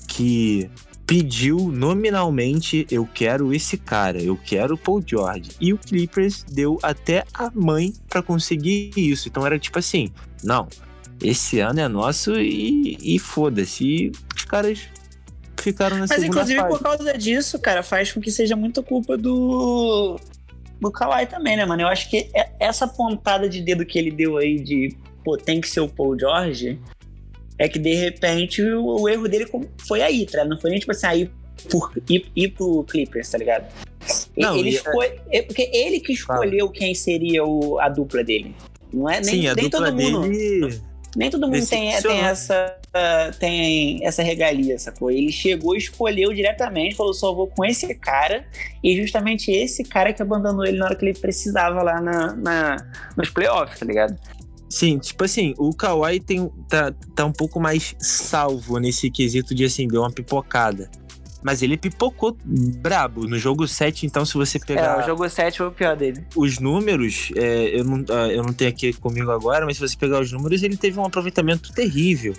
que 0.07 0.69
pediu 1.05 1.57
nominalmente 1.71 2.87
eu 2.89 3.07
quero 3.13 3.53
esse 3.53 3.77
cara, 3.77 4.21
eu 4.21 4.37
quero 4.37 4.75
o 4.75 4.77
Paul 4.77 5.03
George. 5.05 5.51
E 5.59 5.73
o 5.73 5.77
Clippers 5.77 6.43
deu 6.43 6.79
até 6.81 7.23
a 7.33 7.51
mãe 7.53 7.93
para 8.09 8.21
conseguir 8.21 8.91
isso. 8.95 9.27
Então 9.27 9.45
era 9.45 9.59
tipo 9.59 9.77
assim, 9.77 10.09
não, 10.43 10.67
esse 11.21 11.59
ano 11.59 11.79
é 11.79 11.87
nosso 11.87 12.35
e, 12.35 12.97
e 13.01 13.19
foda-se. 13.19 13.83
E 13.83 14.11
os 14.35 14.45
caras 14.45 14.87
ficaram 15.59 15.97
na 15.97 16.05
Mas 16.07 16.23
inclusive 16.23 16.59
fase. 16.59 16.69
por 16.69 16.81
causa 16.81 17.17
disso, 17.17 17.59
cara, 17.59 17.83
faz 17.83 18.11
com 18.11 18.21
que 18.21 18.31
seja 18.31 18.55
muito 18.55 18.81
culpa 18.83 19.17
do 19.17 20.19
do 20.79 20.91
Kawhi 20.91 21.25
também, 21.25 21.57
né, 21.57 21.65
mano? 21.65 21.83
Eu 21.83 21.87
acho 21.87 22.09
que 22.09 22.29
é, 22.33 22.49
essa 22.59 22.87
pontada 22.87 23.47
de 23.47 23.61
dedo 23.61 23.85
que 23.85 23.97
ele 23.97 24.11
deu 24.11 24.37
aí 24.37 24.59
de, 24.59 24.95
pô, 25.23 25.37
tem 25.37 25.61
que 25.61 25.69
ser 25.69 25.79
o 25.79 25.87
Paul 25.87 26.17
George, 26.19 26.79
é 27.57 27.67
que 27.67 27.79
de 27.79 27.93
repente 27.93 28.61
o, 28.61 29.01
o 29.01 29.09
erro 29.09 29.27
dele 29.27 29.45
foi 29.87 30.01
aí, 30.01 30.25
tá? 30.25 30.43
Não 30.43 30.59
foi 30.59 30.71
nem 30.71 30.79
tipo 30.79 30.91
assim, 30.91 31.07
aí 31.07 31.31
por, 31.69 31.91
ir, 32.09 32.25
ir 32.35 32.49
pro 32.49 32.83
Clippers, 32.83 33.29
tá 33.29 33.37
ligado? 33.37 33.65
Não, 34.37 34.55
ele 34.55 34.69
escolhe, 34.69 35.13
é... 35.31 35.41
porque 35.41 35.69
ele 35.73 35.99
que 35.99 36.13
escolheu 36.13 36.69
quem 36.69 36.93
seria 36.93 37.43
o, 37.43 37.79
a 37.79 37.89
dupla 37.89 38.23
dele. 38.23 38.55
Não 38.93 39.09
é 39.09 39.21
nem, 39.21 39.41
Sim, 39.41 39.47
a 39.47 39.55
nem 39.55 39.69
dupla 39.69 39.91
todo 39.91 40.01
mundo. 40.01 40.27
Nem 41.15 41.29
todo 41.29 41.47
mundo 41.47 41.65
tem, 41.65 42.01
tem 42.01 42.19
essa 42.19 42.77
tem 43.39 44.05
essa 44.05 44.23
regalia, 44.23 44.77
sacou? 44.79 45.11
Ele 45.11 45.31
chegou, 45.31 45.75
escolheu 45.75 46.33
diretamente, 46.33 46.95
falou: 46.95 47.13
só 47.13 47.33
vou 47.33 47.47
com 47.47 47.65
esse 47.65 47.93
cara, 47.95 48.45
e 48.83 48.95
justamente 48.95 49.51
esse 49.51 49.83
cara 49.83 50.13
que 50.13 50.21
abandonou 50.21 50.65
ele 50.65 50.77
na 50.77 50.85
hora 50.85 50.95
que 50.95 51.05
ele 51.05 51.17
precisava 51.17 51.83
lá 51.83 51.99
na, 52.01 52.35
na 52.35 52.77
nos 53.17 53.29
playoffs, 53.29 53.79
tá 53.79 53.85
ligado? 53.85 54.17
Sim, 54.69 54.97
tipo 54.97 55.23
assim, 55.23 55.53
o 55.57 55.73
Kawhi 55.73 56.19
tem, 56.19 56.49
tá, 56.67 56.91
tá 57.15 57.25
um 57.25 57.31
pouco 57.31 57.59
mais 57.59 57.95
salvo 57.99 58.79
nesse 58.79 59.09
quesito 59.11 59.53
de 59.53 59.65
assim, 59.65 59.87
deu 59.87 60.01
uma 60.01 60.11
pipocada. 60.11 60.89
Mas 61.45 61.61
ele 61.61 61.77
pipocou 61.77 62.35
brabo. 62.43 63.27
No 63.27 63.37
jogo 63.37 63.67
7, 63.67 64.03
então, 64.03 64.25
se 64.25 64.33
você 64.33 64.57
pegar. 64.57 64.99
É, 64.99 65.03
o 65.03 65.05
jogo 65.05 65.29
7 65.29 65.59
foi 65.59 65.67
o 65.67 65.71
pior 65.71 65.95
dele. 65.95 66.25
Os 66.35 66.57
números, 66.57 67.31
é, 67.35 67.79
eu, 67.79 67.83
não, 67.83 68.03
ah, 68.09 68.27
eu 68.29 68.41
não 68.41 68.51
tenho 68.51 68.71
aqui 68.71 68.91
comigo 68.93 69.29
agora, 69.29 69.63
mas 69.63 69.77
se 69.77 69.87
você 69.87 69.95
pegar 69.95 70.19
os 70.21 70.31
números, 70.31 70.63
ele 70.63 70.75
teve 70.75 70.99
um 70.99 71.05
aproveitamento 71.05 71.71
terrível. 71.71 72.33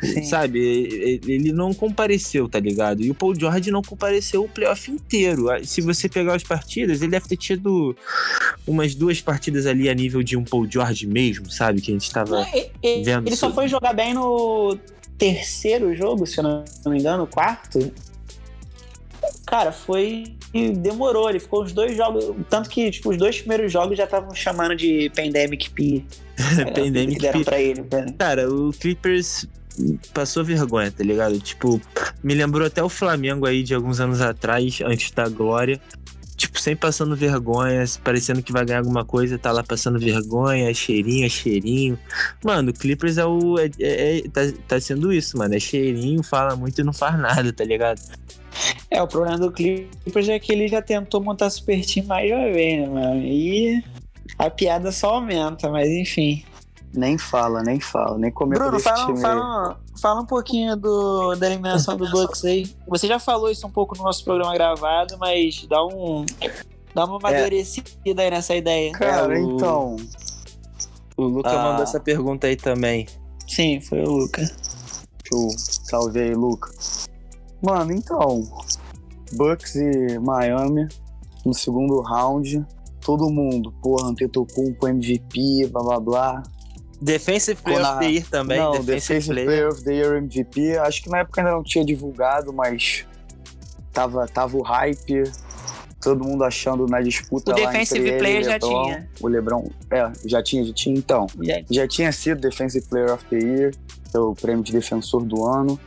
Sim. 0.00 0.22
Sabe? 0.22 1.20
Ele 1.26 1.50
não 1.50 1.74
compareceu, 1.74 2.48
tá 2.48 2.60
ligado? 2.60 3.02
E 3.02 3.10
o 3.10 3.14
Paul 3.14 3.34
George 3.34 3.72
não 3.72 3.82
compareceu 3.82 4.44
o 4.44 4.48
playoff 4.48 4.88
inteiro. 4.88 5.50
Ah, 5.50 5.58
se 5.64 5.80
você 5.80 6.08
pegar 6.08 6.36
as 6.36 6.44
partidas, 6.44 7.02
ele 7.02 7.10
deve 7.10 7.26
ter 7.26 7.36
tido 7.36 7.96
umas 8.64 8.94
duas 8.94 9.20
partidas 9.20 9.66
ali 9.66 9.88
a 9.88 9.94
nível 9.94 10.22
de 10.22 10.36
um 10.36 10.44
Paul 10.44 10.70
George 10.70 11.08
mesmo, 11.08 11.50
sabe? 11.50 11.80
Que 11.80 11.90
a 11.90 11.94
gente 11.94 12.08
tava 12.08 12.46
ele, 12.80 13.02
vendo. 13.02 13.26
Ele 13.26 13.34
só 13.34 13.52
foi 13.52 13.66
jogar 13.66 13.94
bem 13.94 14.14
no 14.14 14.78
terceiro 15.18 15.92
jogo, 15.92 16.24
se 16.24 16.38
eu 16.38 16.44
não 16.44 16.64
me 16.86 17.00
engano, 17.00 17.26
quarto. 17.26 17.92
Cara, 19.54 19.70
foi. 19.70 20.24
Demorou, 20.78 21.30
ele 21.30 21.38
ficou 21.38 21.62
os 21.62 21.72
dois 21.72 21.96
jogos. 21.96 22.24
Tanto 22.50 22.68
que, 22.68 22.90
tipo, 22.90 23.10
os 23.10 23.16
dois 23.16 23.38
primeiros 23.38 23.70
jogos 23.70 23.96
já 23.96 24.02
estavam 24.02 24.34
chamando 24.34 24.74
de 24.74 25.08
Pandemic 25.14 25.70
P. 25.70 26.04
Pandemic 26.74 27.20
P. 27.20 27.44
pra 27.44 27.60
ele. 27.60 27.84
Cara, 28.18 28.52
o 28.52 28.72
Clippers 28.72 29.46
passou 30.12 30.42
vergonha, 30.42 30.90
tá 30.90 31.04
ligado? 31.04 31.38
Tipo, 31.38 31.80
me 32.20 32.34
lembrou 32.34 32.66
até 32.66 32.82
o 32.82 32.88
Flamengo 32.88 33.46
aí 33.46 33.62
de 33.62 33.76
alguns 33.76 34.00
anos 34.00 34.20
atrás, 34.20 34.80
antes 34.84 35.12
da 35.12 35.28
glória. 35.28 35.80
Tipo, 36.36 36.58
sempre 36.58 36.80
passando 36.80 37.14
vergonha, 37.14 37.84
parecendo 38.02 38.42
que 38.42 38.52
vai 38.52 38.64
ganhar 38.64 38.80
alguma 38.80 39.04
coisa, 39.04 39.38
tá 39.38 39.52
lá 39.52 39.62
passando 39.62 40.00
vergonha, 40.00 40.74
cheirinho, 40.74 41.26
é 41.26 41.28
cheirinho. 41.28 41.96
Mano, 42.44 42.70
o 42.70 42.74
Clippers 42.74 43.18
é 43.18 43.24
o. 43.24 43.56
É, 43.60 43.70
é, 43.78 44.22
tá, 44.32 44.40
tá 44.66 44.80
sendo 44.80 45.12
isso, 45.12 45.38
mano. 45.38 45.54
É 45.54 45.60
cheirinho, 45.60 46.24
fala 46.24 46.56
muito 46.56 46.80
e 46.80 46.82
não 46.82 46.92
faz 46.92 47.16
nada, 47.16 47.52
tá 47.52 47.62
ligado? 47.62 48.00
É, 48.90 49.02
o 49.02 49.08
problema 49.08 49.38
do 49.38 49.50
Clippers 49.50 50.28
é 50.28 50.38
que 50.38 50.52
ele 50.52 50.68
já 50.68 50.80
tentou 50.80 51.22
montar 51.22 51.50
super 51.50 51.84
team 51.84 52.06
mais 52.06 52.30
uma 52.30 52.50
vez, 52.52 52.80
né, 52.80 52.88
mano? 52.88 53.22
E 53.22 53.82
a 54.38 54.50
piada 54.50 54.90
só 54.92 55.14
aumenta, 55.14 55.68
mas 55.70 55.88
enfim. 55.88 56.44
Nem 56.92 57.18
fala, 57.18 57.62
nem 57.62 57.80
fala, 57.80 58.16
nem 58.16 58.30
comenta 58.30 58.62
Bruno, 58.62 58.78
fala, 58.78 59.16
fala, 59.16 59.80
fala, 60.00 60.20
um 60.20 60.26
pouquinho 60.26 60.76
do, 60.76 61.34
da 61.34 61.46
eliminação 61.46 61.96
do 61.96 62.08
Bucks 62.08 62.44
aí. 62.44 62.72
Você 62.86 63.08
já 63.08 63.18
falou 63.18 63.50
isso 63.50 63.66
um 63.66 63.70
pouco 63.70 63.96
no 63.96 64.04
nosso 64.04 64.24
programa 64.24 64.54
gravado, 64.54 65.16
mas 65.18 65.66
dá 65.68 65.84
um. 65.84 66.24
Dá 66.94 67.04
uma 67.04 67.16
amadurecida 67.16 67.90
é. 68.22 68.24
aí 68.26 68.30
nessa 68.30 68.54
ideia. 68.54 68.92
Cara, 68.92 69.36
é, 69.36 69.42
o, 69.42 69.56
então. 69.56 69.96
O 71.16 71.24
Luca 71.24 71.50
ah. 71.50 71.64
mandou 71.64 71.82
essa 71.82 71.98
pergunta 71.98 72.46
aí 72.46 72.54
também. 72.54 73.06
Sim, 73.48 73.80
foi 73.80 74.00
o 74.00 74.10
Luca. 74.10 74.44
Show. 75.28 75.50
Salve 75.58 76.20
aí, 76.20 76.34
Luca. 76.34 76.70
Mano, 77.64 77.92
então. 77.92 78.42
Bucks 79.32 79.74
e 79.74 80.18
Miami 80.18 80.86
no 81.44 81.54
segundo 81.54 82.00
round. 82.00 82.64
Todo 83.00 83.30
mundo, 83.30 83.72
porra, 83.82 84.08
Antetokounmpo 84.08 84.86
MVP, 84.88 85.68
blá 85.70 85.82
blá 85.82 86.00
blá. 86.00 86.42
Defensive 87.00 87.60
Player 87.60 87.82
of 87.82 87.98
the 87.98 88.10
Year 88.10 88.26
também. 88.30 88.58
Não, 88.58 88.72
Defensive, 88.72 88.94
Defensive 88.94 89.34
player. 89.34 89.46
player. 89.46 89.68
of 89.68 89.84
the 89.84 89.94
Year 89.94 90.16
MVP. 90.16 90.78
Acho 90.78 91.02
que 91.02 91.10
na 91.10 91.18
época 91.18 91.40
ainda 91.40 91.52
não 91.52 91.62
tinha 91.62 91.84
divulgado, 91.84 92.52
mas 92.52 93.04
tava, 93.92 94.26
tava 94.26 94.56
o 94.56 94.62
hype. 94.62 95.24
Todo 96.00 96.22
mundo 96.22 96.44
achando 96.44 96.86
na 96.86 97.00
disputa 97.00 97.50
o 97.52 97.58
lá 97.58 97.70
Defensive 97.70 98.00
entre 98.00 98.18
Player 98.18 98.36
ele, 98.36 98.44
já 98.44 98.52
Lebron, 98.52 98.84
tinha. 98.84 99.08
O 99.20 99.28
LeBron, 99.28 99.70
é, 99.90 100.12
já 100.26 100.42
tinha, 100.42 100.64
já 100.64 100.72
tinha. 100.72 100.96
Então, 100.96 101.26
já, 101.42 101.62
já 101.70 101.88
tinha 101.88 102.12
sido 102.12 102.40
Defensive 102.40 102.86
Player 102.88 103.12
of 103.12 103.24
the 103.26 103.38
Year, 103.38 103.74
o 104.14 104.34
prêmio 104.34 104.62
de 104.62 104.72
defensor 104.72 105.24
do 105.24 105.46
ano 105.46 105.80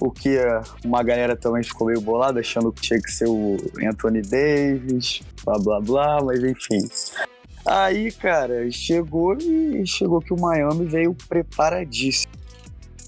porque 0.00 0.38
uma 0.82 1.02
galera 1.02 1.36
também 1.36 1.62
ficou 1.62 1.88
meio 1.88 2.00
bolada, 2.00 2.40
achando 2.40 2.72
que 2.72 2.80
tinha 2.80 2.98
que 2.98 3.12
ser 3.12 3.28
o 3.28 3.58
Anthony 3.86 4.22
Davis, 4.22 5.20
blá 5.44 5.58
blá 5.58 5.78
blá, 5.78 6.18
mas 6.24 6.42
enfim. 6.42 6.80
Aí, 7.66 8.10
cara, 8.10 8.70
chegou 8.70 9.36
e 9.36 9.86
chegou 9.86 10.22
que 10.22 10.32
o 10.32 10.40
Miami 10.40 10.86
veio 10.86 11.14
preparadíssimo. 11.28 12.32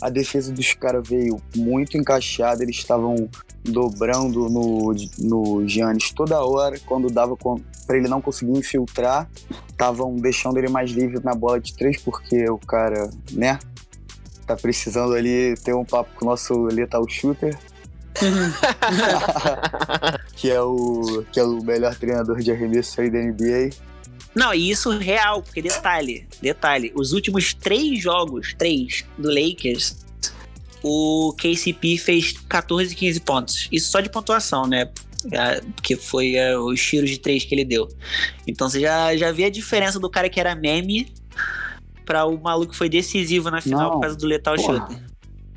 A 0.02 0.10
defesa 0.10 0.52
dos 0.52 0.74
caras 0.74 1.08
veio 1.08 1.40
muito 1.56 1.96
encaixada, 1.96 2.62
eles 2.62 2.76
estavam 2.76 3.26
dobrando 3.64 4.50
no, 4.50 4.94
no 5.18 5.66
Giannis 5.66 6.10
toda 6.10 6.44
hora, 6.44 6.78
quando 6.84 7.08
dava 7.08 7.34
para 7.86 7.96
ele 7.96 8.08
não 8.08 8.20
conseguir 8.20 8.52
infiltrar, 8.52 9.30
estavam 9.70 10.14
deixando 10.16 10.58
ele 10.58 10.68
mais 10.68 10.90
livre 10.90 11.24
na 11.24 11.34
bola 11.34 11.58
de 11.58 11.74
três, 11.74 11.98
porque 12.02 12.50
o 12.50 12.58
cara, 12.58 13.08
né, 13.32 13.58
tá 14.42 14.56
precisando 14.56 15.14
ali 15.14 15.56
ter 15.56 15.74
um 15.74 15.84
papo 15.84 16.10
com 16.14 16.24
o 16.24 16.28
nosso 16.28 16.54
Lethal 16.66 17.08
Shooter. 17.08 17.58
que, 20.36 20.50
é 20.50 20.60
o, 20.60 21.24
que 21.32 21.40
é 21.40 21.44
o 21.44 21.62
melhor 21.62 21.94
treinador 21.94 22.40
de 22.40 22.50
arremesso 22.50 23.00
aí 23.00 23.10
da 23.10 23.18
NBA. 23.18 23.70
Não, 24.34 24.54
e 24.54 24.70
isso 24.70 24.90
real, 24.90 25.42
porque 25.42 25.60
detalhe, 25.60 26.26
detalhe, 26.40 26.90
os 26.94 27.12
últimos 27.12 27.52
três 27.52 28.02
jogos, 28.02 28.54
três, 28.56 29.04
do 29.18 29.28
Lakers, 29.28 29.96
o 30.82 31.34
KCP 31.36 31.98
fez 31.98 32.32
14, 32.48 32.94
15 32.94 33.20
pontos. 33.20 33.68
Isso 33.70 33.90
só 33.90 34.00
de 34.00 34.08
pontuação, 34.08 34.66
né? 34.66 34.90
Porque 35.76 35.96
foi 35.96 36.34
é, 36.34 36.58
os 36.58 36.82
tiros 36.82 37.10
de 37.10 37.18
três 37.18 37.44
que 37.44 37.54
ele 37.54 37.64
deu. 37.64 37.88
Então 38.46 38.68
você 38.68 38.80
já, 38.80 39.16
já 39.16 39.30
vê 39.30 39.44
a 39.44 39.50
diferença 39.50 40.00
do 40.00 40.10
cara 40.10 40.28
que 40.28 40.40
era 40.40 40.54
meme 40.54 41.12
para 42.04 42.26
o 42.26 42.40
maluco 42.40 42.72
que 42.72 42.78
foi 42.78 42.88
decisivo 42.88 43.50
na 43.50 43.60
final 43.60 43.82
Não, 43.82 43.90
por 43.92 44.00
causa 44.00 44.16
do 44.16 44.26
Lethal 44.26 44.56
porra. 44.56 44.78
Shooter. 44.78 45.12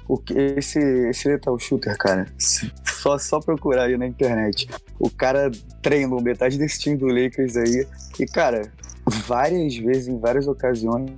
O 0.08 0.18
que, 0.18 0.34
esse, 0.34 0.80
esse 1.10 1.28
Lethal 1.28 1.58
Shooter, 1.58 1.98
cara, 1.98 2.28
só, 2.38 3.18
só 3.18 3.40
procurar 3.40 3.86
aí 3.86 3.98
na 3.98 4.08
internet. 4.08 4.68
O 5.00 5.10
cara 5.10 5.52
treinou 5.82 6.22
metade 6.22 6.58
desse 6.58 6.80
time 6.80 6.96
do 6.96 7.08
Lakers 7.08 7.58
aí. 7.58 7.88
E, 8.20 8.26
cara, 8.26 8.72
várias 9.06 9.76
vezes, 9.76 10.08
em 10.08 10.20
várias 10.20 10.48
ocasiões, 10.48 11.12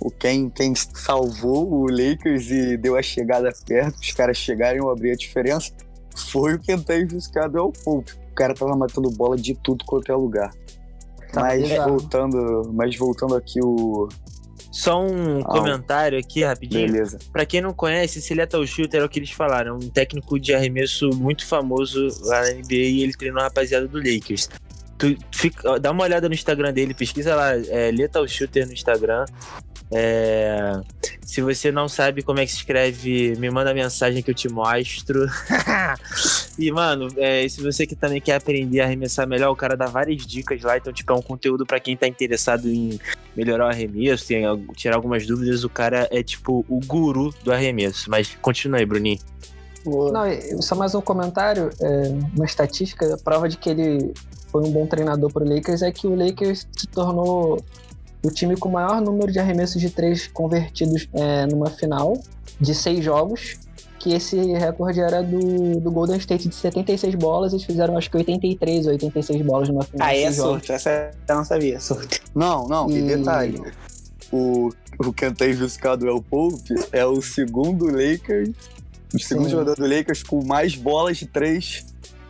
o 0.00 0.10
quem, 0.10 0.48
quem 0.48 0.74
salvou 0.74 1.70
o 1.70 1.86
Lakers 1.90 2.50
e 2.50 2.76
deu 2.76 2.96
a 2.96 3.02
chegada 3.02 3.52
perto, 3.66 3.96
os 4.00 4.12
caras 4.12 4.36
chegaram 4.36 4.86
e 4.86 4.92
abrir 4.92 5.12
a 5.12 5.16
diferença, 5.16 5.72
foi 6.30 6.54
o 6.54 6.58
Kentavious 6.58 7.26
Caldwell 7.26 7.72
Pope. 7.84 8.12
O 8.30 8.34
cara 8.34 8.54
tava 8.54 8.76
matando 8.76 9.10
bola 9.10 9.36
de 9.36 9.54
tudo 9.54 9.84
quanto 9.84 10.10
é 10.10 10.14
lugar. 10.14 10.52
Tá 11.32 11.40
mas 11.40 11.68
voltando, 11.70 12.70
mas 12.72 12.96
voltando 12.96 13.34
aqui 13.34 13.60
o, 13.62 14.08
só 14.74 15.00
um 15.00 15.38
ah, 15.38 15.44
comentário 15.44 16.18
aqui 16.18 16.42
rapidinho. 16.42 16.90
Beleza. 16.90 17.16
Pra 17.32 17.46
quem 17.46 17.60
não 17.60 17.72
conhece, 17.72 18.18
esse 18.18 18.34
Lethal 18.34 18.66
Shooter 18.66 19.02
é 19.02 19.04
o 19.04 19.08
que 19.08 19.20
eles 19.20 19.30
falaram. 19.30 19.76
Um 19.76 19.88
técnico 19.88 20.36
de 20.36 20.52
arremesso 20.52 21.10
muito 21.10 21.46
famoso 21.46 22.08
lá 22.22 22.40
na 22.40 22.50
NBA 22.54 22.74
e 22.74 23.02
ele 23.04 23.12
treinou 23.12 23.38
a 23.40 23.44
rapaziada 23.44 23.86
do 23.86 23.98
Lakers. 23.98 24.50
Tu 24.98 25.16
fica, 25.30 25.78
dá 25.78 25.92
uma 25.92 26.02
olhada 26.02 26.28
no 26.28 26.34
Instagram 26.34 26.72
dele, 26.72 26.92
pesquisa 26.92 27.36
lá, 27.36 27.52
é 27.54 27.92
Lethal 27.92 28.26
Shooter 28.26 28.66
no 28.66 28.72
Instagram. 28.72 29.24
É, 29.96 30.80
se 31.22 31.40
você 31.40 31.70
não 31.70 31.88
sabe 31.88 32.22
como 32.22 32.40
é 32.40 32.44
que 32.44 32.50
se 32.50 32.58
escreve, 32.58 33.36
me 33.38 33.48
manda 33.48 33.72
mensagem 33.72 34.22
que 34.22 34.30
eu 34.30 34.34
te 34.34 34.48
mostro. 34.48 35.26
e, 36.58 36.72
mano, 36.72 37.08
é, 37.16 37.48
se 37.48 37.62
você 37.62 37.86
que 37.86 37.94
também 37.94 38.20
quer 38.20 38.34
aprender 38.34 38.80
a 38.80 38.84
arremessar 38.84 39.26
melhor, 39.26 39.50
o 39.50 39.56
cara 39.56 39.76
dá 39.76 39.86
várias 39.86 40.26
dicas 40.26 40.62
lá. 40.62 40.76
Então, 40.76 40.92
tipo, 40.92 41.12
é 41.12 41.14
um 41.14 41.22
conteúdo 41.22 41.64
para 41.64 41.78
quem 41.78 41.96
tá 41.96 42.08
interessado 42.08 42.68
em 42.68 42.98
melhorar 43.36 43.66
o 43.66 43.68
arremesso, 43.68 44.26
tem, 44.26 44.44
tirar 44.74 44.96
algumas 44.96 45.26
dúvidas. 45.26 45.62
O 45.62 45.68
cara 45.68 46.08
é, 46.10 46.22
tipo, 46.22 46.64
o 46.68 46.80
guru 46.84 47.32
do 47.44 47.52
arremesso. 47.52 48.10
Mas 48.10 48.36
continua 48.42 48.78
aí, 48.78 48.86
Bruninho. 48.86 49.20
Não, 49.86 50.62
só 50.62 50.74
mais 50.74 50.94
um 50.94 51.00
comentário, 51.00 51.70
é, 51.80 52.08
uma 52.34 52.46
estatística, 52.46 53.14
a 53.14 53.18
prova 53.18 53.48
de 53.48 53.58
que 53.58 53.68
ele 53.68 54.14
foi 54.50 54.62
um 54.62 54.70
bom 54.70 54.86
treinador 54.86 55.30
para 55.32 55.44
o 55.44 55.48
Lakers 55.48 55.82
é 55.82 55.92
que 55.92 56.06
o 56.06 56.14
Lakers 56.14 56.66
se 56.72 56.86
tornou 56.86 57.62
o 58.24 58.30
time 58.30 58.56
com 58.56 58.68
o 58.68 58.72
maior 58.72 59.00
número 59.00 59.30
de 59.30 59.38
arremessos 59.38 59.80
de 59.80 59.90
três 59.90 60.26
convertidos 60.26 61.06
é, 61.12 61.46
numa 61.46 61.70
final 61.70 62.18
de 62.58 62.74
seis 62.74 63.04
jogos, 63.04 63.58
que 63.98 64.12
esse 64.12 64.36
recorde 64.54 65.00
era 65.00 65.22
do, 65.22 65.78
do 65.80 65.90
Golden 65.90 66.16
State 66.16 66.48
de 66.48 66.54
76 66.54 67.14
bolas, 67.14 67.52
eles 67.52 67.64
fizeram 67.64 67.96
acho 67.96 68.10
que 68.10 68.16
83 68.16 68.86
ou 68.86 68.92
86 68.92 69.42
bolas 69.42 69.68
numa 69.68 69.82
final. 69.82 70.06
Ah, 70.06 70.16
é 70.16 70.32
sorte, 70.32 70.72
essa 70.72 71.10
eu 71.28 71.34
não 71.34 71.44
sabia, 71.44 71.78
sorte. 71.80 72.22
Não, 72.34 72.66
não, 72.66 72.90
e, 72.90 72.98
e 72.98 73.02
detalhe, 73.02 73.62
o, 74.32 74.70
o 74.98 75.12
Cantavius 75.12 75.76
Caldwell 75.76 76.22
Pope 76.22 76.74
é 76.92 77.04
o 77.04 77.20
segundo 77.20 77.86
Lakers, 77.86 78.50
o 79.14 79.18
segundo 79.18 79.44
Sim. 79.44 79.52
jogador 79.52 79.76
do 79.76 79.86
Lakers 79.86 80.22
com 80.22 80.44
mais 80.44 80.74
bolas 80.74 81.18
de 81.18 81.26
três 81.26 81.84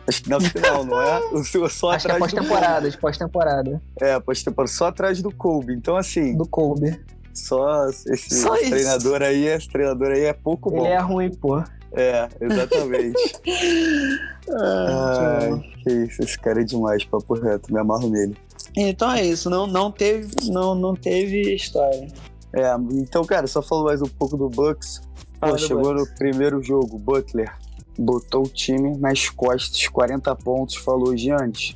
Acho 0.07 0.21
que 0.23 0.29
na 0.29 0.39
final, 0.39 0.85
não 0.85 1.01
é? 1.01 1.19
O 1.31 1.43
seu 1.43 1.69
só 1.69 1.91
Acho 1.91 2.07
atrás 2.07 2.31
que 2.31 2.37
é 2.37 2.41
pós-temporada, 2.41 2.89
de 2.89 2.97
pós-temporada. 2.97 3.81
É, 3.99 4.19
pós-temporada, 4.19 4.71
só 4.71 4.87
atrás 4.87 5.21
do 5.21 5.33
Kobe. 5.33 5.73
Então, 5.73 5.95
assim. 5.95 6.35
Do 6.35 6.47
Kobe. 6.47 6.99
Só 7.33 7.89
esse 7.89 8.41
Só 8.41 8.55
treinador 8.55 9.21
aí, 9.21 9.45
esse 9.45 9.67
treinador 9.67 10.11
aí 10.11 10.23
é 10.23 10.33
pouco 10.33 10.71
bom. 10.71 10.85
Ele 10.85 10.87
é 10.87 10.99
ruim, 10.99 11.31
pô. 11.31 11.61
É, 11.91 12.29
exatamente. 12.39 13.37
Ai, 14.49 15.59
que 15.83 15.91
isso, 15.91 16.21
esse 16.21 16.39
cara 16.39 16.61
é 16.61 16.63
demais, 16.63 17.03
papo 17.03 17.33
reto, 17.33 17.73
me 17.73 17.79
amarro 17.79 18.09
nele. 18.09 18.37
Então 18.75 19.11
é 19.11 19.23
isso, 19.23 19.49
não, 19.49 19.67
não, 19.67 19.91
teve, 19.91 20.29
não, 20.49 20.75
não 20.75 20.93
teve 20.93 21.53
história. 21.53 22.07
É, 22.53 22.73
então, 22.91 23.23
cara, 23.25 23.47
só 23.47 23.61
falando 23.61 23.85
mais 23.85 24.01
um 24.01 24.07
pouco 24.07 24.37
do 24.37 24.49
Bucks. 24.49 25.01
Pô, 25.39 25.57
chegou 25.57 25.93
Bucks. 25.93 26.09
no 26.09 26.15
primeiro 26.15 26.61
jogo, 26.63 26.97
Butler 26.97 27.51
botou 27.97 28.43
o 28.45 28.49
time 28.49 28.97
nas 28.97 29.29
costas, 29.29 29.87
40 29.87 30.35
pontos, 30.35 30.75
falou, 30.75 31.15
Giannis, 31.15 31.75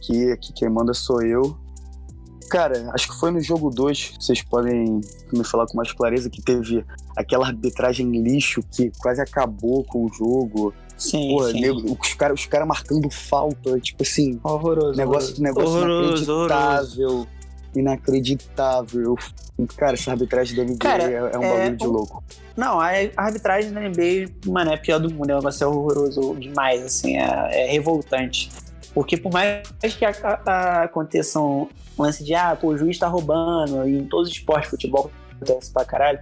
que 0.00 0.30
aqui 0.32 0.52
quem 0.52 0.68
manda 0.68 0.92
sou 0.94 1.22
eu. 1.22 1.56
Cara, 2.50 2.90
acho 2.92 3.08
que 3.08 3.18
foi 3.18 3.30
no 3.30 3.40
jogo 3.40 3.70
2, 3.70 4.14
vocês 4.20 4.42
podem 4.42 5.00
me 5.32 5.42
falar 5.44 5.66
com 5.66 5.76
mais 5.76 5.90
clareza, 5.92 6.28
que 6.28 6.42
teve 6.42 6.84
aquela 7.16 7.46
arbitragem 7.46 8.10
lixo 8.10 8.62
que 8.70 8.90
quase 8.98 9.22
acabou 9.22 9.82
com 9.84 10.04
o 10.04 10.08
jogo. 10.12 10.74
Sim, 10.98 11.34
Pô, 11.34 11.44
sim. 11.48 11.60
nego- 11.60 11.96
os 12.00 12.12
caras 12.14 12.40
os 12.40 12.46
cara 12.46 12.66
marcando 12.66 13.08
falta, 13.10 13.80
tipo 13.80 14.02
assim, 14.02 14.38
Horroroso. 14.44 14.96
negócio, 14.98 15.42
negócio 15.42 15.68
Horroroso, 15.70 16.24
inacreditável. 16.24 17.26
Inacreditável. 17.74 19.16
Cara, 19.76 19.94
essa 19.94 20.10
arbitragem 20.10 20.56
da 20.56 20.64
NBA 20.64 20.78
Cara, 20.78 21.04
é, 21.04 21.14
é 21.14 21.38
um 21.38 21.42
é, 21.44 21.58
bagulho 21.58 21.76
de 21.76 21.86
louco. 21.86 22.24
Não, 22.56 22.80
a 22.80 22.90
arbitragem 23.16 23.72
da 23.72 23.80
NBA, 23.80 24.30
mano, 24.46 24.70
é 24.72 24.74
a 24.74 24.78
pior 24.78 24.98
do 24.98 25.12
mundo. 25.12 25.30
É 25.30 25.34
um 25.34 25.38
negócio 25.38 25.68
horroroso 25.68 26.34
demais, 26.34 26.82
assim, 26.82 27.18
é, 27.18 27.66
é 27.66 27.72
revoltante. 27.72 28.50
Porque 28.94 29.16
por 29.16 29.32
mais 29.32 29.62
que 29.98 30.04
a- 30.04 30.40
a- 30.46 30.82
aconteça 30.82 31.40
um 31.40 31.66
lance 31.98 32.22
de, 32.22 32.34
ah, 32.34 32.56
pô, 32.60 32.68
o 32.68 32.78
juiz 32.78 32.98
tá 32.98 33.08
roubando, 33.08 33.88
e 33.88 33.96
em 33.98 34.04
todos 34.04 34.28
os 34.30 34.36
esportes, 34.36 34.68
futebol 34.70 35.10
acontece 35.40 35.72
pra 35.72 35.84
caralho, 35.84 36.20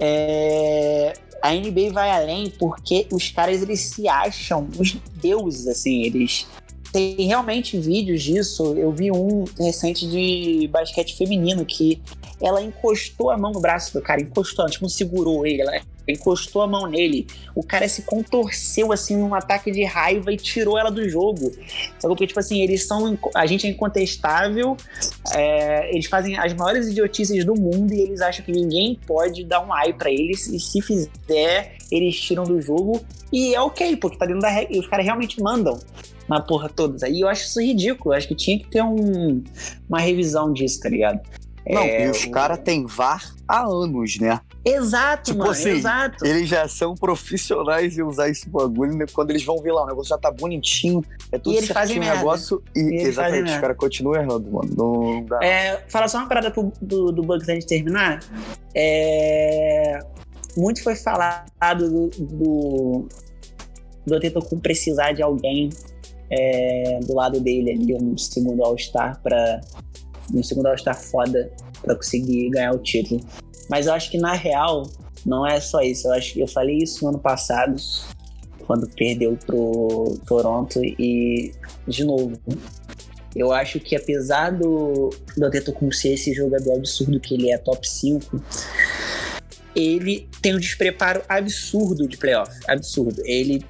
é, 0.00 1.12
a 1.42 1.54
NBA 1.54 1.92
vai 1.92 2.10
além 2.10 2.50
porque 2.58 3.06
os 3.12 3.30
caras, 3.30 3.60
eles 3.62 3.80
se 3.80 4.08
acham 4.08 4.68
os 4.78 4.92
deuses, 5.14 5.66
assim, 5.66 6.02
eles... 6.02 6.46
Tem 6.92 7.14
realmente 7.26 7.78
vídeos 7.78 8.22
disso. 8.22 8.74
Eu 8.76 8.90
vi 8.90 9.10
um 9.10 9.44
recente 9.58 10.08
de 10.08 10.68
basquete 10.68 11.16
feminino 11.16 11.64
que 11.64 12.00
ela 12.40 12.62
encostou 12.62 13.30
a 13.30 13.38
mão 13.38 13.52
no 13.52 13.60
braço 13.60 13.94
do 13.94 14.02
cara, 14.02 14.20
encostou, 14.20 14.66
tipo, 14.66 14.88
segurou 14.88 15.46
ele, 15.46 15.62
ela 15.62 15.80
encostou 16.06 16.62
a 16.62 16.66
mão 16.66 16.86
nele. 16.86 17.26
O 17.54 17.62
cara 17.62 17.88
se 17.88 18.02
contorceu 18.02 18.92
assim 18.92 19.16
num 19.16 19.34
ataque 19.34 19.70
de 19.70 19.84
raiva 19.84 20.32
e 20.32 20.36
tirou 20.36 20.78
ela 20.78 20.90
do 20.90 21.08
jogo. 21.08 21.50
Sabe? 21.98 22.08
Porque, 22.08 22.26
tipo 22.26 22.38
assim, 22.38 22.62
eles 22.62 22.86
são. 22.86 23.18
A 23.34 23.46
gente 23.46 23.66
é 23.66 23.70
incontestável, 23.70 24.76
é, 25.34 25.90
eles 25.92 26.06
fazem 26.06 26.38
as 26.38 26.52
maiores 26.54 26.88
idiotices 26.88 27.44
do 27.44 27.54
mundo 27.54 27.92
e 27.92 28.00
eles 28.00 28.20
acham 28.20 28.44
que 28.44 28.52
ninguém 28.52 28.98
pode 29.06 29.44
dar 29.44 29.60
um 29.60 29.72
ai 29.72 29.92
pra 29.92 30.10
eles, 30.10 30.46
e 30.46 30.60
se 30.60 30.80
fizer, 30.80 31.76
eles 31.90 32.20
tiram 32.20 32.44
do 32.44 32.60
jogo. 32.60 33.04
E 33.32 33.54
é 33.54 33.60
ok, 33.60 33.96
porque 33.96 34.16
tá 34.16 34.26
dentro 34.26 34.42
da 34.42 34.48
regra. 34.48 34.76
E 34.76 34.78
os 34.78 34.86
caras 34.86 35.04
realmente 35.04 35.40
mandam 35.42 35.78
na 36.28 36.40
porra 36.40 36.68
todas. 36.68 37.02
Aí 37.02 37.20
eu 37.20 37.28
acho 37.28 37.44
isso 37.44 37.60
ridículo. 37.60 38.14
Eu 38.14 38.18
acho 38.18 38.28
que 38.28 38.34
tinha 38.34 38.58
que 38.58 38.68
ter 38.68 38.82
um, 38.82 39.42
uma 39.88 40.00
revisão 40.00 40.52
disso, 40.52 40.80
tá 40.80 40.88
ligado? 40.88 41.20
Não, 41.68 41.82
É, 41.82 42.06
e 42.06 42.10
os 42.10 42.22
o- 42.24 42.30
caras 42.30 42.60
têm 42.60 42.86
VAR 42.86 43.34
há 43.48 43.62
anos, 43.64 44.18
né? 44.20 44.40
Exato, 44.64 45.24
Tipo 45.32 45.38
mano, 45.40 45.50
assim, 45.50 45.70
exato. 45.70 46.24
Eles 46.24 46.48
já 46.48 46.68
são 46.68 46.94
profissionais 46.94 47.98
em 47.98 48.02
usar 48.02 48.28
esse 48.28 48.48
bagulho, 48.48 48.96
né? 48.96 49.04
Quando 49.12 49.30
eles 49.30 49.44
vão 49.44 49.60
ver 49.60 49.72
lá, 49.72 49.82
o 49.82 49.86
negócio 49.86 50.08
já 50.10 50.18
tá 50.18 50.30
bonitinho, 50.30 51.02
é 51.32 51.38
tudo 51.38 51.54
E 51.54 51.56
eles 51.58 51.68
fazem 51.68 51.96
certinho 51.96 52.02
o 52.02 52.04
merda. 52.06 52.18
negócio. 52.18 52.62
E, 52.74 52.78
E 52.78 52.82
eles 52.82 52.96
fazem 52.96 53.08
exatamente, 53.40 53.52
os 53.52 53.58
caras 53.60 53.76
continuam 53.76 54.14
errando, 54.14 54.48
mano. 54.50 54.70
Não, 54.76 55.24
dá. 55.24 55.40
É, 55.44 55.82
falar 55.88 56.06
só 56.06 56.18
uma 56.18 56.28
parada 56.28 56.52
pro- 56.52 56.72
do, 56.80 57.10
do 57.10 57.22
Bugs 57.22 57.48
antes 57.48 57.64
de 57.64 57.66
terminar. 57.66 58.20
É, 58.74 59.98
muito 60.56 60.82
foi 60.84 60.94
falado 60.94 61.50
do, 61.90 62.08
do, 62.24 63.08
do 64.06 64.14
Antetokounmpo 64.14 64.62
precisar 64.62 65.12
de 65.12 65.22
alguém 65.22 65.70
é, 66.30 67.00
do 67.00 67.14
lado 67.14 67.40
dele 67.40 67.72
ali, 67.72 67.94
um 67.94 68.16
segundo 68.16 68.62
All-Star 68.64 69.20
para 69.22 69.60
um 70.34 70.42
segundo 70.42 70.66
All-Star 70.66 70.96
foda 70.96 71.52
pra 71.82 71.94
conseguir 71.94 72.50
ganhar 72.50 72.72
o 72.72 72.78
título. 72.78 73.20
Mas 73.68 73.86
eu 73.86 73.94
acho 73.94 74.10
que 74.10 74.18
na 74.18 74.32
real 74.32 74.88
não 75.24 75.46
é 75.46 75.60
só 75.60 75.80
isso. 75.80 76.08
Eu 76.08 76.12
acho 76.12 76.38
eu 76.38 76.46
falei 76.46 76.78
isso 76.78 77.04
no 77.04 77.10
ano 77.10 77.18
passado, 77.18 77.76
quando 78.66 78.88
perdeu 78.88 79.36
pro 79.46 80.18
Toronto 80.26 80.80
e 80.84 81.52
de 81.86 82.04
novo. 82.04 82.38
Eu 83.34 83.52
acho 83.52 83.78
que 83.78 83.94
apesar 83.94 84.50
do, 84.50 85.10
do 85.36 85.44
Antetokounmpo 85.44 85.94
ser 85.94 86.14
esse 86.14 86.32
jogador 86.32 86.76
absurdo 86.76 87.20
que 87.20 87.34
ele 87.34 87.52
é, 87.52 87.58
top 87.58 87.86
5, 87.86 88.42
ele 89.74 90.26
tem 90.40 90.54
um 90.54 90.58
despreparo 90.58 91.22
absurdo 91.28 92.08
de 92.08 92.16
playoff. 92.16 92.50
Absurdo. 92.66 93.20
Ele. 93.26 93.62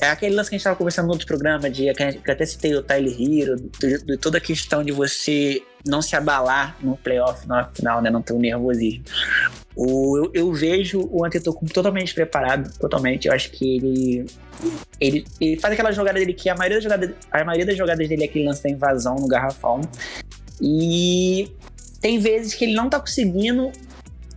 É 0.00 0.10
aquele 0.10 0.34
lance 0.34 0.50
que 0.50 0.56
a 0.56 0.58
gente 0.58 0.64
tava 0.64 0.76
conversando 0.76 1.06
no 1.06 1.12
outro 1.12 1.26
programa, 1.26 1.70
de, 1.70 1.92
que 1.94 2.02
eu 2.02 2.32
até 2.32 2.44
citei 2.44 2.74
o 2.74 2.82
Tyler 2.82 3.14
Hero, 3.18 3.56
de, 3.78 4.04
de 4.04 4.16
toda 4.16 4.38
a 4.38 4.40
questão 4.40 4.82
de 4.82 4.92
você 4.92 5.62
não 5.86 6.00
se 6.00 6.16
abalar 6.16 6.76
no 6.80 6.96
playoff, 6.96 7.46
na 7.46 7.64
final, 7.66 8.00
né? 8.02 8.10
Não 8.10 8.22
ter 8.22 8.32
um 8.32 8.38
nervosismo. 8.38 9.04
O, 9.76 10.18
eu, 10.18 10.30
eu 10.34 10.52
vejo 10.52 11.08
o 11.10 11.24
Antetokounmpo 11.24 11.72
totalmente 11.72 12.14
preparado, 12.14 12.72
totalmente. 12.78 13.28
Eu 13.28 13.34
acho 13.34 13.50
que 13.50 13.76
ele, 13.76 14.26
ele, 15.00 15.26
ele 15.40 15.60
faz 15.60 15.74
aquela 15.74 15.92
jogada 15.92 16.18
dele 16.18 16.32
que 16.32 16.48
a 16.48 16.54
maioria, 16.54 16.78
das 16.78 16.84
jogadas, 16.84 17.10
a 17.30 17.44
maioria 17.44 17.66
das 17.66 17.76
jogadas 17.76 18.08
dele 18.08 18.22
é 18.22 18.26
aquele 18.26 18.46
lance 18.46 18.62
da 18.62 18.70
invasão 18.70 19.16
no 19.16 19.28
garrafão. 19.28 19.80
E 20.60 21.50
tem 22.00 22.18
vezes 22.18 22.54
que 22.54 22.64
ele 22.64 22.74
não 22.74 22.88
tá 22.88 22.98
conseguindo 22.98 23.72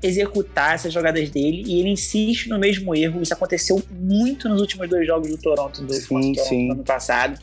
executar 0.07 0.75
essas 0.75 0.93
jogadas 0.93 1.29
dele 1.29 1.63
e 1.65 1.79
ele 1.79 1.89
insiste 1.89 2.47
no 2.47 2.57
mesmo 2.57 2.95
erro. 2.95 3.21
Isso 3.21 3.33
aconteceu 3.33 3.81
muito 3.91 4.47
nos 4.47 4.61
últimos 4.61 4.89
dois 4.89 5.05
jogos 5.05 5.29
do 5.29 5.37
Toronto, 5.37 5.83
do 5.83 5.93
Sim, 5.93 6.33
Toronto 6.33 6.71
ano 6.71 6.83
passado. 6.83 7.39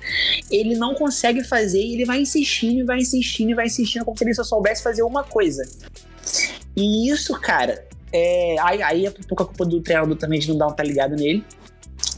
Ele 0.50 0.74
não 0.76 0.94
consegue 0.94 1.44
fazer 1.44 1.80
e 1.80 1.94
ele 1.94 2.04
vai 2.04 2.20
insistindo, 2.20 2.80
e 2.80 2.84
vai 2.84 2.98
insistindo, 2.98 3.50
e 3.50 3.54
vai 3.54 3.66
insistindo, 3.66 4.04
como 4.04 4.16
se 4.16 4.24
ele 4.24 4.34
só 4.34 4.44
soubesse 4.44 4.82
fazer 4.82 5.02
uma 5.02 5.24
coisa. 5.24 5.62
E 6.76 7.10
isso, 7.10 7.38
cara, 7.40 7.86
é, 8.12 8.56
aí, 8.60 8.82
aí 8.82 9.06
é 9.06 9.10
um 9.10 9.12
pouco 9.28 9.42
a 9.42 9.46
culpa 9.46 9.66
do 9.66 9.80
treinador 9.80 10.16
também 10.16 10.38
de 10.38 10.48
não 10.48 10.56
dar 10.56 10.68
um 10.68 10.72
tá 10.72 10.82
ligado 10.82 11.16
nele. 11.16 11.44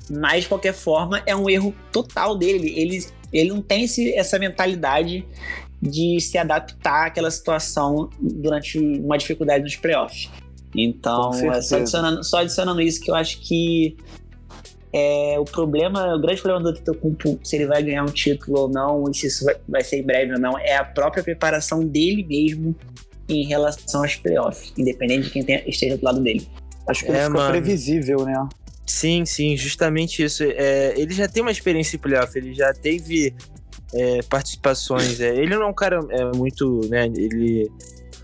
Mas, 0.09 0.43
de 0.43 0.49
qualquer 0.49 0.73
forma, 0.73 1.23
é 1.27 1.35
um 1.35 1.51
erro 1.51 1.75
total 1.91 2.37
dele. 2.37 2.73
Ele, 2.77 3.05
ele 3.33 3.49
não 3.49 3.61
tem 3.61 3.85
esse, 3.85 4.13
essa 4.15 4.39
mentalidade 4.39 5.27
de 5.87 6.21
se 6.21 6.37
adaptar 6.39 7.07
àquela 7.07 7.31
situação 7.31 8.11
durante 8.21 8.79
uma 8.79 9.17
dificuldade 9.17 9.65
nos 9.65 9.77
playoffs. 9.77 10.29
Então, 10.75 11.33
é 11.33 11.63
só, 11.63 11.77
adicionando, 11.77 12.25
só 12.25 12.39
adicionando 12.39 12.81
isso 12.83 13.01
que 13.01 13.11
eu 13.11 13.15
acho 13.15 13.41
que 13.41 13.97
é, 14.93 15.37
o 15.39 15.45
problema, 15.45 16.15
o 16.15 16.21
grande 16.21 16.41
problema 16.41 16.63
do 16.63 16.71
Antetokounmpo, 16.71 17.39
se 17.45 17.57
ele 17.57 17.67
vai 17.67 17.83
ganhar 17.83 18.03
um 18.03 18.07
título 18.13 18.61
ou 18.61 18.69
não, 18.69 19.05
e 19.11 19.15
se 19.15 19.27
isso 19.27 19.45
vai, 19.45 19.57
vai 19.69 19.85
ser 19.85 19.99
em 19.99 20.03
breve 20.03 20.33
ou 20.35 20.39
não, 20.39 20.59
é 20.59 20.77
a 20.77 20.85
própria 20.85 21.23
preparação 21.23 21.81
dele 21.81 22.25
mesmo 22.29 22.75
em 23.29 23.47
relação 23.47 24.03
aos 24.03 24.17
playoffs, 24.17 24.73
independente 24.79 25.25
de 25.27 25.31
quem 25.31 25.43
tenha- 25.45 25.63
esteja 25.69 25.97
do 25.97 26.05
lado 26.05 26.21
dele. 26.21 26.47
Acho 26.89 27.05
que 27.05 27.11
ele 27.11 27.19
É, 27.19 27.23
ficou 27.25 27.37
mano. 27.41 27.51
previsível, 27.51 28.25
né? 28.25 28.49
Sim, 28.87 29.25
sim, 29.25 29.57
justamente 29.57 30.23
isso. 30.23 30.45
É, 30.45 30.95
ele 30.97 31.13
já 31.13 31.27
tem 31.27 31.43
uma 31.43 31.51
experiência 31.51 31.97
em 31.97 31.99
playoff, 31.99 32.39
ele 32.39 32.55
já 32.55 32.73
teve 32.73 33.35
é, 33.97 34.23
participações. 34.23 35.21
é, 35.21 35.35
ele 35.35 35.55
não 35.55 35.63
é 35.63 35.67
um 35.67 35.75
cara 35.75 36.01
é, 36.11 36.25
muito, 36.37 36.81
né? 36.89 37.07
Ele 37.07 37.71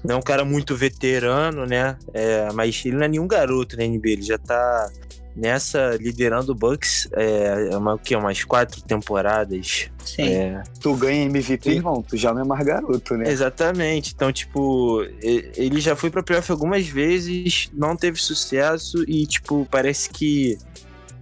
não 0.04 0.16
é 0.16 0.18
um 0.18 0.22
cara 0.22 0.44
muito 0.44 0.76
veterano, 0.76 1.64
né? 1.64 1.96
é, 2.12 2.48
mas 2.52 2.82
ele 2.84 2.96
não 2.96 3.04
é 3.04 3.08
nenhum 3.08 3.26
garoto 3.26 3.76
na 3.76 3.84
NBA, 3.84 4.10
ele 4.10 4.22
já 4.22 4.36
tá 4.38 4.90
nessa 5.34 5.96
liderando 5.98 6.52
o 6.52 6.54
Bucks 6.54 7.08
é, 7.12 7.68
é 7.72 7.76
uma, 7.76 7.94
o 7.94 7.98
quê? 7.98 8.14
umas 8.14 8.44
quatro 8.44 8.82
temporadas. 8.82 9.90
Sim. 10.04 10.28
É, 10.28 10.62
Tu 10.80 10.94
ganha 10.94 11.24
MVP, 11.24 11.70
Sim. 11.70 11.76
irmão, 11.76 12.02
tu 12.02 12.16
já 12.16 12.34
não 12.34 12.42
é 12.42 12.44
mais 12.44 12.64
garoto, 12.64 13.16
né? 13.16 13.30
Exatamente. 13.30 14.12
Então, 14.14 14.32
tipo, 14.32 15.02
ele 15.22 15.80
já 15.80 15.96
foi 15.96 16.10
pra 16.10 16.22
playoff 16.22 16.50
algumas 16.50 16.86
vezes, 16.86 17.70
não 17.72 17.96
teve 17.96 18.18
sucesso 18.20 19.04
e, 19.08 19.26
tipo, 19.26 19.66
parece 19.70 20.10
que 20.10 20.58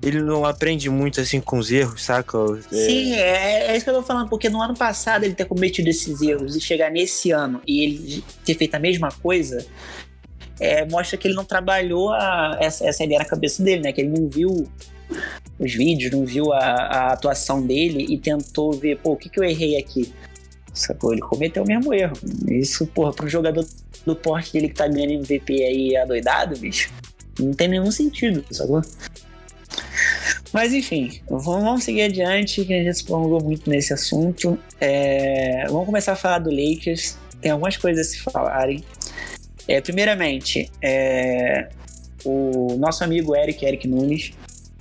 ele 0.03 0.21
não 0.23 0.45
aprende 0.45 0.89
muito 0.89 1.21
assim 1.21 1.41
com 1.41 1.59
os 1.59 1.71
erros, 1.71 2.05
saca? 2.05 2.39
É, 2.73 2.75
Sim, 2.75 3.13
é, 3.15 3.67
é 3.69 3.77
isso 3.77 3.85
que 3.85 3.91
eu 3.91 3.95
tô 3.95 4.03
falando, 4.03 4.29
porque 4.29 4.49
no 4.49 4.61
ano 4.63 4.75
passado 4.75 5.25
ele 5.25 5.35
ter 5.35 5.45
cometido 5.45 5.89
esses 5.91 6.21
erros 6.23 6.57
e 6.57 6.61
chegar 6.61 6.91
nesse 6.91 7.31
ano 7.31 7.61
e 7.67 7.85
ele 7.85 8.25
ter 8.45 8.55
feito 8.55 8.75
a 8.75 8.79
mesma 8.79 9.11
coisa, 9.23 9.65
é, 10.59 10.85
mostra 10.87 11.17
que 11.19 11.27
ele 11.29 11.35
não 11.35 11.45
trabalhou 11.45 12.11
a- 12.13 12.57
essa, 12.61 12.87
essa 12.87 13.05
ideia 13.05 13.19
na 13.21 13.25
cabeça 13.27 13.63
dele, 13.63 13.83
né? 13.83 13.93
Que 13.93 14.01
ele 14.01 14.11
não 14.11 14.29
viu 14.29 14.67
os 15.59 15.75
vídeos, 15.75 16.13
não 16.13 16.25
viu 16.25 16.53
a, 16.53 16.59
a 16.59 17.13
atuação 17.13 17.61
dele 17.67 18.07
e 18.09 18.17
tentou 18.17 18.73
ver, 18.73 18.97
pô, 18.99 19.13
o 19.13 19.17
que, 19.17 19.29
que 19.29 19.39
eu 19.39 19.45
errei 19.45 19.77
aqui? 19.77 20.13
Sacou? 20.73 21.13
Ele 21.13 21.21
cometeu 21.21 21.63
o 21.63 21.67
mesmo 21.67 21.93
erro. 21.93 22.17
Isso, 22.49 22.87
porra, 22.87 23.13
para 23.13 23.27
um 23.27 23.29
jogador 23.29 23.67
do 24.07 24.17
porte 24.17 24.53
dele 24.53 24.69
que 24.69 24.75
tá 24.77 24.87
ganhando 24.89 25.13
MVP 25.15 25.53
aí 25.65 25.97
adoidado, 25.97 26.57
bicho, 26.59 26.91
não 27.39 27.53
tem 27.53 27.69
nenhum 27.69 27.91
sentido, 27.91 28.43
sacou? 28.51 28.81
Mas 30.53 30.75
enfim, 30.75 31.21
vamos, 31.29 31.85
seguir 31.85 32.03
adiante, 32.03 32.65
que 32.65 32.75
a 32.75 32.83
gente 32.83 32.95
se 32.95 33.05
prolongou 33.05 33.43
muito 33.43 33.71
nesse 33.71 33.93
assunto. 33.93 34.59
É, 34.81 35.65
vamos 35.69 35.87
começar 35.87 36.13
a 36.13 36.17
falar 36.17 36.41
do 36.41 36.51
Lakers. 36.51 37.17
Tem 37.41 37.53
algumas 37.53 37.77
coisas 37.77 38.07
a 38.07 38.11
se 38.11 38.21
falarem. 38.21 38.83
É, 39.69 39.81
primeiramente, 39.81 40.71
é, 40.83 41.69
o 42.25 42.77
nosso 42.77 43.05
amigo 43.05 43.37
Eric, 43.37 43.65
Eric 43.65 43.87
Nunes, 43.87 44.33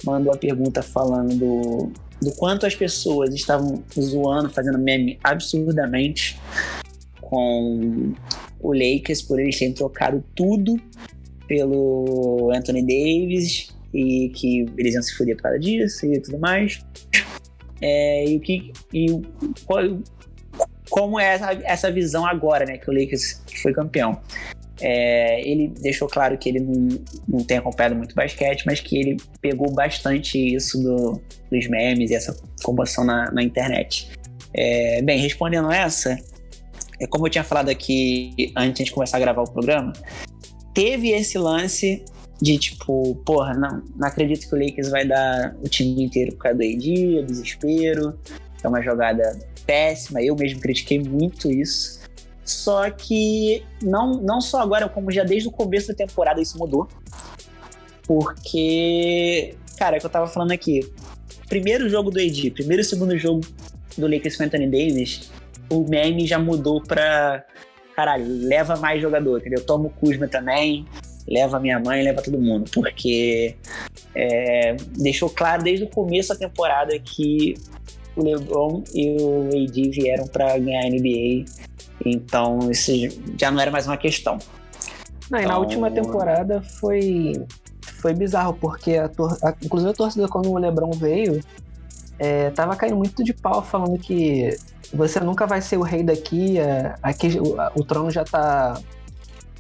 mandou 0.04 0.34
a 0.34 0.38
pergunta 0.38 0.82
falando 0.82 1.36
do, 1.36 1.92
do 2.20 2.32
quanto 2.36 2.66
as 2.66 2.74
pessoas 2.74 3.34
estavam 3.34 3.84
zoando, 4.00 4.50
fazendo 4.50 4.80
meme 4.80 5.20
absurdamente 5.24 6.40
com 7.22 8.14
o 8.60 8.74
Lakers 8.74 9.22
por 9.22 9.40
eles 9.40 9.58
terem 9.60 9.74
trocado 9.74 10.24
tudo 10.36 10.82
pelo 11.48 12.52
Anthony 12.54 12.82
Davis 12.82 13.70
e 13.94 14.30
que 14.30 14.66
eles 14.78 14.94
iam 14.94 15.04
se 15.04 15.16
fuder 15.16 15.36
por 15.36 15.44
causa 15.44 15.60
disso 15.60 16.06
e 16.06 16.20
tudo 16.20 16.40
mais. 16.40 16.82
É, 17.82 18.26
e 18.28 18.38
o 18.38 18.40
que. 18.40 18.74
E 18.94 19.08
qual, 19.66 19.82
como 20.90 21.20
é 21.20 21.36
essa, 21.36 21.54
essa 21.64 21.92
visão 21.92 22.26
agora, 22.26 22.66
né? 22.66 22.78
Que 22.78 22.90
o 22.90 22.94
Lakers 22.94 23.42
foi 23.62 23.74
campeão. 23.74 24.20
É, 24.82 25.42
ele 25.48 25.68
deixou 25.68 26.08
claro 26.08 26.38
que 26.38 26.50
ele 26.50 26.60
não, 26.60 26.88
não 27.28 27.44
tem 27.44 27.58
acompanhado 27.58 27.96
muito 27.96 28.16
basquete, 28.16 28.64
mas 28.66 28.80
que 28.80 28.98
ele 28.98 29.18
pegou 29.42 29.72
bastante 29.72 30.38
isso 30.38 30.82
do, 30.82 31.22
dos 31.52 31.68
memes 31.68 32.12
e 32.12 32.16
essa 32.16 32.36
comoção 32.64 33.04
na, 33.04 33.30
na 33.32 33.44
internet. 33.44 34.10
É, 34.54 35.02
bem, 35.02 35.20
respondendo 35.20 35.72
essa, 35.72 36.18
é 37.00 37.06
como 37.08 37.28
eu 37.28 37.30
tinha 37.30 37.44
falado 37.44 37.70
aqui 37.70 38.52
antes 38.56 38.86
de 38.86 38.92
começar 38.92 39.18
a 39.18 39.20
gravar 39.20 39.42
o 39.42 39.52
programa, 39.52 39.94
teve 40.74 41.12
esse 41.12 41.38
lance 41.38 42.04
de 42.42 42.58
tipo, 42.58 43.16
porra, 43.26 43.54
não, 43.54 43.84
não 43.96 44.08
acredito 44.08 44.48
que 44.48 44.56
o 44.56 44.60
Lakers 44.60 44.90
vai 44.90 45.06
dar 45.06 45.56
o 45.64 45.68
time 45.68 46.04
inteiro 46.04 46.32
por 46.34 46.44
causa 46.44 46.58
do 46.58 46.64
AD, 46.64 47.20
é 47.20 47.22
desespero, 47.24 48.18
é 48.64 48.68
uma 48.68 48.82
jogada 48.82 49.38
péssima, 49.66 50.22
eu 50.22 50.36
mesmo 50.36 50.60
critiquei 50.60 51.00
muito 51.00 51.52
isso. 51.52 52.00
Só 52.46 52.90
que 52.90 53.64
não, 53.82 54.14
não 54.14 54.42
só 54.42 54.62
agora, 54.62 54.90
como 54.90 55.12
já 55.12 55.24
desde 55.24 55.48
o 55.48 55.52
começo 55.52 55.90
da 55.90 55.94
temporada 55.94 56.42
isso 56.42 56.58
mudou. 56.58 56.88
Porque, 58.08 59.54
cara, 59.78 59.96
é 59.96 59.98
o 59.98 60.00
que 60.00 60.06
eu 60.06 60.10
tava 60.10 60.26
falando 60.26 60.52
aqui. 60.52 60.92
Primeiro 61.48 61.88
jogo 61.90 62.10
do 62.10 62.20
AD, 62.20 62.52
primeiro 62.52 62.82
e 62.82 62.86
segundo 62.86 63.16
jogo 63.18 63.42
do 63.98 64.08
Lakers 64.08 64.36
com 64.36 64.44
Anthony 64.44 64.66
Davis, 64.66 65.30
o 65.70 65.84
meme 65.88 66.26
já 66.26 66.40
mudou 66.40 66.82
pra. 66.82 67.46
Caralho, 67.96 68.26
leva 68.48 68.78
mais 68.78 69.02
jogador, 69.02 69.40
entendeu? 69.40 69.64
Toma 69.64 69.88
o 69.88 69.90
Kuzma 69.90 70.28
também, 70.28 70.88
leva 71.30 71.60
minha 71.60 71.80
mãe, 71.80 72.04
leva 72.04 72.22
todo 72.22 72.40
mundo. 72.40 72.70
Porque 72.74 73.56
é, 74.16 74.76
deixou 74.98 75.30
claro 75.30 75.64
desde 75.64 75.86
o 75.86 75.90
começo 75.90 76.30
da 76.30 76.36
temporada 76.36 76.98
que 77.00 77.56
o 78.16 78.24
LeBron 78.24 78.84
e 78.94 79.18
o 79.22 79.48
AD 79.48 79.90
vieram 79.90 80.28
para 80.28 80.58
ganhar 80.58 80.86
a 80.86 80.90
NBA. 80.90 81.46
Então, 82.06 82.72
isso 82.72 82.92
já 83.38 83.52
não 83.52 83.60
era 83.62 83.72
mais 83.72 83.86
uma 83.86 83.98
questão. 83.98 84.38
Não, 85.30 85.40
então... 85.40 85.52
na 85.52 85.58
última 85.60 85.92
temporada 85.92 86.62
foi, 86.62 87.34
foi 87.82 88.14
bizarro, 88.14 88.54
porque 88.54 88.96
a, 88.96 89.08
tor 89.08 89.38
a, 89.44 89.54
inclusive 89.64 89.92
a 89.92 89.94
torcida, 89.94 90.28
quando 90.28 90.52
o 90.52 90.58
LeBron 90.58 90.92
veio, 90.92 91.42
é, 92.18 92.50
tava 92.50 92.76
caindo 92.76 92.98
muito 92.98 93.24
de 93.24 93.34
pau, 93.34 93.62
falando 93.62 93.98
que 94.00 94.58
você 94.94 95.20
nunca 95.20 95.46
vai 95.46 95.62
ser 95.62 95.78
o 95.78 95.84
rei 95.84 96.04
daqui, 96.04 96.58
é, 96.60 96.96
aqui 97.02 97.40
o, 97.40 97.56
o, 97.80 97.84
trono 97.84 98.10
já 98.10 98.24
tá. 98.24 98.80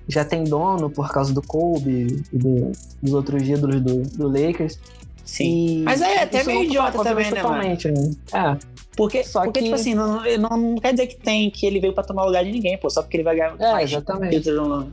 Já 0.09 0.25
tem 0.25 0.43
dono 0.43 0.89
por 0.89 1.09
causa 1.11 1.33
do 1.33 1.41
Kobe 1.41 2.23
e 2.33 2.37
do, 2.37 2.71
dos 3.01 3.13
outros 3.13 3.47
ídolos 3.47 3.79
do, 3.79 4.01
do 4.01 4.27
Lakers. 4.27 4.77
Sim. 5.23 5.81
E 5.81 5.83
Mas 5.83 6.01
é 6.01 6.23
até 6.23 6.43
meio 6.43 6.63
idiota 6.63 7.03
também, 7.03 7.31
né, 7.31 7.41
totalmente, 7.41 7.91
né? 7.91 8.11
É. 8.33 8.57
Porque, 8.97 9.23
só 9.23 9.43
porque 9.43 9.59
que... 9.59 9.65
tipo 9.65 9.75
assim, 9.75 9.93
não, 9.93 10.21
não, 10.39 10.57
não, 10.57 10.75
quer 10.75 10.91
dizer 10.91 11.07
que 11.07 11.15
tem 11.15 11.49
que 11.49 11.65
ele 11.65 11.79
veio 11.79 11.93
pra 11.93 12.03
tomar 12.03 12.23
o 12.23 12.25
lugar 12.25 12.43
de 12.43 12.51
ninguém, 12.51 12.77
pô, 12.77 12.89
só 12.89 13.01
porque 13.01 13.17
ele 13.17 13.23
vai 13.23 13.35
ganhar 13.35 13.55
é, 13.57 13.71
mais 13.71 13.89
exatamente. 13.89 14.51
No... 14.51 14.91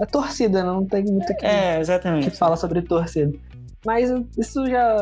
É 0.00 0.06
torcida, 0.06 0.64
não 0.64 0.84
tem 0.84 1.04
muito 1.04 1.32
que, 1.36 1.46
é, 1.46 1.78
exatamente. 1.78 2.30
que 2.30 2.36
fala 2.36 2.56
sobre 2.56 2.82
torcida. 2.82 3.32
Mas 3.84 4.10
isso 4.36 4.66
já, 4.66 4.96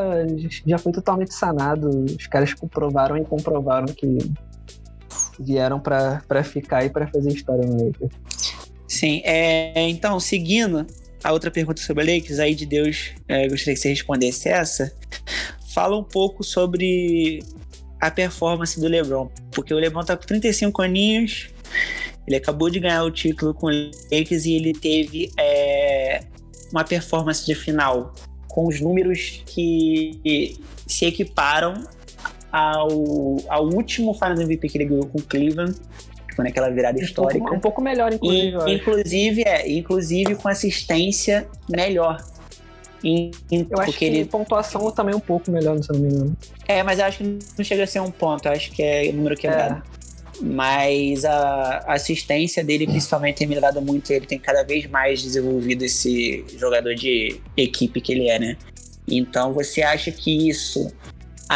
já 0.67 0.77
foi 0.77 0.93
totalmente 0.93 1.33
sanado. 1.33 1.89
Os 2.05 2.27
caras 2.27 2.53
comprovaram 2.53 3.17
e 3.17 3.25
comprovaram 3.25 3.87
que 3.87 4.19
vieram 5.41 5.81
para 5.81 6.45
ficar 6.45 6.85
e 6.85 6.91
para 6.91 7.07
fazer 7.07 7.33
história 7.33 7.65
no 7.65 7.87
Lakers. 7.87 8.13
Sim, 8.95 9.23
é, 9.25 9.89
então, 9.89 10.21
seguindo, 10.21 10.87
a 11.25 11.33
outra 11.33 11.51
pergunta 11.51 11.83
sobre 11.83 12.05
Lakers, 12.05 12.39
aí 12.39 12.55
de 12.55 12.65
Deus, 12.65 13.11
é, 13.27 13.49
gostaria 13.49 13.75
que 13.75 13.81
você 13.81 13.89
respondesse 13.89 14.49
essa. 14.49 14.95
Fala 15.75 15.99
um 15.99 16.05
pouco 16.05 16.45
sobre 16.45 17.43
a 18.01 18.09
performance 18.09 18.79
do 18.79 18.87
LeBron, 18.87 19.29
porque 19.51 19.75
o 19.75 19.79
LeBron 19.79 20.05
tá 20.05 20.17
com 20.17 20.25
35 20.25 20.81
aninhos, 20.81 21.49
ele 22.25 22.37
acabou 22.37 22.71
de 22.71 22.79
ganhar 22.79 23.03
o 23.03 23.11
título 23.11 23.53
com 23.53 23.67
o 23.67 23.91
Lakers 24.13 24.45
e 24.45 24.53
ele 24.53 24.73
teve 24.73 25.29
é, 25.37 26.23
uma 26.71 26.85
performance 26.85 27.45
de 27.45 27.57
final 27.57 28.15
com 28.47 28.69
os 28.69 28.81
números 28.81 29.43
que 29.45 30.57
se 30.87 31.05
equiparam 31.05 31.83
ao, 32.53 32.89
ao 33.49 33.65
último 33.75 34.15
Finals 34.15 34.39
MVP 34.39 34.69
que 34.69 34.79
ele 34.79 34.85
ganhou 34.85 35.07
com 35.07 35.19
o 35.19 35.23
Cleveland 35.23 35.75
foi 36.35 36.45
naquela 36.45 36.71
virada 36.71 37.01
histórica. 37.01 37.39
Um 37.39 37.41
pouco, 37.41 37.57
um 37.57 37.61
pouco 37.61 37.83
melhor, 37.83 38.13
inclusive. 38.13 38.57
E, 38.67 38.75
inclusive, 38.75 39.43
é, 39.43 39.71
inclusive 39.71 40.35
com 40.35 40.49
assistência 40.49 41.47
melhor. 41.69 42.23
E, 43.03 43.31
eu 43.51 43.81
acho 43.81 43.99
que 43.99 44.05
ele... 44.05 44.25
pontuação 44.25 44.91
também 44.91 45.13
é 45.13 45.17
um 45.17 45.21
pouco 45.21 45.51
melhor, 45.51 45.81
se 45.83 45.93
não 45.93 46.01
me 46.01 46.09
engano. 46.09 46.37
É, 46.67 46.83
mas 46.83 46.99
eu 46.99 47.05
acho 47.05 47.19
que 47.19 47.39
não 47.59 47.65
chega 47.65 47.85
a 47.85 47.87
ser 47.87 48.01
um 48.01 48.11
ponto, 48.11 48.47
eu 48.47 48.53
acho 48.53 48.71
que 48.73 48.83
é 48.83 49.13
número 49.13 49.37
quebrado. 49.37 49.83
É. 49.91 49.95
Mas 50.41 51.25
a 51.25 51.85
assistência 51.87 52.65
dele, 52.65 52.87
principalmente, 52.87 53.37
tem 53.37 53.47
melhorado 53.47 53.81
muito. 53.81 54.11
Ele 54.11 54.27
tem 54.27 54.39
cada 54.39 54.65
vez 54.65 54.87
mais 54.87 55.23
desenvolvido 55.23 55.85
esse 55.85 56.45
jogador 56.59 56.95
de 56.95 57.41
equipe 57.57 58.01
que 58.01 58.13
ele 58.13 58.29
é, 58.29 58.39
né? 58.39 58.57
Então, 59.07 59.53
você 59.53 59.83
acha 59.83 60.11
que 60.11 60.49
isso 60.49 60.93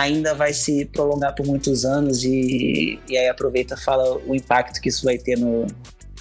ainda 0.01 0.34
vai 0.34 0.53
se 0.53 0.84
prolongar 0.86 1.34
por 1.34 1.46
muitos 1.46 1.84
anos 1.84 2.24
e, 2.24 2.99
e 3.09 3.16
aí 3.16 3.28
aproveita 3.28 3.74
e 3.74 3.80
fala 3.80 4.18
o 4.26 4.34
impacto 4.34 4.80
que 4.80 4.88
isso 4.88 5.05
vai 5.05 5.18
ter 5.18 5.38
no, 5.38 5.66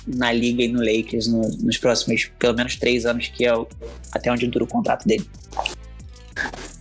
na 0.08 0.32
liga 0.32 0.64
e 0.64 0.68
no 0.68 0.80
Lakers 0.80 1.28
no, 1.28 1.42
nos 1.42 1.78
próximos 1.78 2.32
pelo 2.40 2.56
menos 2.56 2.76
três 2.76 3.06
anos, 3.06 3.28
que 3.28 3.46
é 3.46 3.56
o, 3.56 3.68
até 4.12 4.32
onde 4.32 4.48
dura 4.48 4.64
o 4.64 4.68
contrato 4.68 5.08
dele. 5.08 5.28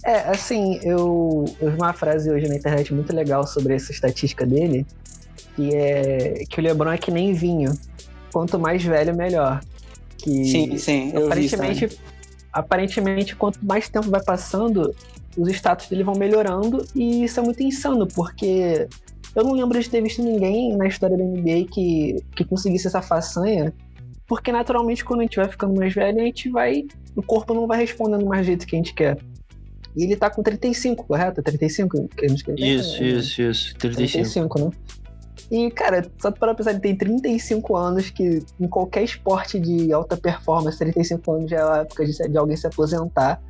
É, 0.05 0.19
assim, 0.29 0.79
eu, 0.85 1.45
eu 1.61 1.71
vi 1.73 1.77
uma 1.77 1.93
frase 1.93 2.31
hoje 2.31 2.47
na 2.47 2.55
internet 2.55 2.95
muito 2.95 3.15
legal 3.15 3.45
sobre 3.47 3.75
essa 3.75 3.91
estatística 3.91 4.47
dele, 4.47 4.87
que 5.57 5.75
é 5.75 6.45
que 6.49 6.61
o 6.61 6.63
LeBron 6.63 6.93
é 6.93 6.99
que 6.99 7.11
nem 7.11 7.33
vinho. 7.33 7.77
Quanto 8.33 8.59
mais 8.59 8.85
velho, 8.85 9.17
melhor. 9.17 9.61
Que 10.19 10.45
sim, 10.45 10.79
sim. 10.79 11.13
aparentemente, 11.17 11.99
aparentemente, 12.53 13.35
quanto 13.35 13.59
mais 13.65 13.89
tempo 13.89 14.09
vai 14.09 14.23
passando, 14.23 14.95
os 15.37 15.49
status 15.49 15.89
dele 15.89 16.03
vão 16.03 16.15
melhorando 16.15 16.85
e 16.95 17.25
isso 17.25 17.41
é 17.41 17.43
muito 17.43 17.63
insano, 17.63 18.07
porque 18.07 18.89
eu 19.35 19.45
não 19.45 19.53
lembro 19.53 19.79
de 19.79 19.89
ter 19.89 20.03
visto 20.03 20.23
ninguém 20.23 20.77
na 20.77 20.87
história 20.87 21.17
da 21.17 21.23
NBA 21.23 21.67
que, 21.71 22.17
que 22.35 22.45
conseguisse 22.45 22.87
essa 22.87 23.03
façanha, 23.03 23.73
porque 24.27 24.51
naturalmente 24.51 25.05
quando 25.05 25.21
a 25.21 25.23
gente 25.25 25.37
vai 25.37 25.49
ficando 25.49 25.75
mais 25.75 25.95
velho, 25.95 26.21
a 26.21 26.25
gente 26.25 26.49
vai. 26.49 26.85
O 27.15 27.23
corpo 27.23 27.55
não 27.55 27.67
vai 27.67 27.79
respondendo 27.79 28.27
mais 28.27 28.43
do 28.43 28.47
jeito 28.47 28.67
que 28.67 28.75
a 28.75 28.79
gente 28.79 28.95
quer. 28.95 29.19
E 29.97 30.05
ele 30.05 30.17
tá 30.17 30.29
com 30.29 30.43
35, 30.43 31.07
correto? 31.07 31.43
35? 31.43 32.09
Que 32.09 32.27
a 32.27 32.29
gente 32.29 32.45
quer 32.45 32.59
isso, 32.59 33.03
é, 33.03 33.07
isso, 33.07 33.43
isso. 33.43 33.75
35. 33.77 34.59
35, 34.59 34.59
né? 34.59 34.71
E, 35.51 35.71
cara, 35.71 36.05
só 36.21 36.31
para 36.31 36.55
pensar, 36.55 36.73
ele 36.73 36.81
tem 36.81 36.97
35 36.97 37.77
anos, 37.77 38.11
que 38.11 38.43
em 38.61 38.67
qualquer 38.67 39.05
esporte 39.05 39.61
de 39.61 39.93
alta 39.93 40.17
performance, 40.17 40.77
35 40.77 41.33
anos 41.33 41.51
já 41.51 41.57
é 41.57 41.63
a 41.63 41.77
época 41.83 42.05
de, 42.05 42.13
de 42.13 42.37
alguém 42.37 42.57
se 42.57 42.67
aposentar. 42.67 43.41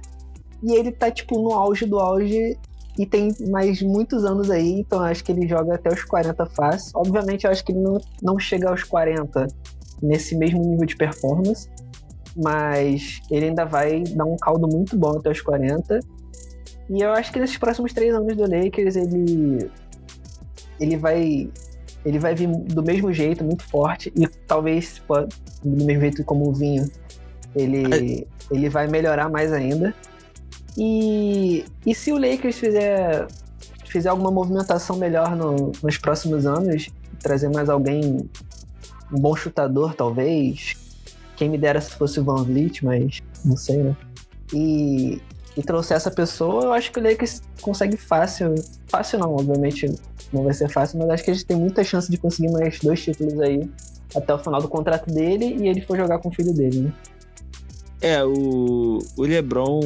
E 0.63 0.75
ele 0.75 0.93
tá, 0.93 1.11
tipo, 1.11 1.41
no 1.41 1.53
auge 1.53 1.87
do 1.87 1.99
auge 1.99 2.59
e 2.99 3.05
tem 3.05 3.35
mais 3.51 3.83
muitos 3.83 4.25
anos 4.25 4.51
aí, 4.51 4.81
então 4.81 5.01
acho 5.01 5.23
que 5.23 5.31
ele 5.31 5.47
joga 5.47 5.75
até 5.75 5.93
os 5.93 6.03
40 6.03 6.47
fácil. 6.47 6.93
Obviamente, 6.95 7.45
eu 7.45 7.51
acho 7.51 7.65
que 7.65 7.73
ele 7.73 7.81
não, 7.81 7.99
não 8.23 8.39
chega 8.39 8.71
aos 8.71 8.83
40 8.83 9.47
nesse 10.03 10.35
mesmo 10.37 10.63
nível 10.63 10.87
de 10.87 10.97
performance, 10.97 11.69
mas 12.35 13.21
ele 13.31 13.47
ainda 13.47 13.65
vai 13.65 14.03
dar 14.03 14.25
um 14.25 14.37
caldo 14.37 14.67
muito 14.67 14.97
bom 14.97 15.19
até 15.19 15.31
os 15.31 15.41
40. 15.41 16.01
E 16.89 17.03
eu 17.03 17.13
acho 17.13 17.33
que 17.33 17.41
nesses 17.41 17.59
próximos 17.59 17.93
três 17.93 18.15
anos 18.15 18.35
do 18.37 18.43
Lakers, 18.43 18.97
ele, 18.97 19.71
ele 20.81 20.97
vai 20.97 21.51
ele 22.05 22.21
vai 22.21 22.37
vir 22.37 22.47
do 22.47 22.85
mesmo 22.85 23.13
jeito, 23.13 23.43
muito 23.43 23.65
forte, 23.65 24.13
e 24.15 24.29
talvez 24.47 25.03
do 25.65 25.85
mesmo 25.85 26.03
jeito 26.03 26.25
como 26.25 26.49
o 26.49 26.53
Vinho, 26.53 26.89
ele, 27.53 28.29
ele 28.49 28.69
vai 28.69 28.87
melhorar 28.87 29.29
mais 29.29 29.53
ainda. 29.53 29.93
E, 30.77 31.64
e 31.85 31.95
se 31.95 32.12
o 32.12 32.18
Lakers 32.18 32.59
fizer, 32.59 33.27
fizer 33.87 34.09
alguma 34.09 34.31
movimentação 34.31 34.97
melhor 34.97 35.35
no, 35.35 35.72
nos 35.83 35.97
próximos 35.97 36.47
anos, 36.47 36.89
trazer 37.18 37.49
mais 37.49 37.68
alguém, 37.68 38.29
um 39.12 39.18
bom 39.18 39.35
chutador 39.35 39.95
talvez, 39.95 40.74
quem 41.37 41.49
me 41.49 41.59
dera 41.59 41.81
se 41.81 41.93
fosse 41.93 42.20
o 42.20 42.24
Van 42.24 42.43
Vliet, 42.45 42.85
mas 42.85 43.22
não 43.45 43.57
sei, 43.57 43.83
né? 43.83 43.97
E, 44.53 45.20
e 45.57 45.62
trouxer 45.62 45.97
essa 45.97 46.11
pessoa, 46.11 46.64
eu 46.64 46.72
acho 46.72 46.93
que 46.93 46.99
o 46.99 47.03
Lakers 47.03 47.43
consegue 47.61 47.97
fácil. 47.97 48.55
Fácil 48.87 49.18
não, 49.18 49.35
obviamente 49.35 49.95
não 50.33 50.43
vai 50.43 50.53
ser 50.53 50.68
fácil, 50.68 50.99
mas 50.99 51.09
acho 51.11 51.24
que 51.24 51.31
a 51.31 51.35
gente 51.35 51.47
tem 51.47 51.57
muita 51.57 51.85
chance 51.85 52.11
de 52.11 52.18
conseguir 52.18 52.51
mais 52.51 52.79
dois 52.81 53.03
títulos 53.03 53.39
aí 53.41 53.68
até 54.14 54.35
o 54.35 54.39
final 54.39 54.61
do 54.61 54.68
contrato 54.68 55.12
dele 55.12 55.57
e 55.61 55.68
ele 55.68 55.81
foi 55.81 55.99
jogar 55.99 56.18
com 56.18 56.29
o 56.29 56.33
filho 56.33 56.53
dele, 56.53 56.81
né? 56.81 56.93
É, 58.01 58.24
o, 58.24 58.99
o 59.16 59.22
LeBron, 59.22 59.81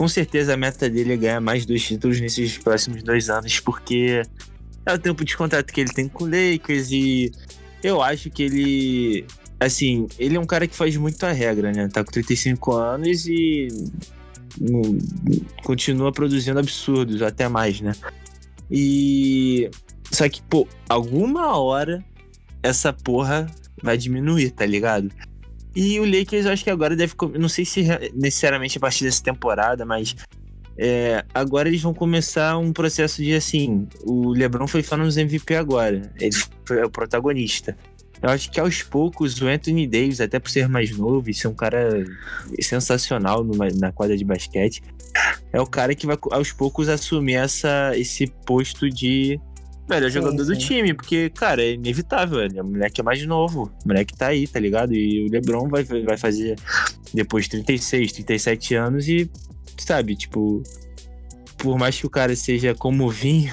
com 0.00 0.08
certeza 0.08 0.54
a 0.54 0.56
meta 0.56 0.88
dele 0.88 1.12
é 1.12 1.16
ganhar 1.18 1.40
mais 1.42 1.66
dois 1.66 1.84
títulos 1.84 2.18
nesses 2.18 2.56
próximos 2.56 3.02
dois 3.02 3.28
anos, 3.28 3.60
porque 3.60 4.22
é 4.86 4.94
o 4.94 4.98
tempo 4.98 5.22
de 5.22 5.36
contrato 5.36 5.70
que 5.70 5.78
ele 5.78 5.92
tem 5.92 6.08
com 6.08 6.24
o 6.24 6.26
Lakers 6.26 6.90
e 6.90 7.30
eu 7.82 8.00
acho 8.00 8.30
que 8.30 8.44
ele. 8.44 9.26
Assim, 9.60 10.06
ele 10.18 10.38
é 10.38 10.40
um 10.40 10.46
cara 10.46 10.66
que 10.66 10.74
faz 10.74 10.96
muito 10.96 11.22
a 11.26 11.32
regra, 11.32 11.70
né? 11.70 11.86
Tá 11.88 12.02
com 12.02 12.10
35 12.10 12.72
anos 12.72 13.26
e. 13.26 13.68
continua 15.64 16.10
produzindo 16.10 16.58
absurdos, 16.58 17.20
até 17.20 17.46
mais, 17.46 17.82
né? 17.82 17.92
E. 18.70 19.70
Só 20.10 20.26
que, 20.30 20.40
pô, 20.44 20.66
alguma 20.88 21.58
hora 21.58 22.02
essa 22.62 22.90
porra 22.90 23.54
vai 23.82 23.98
diminuir, 23.98 24.50
tá 24.52 24.64
ligado? 24.64 25.10
E 25.74 26.00
o 26.00 26.04
Lakers, 26.04 26.46
eu 26.46 26.52
acho 26.52 26.64
que 26.64 26.70
agora 26.70 26.96
deve. 26.96 27.14
Não 27.38 27.48
sei 27.48 27.64
se 27.64 27.84
necessariamente 28.14 28.76
a 28.78 28.80
partir 28.80 29.04
dessa 29.04 29.22
temporada, 29.22 29.84
mas. 29.84 30.16
é, 30.78 31.24
agora 31.34 31.68
eles 31.68 31.82
vão 31.82 31.92
começar 31.94 32.56
um 32.58 32.72
processo 32.72 33.22
de 33.22 33.34
assim. 33.34 33.86
O 34.04 34.30
LeBron 34.32 34.66
foi 34.66 34.82
Finals 34.82 35.16
MVP 35.16 35.54
agora. 35.54 36.10
Ele 36.18 36.34
foi 36.64 36.82
o 36.82 36.90
protagonista. 36.90 37.76
Eu 38.22 38.28
acho 38.30 38.50
que 38.50 38.60
aos 38.60 38.82
poucos 38.82 39.40
o 39.40 39.46
Anthony 39.46 39.86
Davis, 39.86 40.20
até 40.20 40.38
por 40.38 40.50
ser 40.50 40.68
mais 40.68 40.90
novo 40.96 41.30
e 41.30 41.34
ser 41.34 41.48
um 41.48 41.54
cara 41.54 42.04
sensacional 42.60 43.42
numa- 43.44 43.68
na 43.70 43.92
quadra 43.92 44.16
de 44.16 44.24
basquete, 44.24 44.82
é 45.52 45.60
o 45.60 45.66
cara 45.66 45.94
que 45.94 46.06
vai 46.06 46.18
aos 46.30 46.52
poucos 46.52 46.88
assumir 46.88 47.34
essa, 47.34 47.92
esse 47.96 48.26
posto 48.44 48.90
de 48.90 49.40
melhor 49.96 50.08
Sim, 50.10 50.14
jogador 50.14 50.44
do 50.44 50.54
sim. 50.54 50.60
time, 50.60 50.94
porque, 50.94 51.30
cara, 51.30 51.62
é 51.62 51.72
inevitável. 51.72 52.40
Ele 52.40 52.58
é 52.58 52.62
o 52.62 52.66
moleque 52.66 53.00
é 53.00 53.04
mais 53.04 53.24
novo. 53.26 53.70
O 53.84 53.88
moleque 53.88 54.16
tá 54.16 54.28
aí, 54.28 54.46
tá 54.46 54.58
ligado? 54.60 54.94
E 54.94 55.26
o 55.26 55.30
LeBron 55.30 55.68
vai, 55.68 55.82
vai 55.84 56.16
fazer 56.16 56.56
depois 57.12 57.44
de 57.44 57.50
36, 57.50 58.12
37 58.12 58.74
anos 58.74 59.08
e, 59.08 59.30
sabe, 59.78 60.14
tipo, 60.16 60.62
por 61.58 61.78
mais 61.78 61.98
que 61.98 62.06
o 62.06 62.10
cara 62.10 62.34
seja 62.36 62.74
como 62.74 63.08
vinho, 63.10 63.52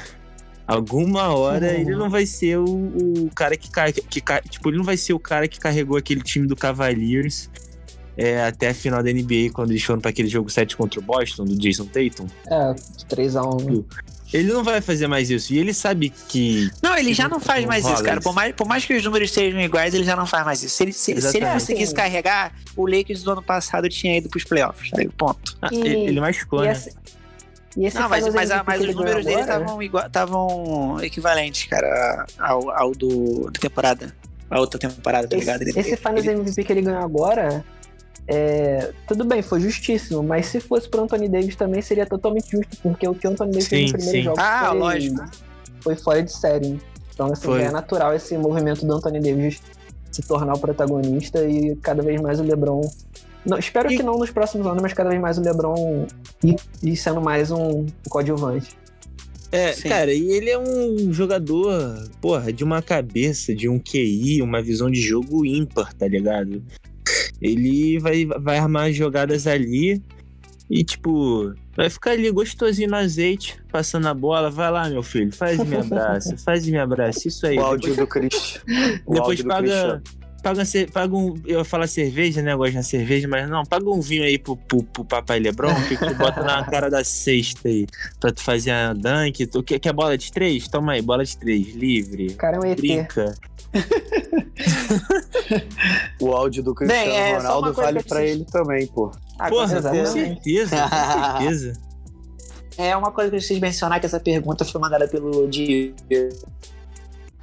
alguma 0.67 1.29
hora 1.35 1.67
Uhum. 1.67 1.79
ele 1.81 1.95
não 1.95 2.09
vai 2.09 2.25
ser 2.25 2.57
o, 2.59 2.65
o 2.65 3.29
cara 3.35 3.55
que, 3.57 3.69
que, 4.09 4.21
ca- 4.21 4.41
Tipo, 4.41 4.69
ele 4.69 4.77
não 4.77 4.83
vai 4.83 4.97
ser 4.97 5.13
o 5.13 5.19
cara 5.19 5.47
que 5.47 5.59
carregou 5.59 5.97
aquele 5.97 6.21
time 6.21 6.45
do 6.47 6.55
Cavaliers. 6.55 7.49
é, 8.19 8.41
até 8.43 8.69
a 8.69 8.73
final 8.73 9.03
da 9.03 9.11
NBA, 9.13 9.51
quando 9.53 9.69
eles 9.71 9.83
foram 9.83 10.01
pra 10.01 10.09
aquele 10.09 10.27
jogo 10.27 10.49
7 10.49 10.75
contra 10.75 10.99
o 10.99 11.03
Boston, 11.03 11.45
do 11.45 11.55
Jason 11.55 11.85
Tatum. 11.85 12.25
É, 12.47 12.73
3x1. 13.13 13.85
Ele 14.33 14.51
não 14.51 14.63
vai 14.63 14.81
fazer 14.81 15.07
mais 15.07 15.29
isso. 15.29 15.53
E 15.53 15.57
ele 15.57 15.73
sabe 15.73 16.09
que. 16.09 16.69
Não, 16.83 16.97
ele 16.97 17.13
já 17.13 17.27
não 17.29 17.39
faz 17.39 17.61
Não 17.61 17.69
mais 17.69 17.85
isso, 17.87 18.03
cara. 18.03 18.19
Por 18.19 18.33
mais, 18.33 18.53
por 18.53 18.67
mais 18.67 18.83
que 18.85 18.93
os 18.95 19.03
números 19.03 19.31
sejam 19.31 19.59
iguais, 19.61 19.93
ele 19.93 20.03
já 20.03 20.15
não 20.15 20.25
faz 20.25 20.43
mais 20.45 20.61
isso. 20.63 20.75
Se 20.75 20.83
ele, 20.83 20.91
se, 20.93 21.21
se 21.21 21.37
ele 21.37 21.45
conseguisse 21.45 21.93
carregar, 21.93 22.53
o 22.75 22.85
Lakers 22.85 23.23
do 23.23 23.31
ano 23.31 23.41
passado 23.41 23.87
tinha 23.87 24.17
ido 24.17 24.27
pros 24.29 24.43
playoffs. 24.43 24.91
Aí, 24.97 25.07
ponto. 25.07 25.57
Ah, 25.61 25.69
E- 25.71 25.77
ele, 25.79 25.97
ele 26.07 26.19
machucou, 26.19 26.63
E 26.63 26.67
né? 26.67 26.71
esse, 26.73 26.91
e 27.77 27.85
esse 27.85 27.97
Não, 27.97 28.09
mas, 28.09 28.27
mas, 28.33 28.51
a- 28.51 28.63
mas 28.65 28.79
os 28.81 28.85
ele 28.87 28.93
números 28.95 29.25
dele 29.25 29.41
estavam 29.41 31.01
equivalentes, 31.03 31.65
cara, 31.67 32.25
ao, 32.37 32.69
ao 32.71 32.91
do 32.93 33.49
da 33.51 33.59
temporada. 33.59 34.13
A 34.49 34.59
outra 34.59 34.79
temporada, 34.79 35.27
tá 35.27 35.35
ligado? 35.35 35.61
Esse, 35.63 35.71
Ele- 35.77 35.79
esse 35.89 35.97
Finals 35.97 36.25
ele- 36.25 36.39
MVP 36.41 36.63
que 36.63 36.71
ele 36.73 36.81
ganhou 36.81 37.01
agora, 37.03 37.63
é, 38.27 38.91
tudo 39.07 39.23
bem, 39.23 39.41
foi 39.41 39.59
justíssimo, 39.61 40.21
mas 40.21 40.47
se 40.47 40.59
fosse 40.59 40.89
pro 40.89 41.01
Anthony 41.03 41.29
Davis 41.29 41.55
também 41.55 41.81
seria 41.81 42.05
totalmente 42.05 42.51
justo, 42.51 42.75
porque 42.83 43.07
o 43.07 43.13
que 43.15 43.27
o 43.27 43.31
Anthony 43.31 43.51
Davis 43.51 43.67
fez 43.67 43.81
Sim, 43.81 43.85
no 43.87 43.91
primeiro 43.93 44.17
sim. 44.17 44.23
jogo 44.23 44.37
Ah, 44.39 44.67
foi, 44.69 44.79
lógico. 44.79 45.25
foi 45.81 45.95
fora 45.95 46.21
de 46.23 46.31
série. 46.31 46.79
Então, 47.13 47.31
assim, 47.31 47.45
Foi. 47.47 47.61
é 47.63 47.71
natural 47.71 48.13
esse 48.13 48.37
movimento 48.37 48.85
do 48.85 48.93
Anthony 48.93 49.19
Davis 49.19 49.59
se 50.11 50.21
tornar 50.21 50.53
o 50.53 50.59
protagonista 50.59 51.43
e 51.47 51.75
cada 51.77 52.03
vez 52.03 52.21
mais 52.21 52.39
o 52.39 52.43
LeBron. 52.43 52.81
Não, 53.45 53.57
espero 53.57 53.91
E- 53.91 53.97
que 53.97 54.03
não 54.03 54.17
nos 54.19 54.29
próximos 54.29 54.67
anos, 54.67 54.81
mas 54.81 54.93
cada 54.93 55.09
vez 55.09 55.21
mais 55.21 55.37
o 55.37 55.41
LeBron 55.41 56.05
ir, 56.43 56.55
ir 56.83 56.95
sendo 56.97 57.21
mais 57.21 57.49
um 57.49 57.85
coadjuvante. 58.09 58.77
É, 59.51 59.71
Sim. 59.71 59.87
cara, 59.87 60.13
e 60.13 60.29
ele 60.31 60.49
é 60.49 60.59
um 60.59 61.11
jogador, 61.13 62.09
porra, 62.21 62.51
de 62.51 62.63
uma 62.63 62.81
cabeça, 62.81 63.55
de 63.55 63.69
um 63.69 63.79
QI, 63.79 64.41
uma 64.41 64.61
visão 64.61 64.91
de 64.91 64.99
jogo 64.99 65.45
ímpar, 65.45 65.93
tá 65.93 66.05
ligado? 66.07 66.61
Ele 67.41 67.99
vai, 67.99 68.25
vai 68.25 68.57
armar 68.57 68.91
jogadas 68.91 69.45
ali 69.47 70.01
e, 70.69 70.83
tipo, 70.83 71.53
vai 71.75 71.89
ficar 71.89 72.11
ali 72.11 72.29
gostosinho 72.31 72.89
no 72.89 72.95
azeite, 72.97 73.57
passando 73.71 74.07
a 74.07 74.13
bola. 74.13 74.49
Vai 74.49 74.69
lá, 74.71 74.89
meu 74.89 75.03
filho, 75.03 75.31
faz 75.33 75.57
me 75.63 75.75
abraça, 75.77 76.35
faz 76.43 76.67
me 76.67 76.77
abraça, 76.77 77.27
isso 77.27 77.45
aí. 77.47 77.57
O 77.57 77.61
áudio 77.61 77.95
do 77.95 78.05
Cristian. 78.07 78.61
O 79.05 79.13
Depois 79.13 79.19
áudio 79.19 79.43
do 79.43 79.47
paga, 79.47 79.61
Cristiano. 79.67 80.01
paga, 80.43 80.65
ce- 80.65 80.87
paga 80.87 81.15
um. 81.15 81.35
Eu 81.45 81.59
ia 81.59 81.63
falar 81.63 81.87
cerveja, 81.87 82.41
né? 82.41 82.51
Eu 82.53 82.57
gosto 82.57 82.73
de 82.73 82.83
cerveja, 82.83 83.27
mas 83.27 83.47
não, 83.49 83.63
paga 83.63 83.89
um 83.89 84.01
vinho 84.01 84.23
aí 84.23 84.37
pro, 84.37 84.57
pro, 84.57 84.83
pro 84.83 85.05
papai 85.05 85.39
Lebron, 85.39 85.73
que 85.87 85.95
tu 85.95 86.15
bota 86.15 86.43
na 86.43 86.63
cara 86.65 86.89
da 86.89 87.03
cesta 87.03 87.69
aí, 87.69 87.85
pra 88.19 88.31
tu 88.31 88.41
fazer 88.43 88.71
a 88.71 88.93
dunk. 88.93 89.45
Tu 89.47 89.63
quer, 89.63 89.79
quer 89.79 89.93
bola 89.93 90.17
de 90.17 90.31
três? 90.31 90.67
Toma 90.67 90.93
aí, 90.93 91.01
bola 91.01 91.23
de 91.23 91.37
três, 91.37 91.73
livre. 91.75 92.27
O 92.27 92.35
cara 92.35 92.57
é 92.57 92.59
um 92.59 92.65
ET. 92.65 92.81
O 96.21 96.31
áudio 96.31 96.63
do 96.63 96.73
Cristiano 96.75 97.05
Bem, 97.05 97.15
é, 97.17 97.37
Ronaldo 97.37 97.73
vale 97.73 98.03
preciso- 98.03 98.21
ele 98.21 98.45
também, 98.45 98.87
pô. 98.87 99.11
Ah, 99.39 99.49
Porra, 99.49 99.67
com 99.67 99.75
com 99.75 99.81
certeza. 99.81 100.11
certeza, 100.13 100.75
com 100.89 101.39
certeza. 101.39 101.73
É 102.79 102.95
uma 102.95 103.11
coisa 103.11 103.31
que 103.31 103.35
eu 103.37 103.39
preciso 103.39 103.59
mencionar 103.59 103.99
que 103.99 104.05
essa 104.05 104.19
pergunta 104.19 104.63
foi 104.63 104.79
mandada 104.79 105.07
pelo 105.07 105.47
Diego. 105.47 105.95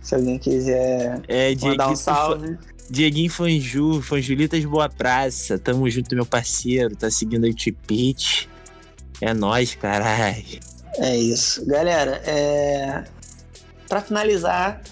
Se 0.01 0.15
alguém 0.15 0.39
quiser 0.39 1.21
É, 1.27 1.53
mandar 1.61 1.89
um 1.91 1.97
salve. 1.97 2.57
Dieguinho 2.89 3.29
Fanju, 3.29 4.01
Fanjulitas 4.01 4.65
Boa 4.65 4.89
Praça. 4.89 5.59
Tamo 5.59 5.91
junto, 5.91 6.15
meu 6.15 6.25
parceiro. 6.25 6.95
Tá 6.95 7.11
seguindo 7.11 7.47
aí 7.47 7.51
o 7.51 7.55
Tipit. 7.55 8.49
É 9.21 9.35
nóis, 9.35 9.75
caralho. 9.75 10.45
É 10.99 11.17
isso. 11.17 11.67
Galera, 11.67 12.23
é... 12.25 13.03
pra 13.89 14.01
finalizar, 14.01 14.83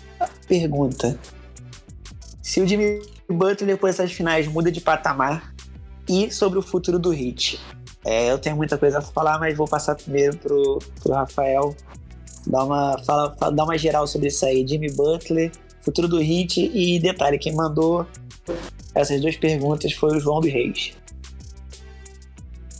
pergunta. 0.48 1.16
Se 2.42 2.60
o 2.60 2.66
Jimmy 2.66 3.00
Butler 3.28 3.66
depois 3.66 3.96
dessas 3.96 4.12
finais 4.12 4.46
muda 4.48 4.70
de 4.70 4.80
patamar 4.80 5.54
e 6.08 6.30
sobre 6.30 6.58
o 6.58 6.62
futuro 6.62 6.98
do 6.98 7.10
Hit. 7.10 7.58
É, 8.04 8.30
eu 8.32 8.38
tenho 8.38 8.56
muita 8.56 8.76
coisa 8.76 8.98
a 8.98 9.02
falar, 9.02 9.38
mas 9.38 9.56
vou 9.56 9.68
passar 9.68 9.94
primeiro 9.94 10.36
pro, 10.36 10.78
pro 11.00 11.12
Rafael. 11.12 11.74
Dar 12.46 12.64
uma, 12.64 12.98
fala, 13.04 13.36
fala- 13.38 13.52
dar 13.52 13.62
uma 13.64 13.78
geral 13.78 14.06
sobre 14.08 14.26
isso 14.28 14.44
aí. 14.44 14.66
Jimmy 14.66 14.90
Butler, 14.92 15.52
futuro 15.82 16.08
do 16.08 16.18
Hit 16.18 16.60
e 16.74 16.98
detalhe, 16.98 17.38
quem 17.38 17.54
mandou 17.54 18.04
essas 18.92 19.20
duas 19.20 19.36
perguntas 19.36 19.92
foi 19.92 20.16
o 20.16 20.20
João 20.20 20.40
do 20.40 20.48
Reis. 20.48 20.92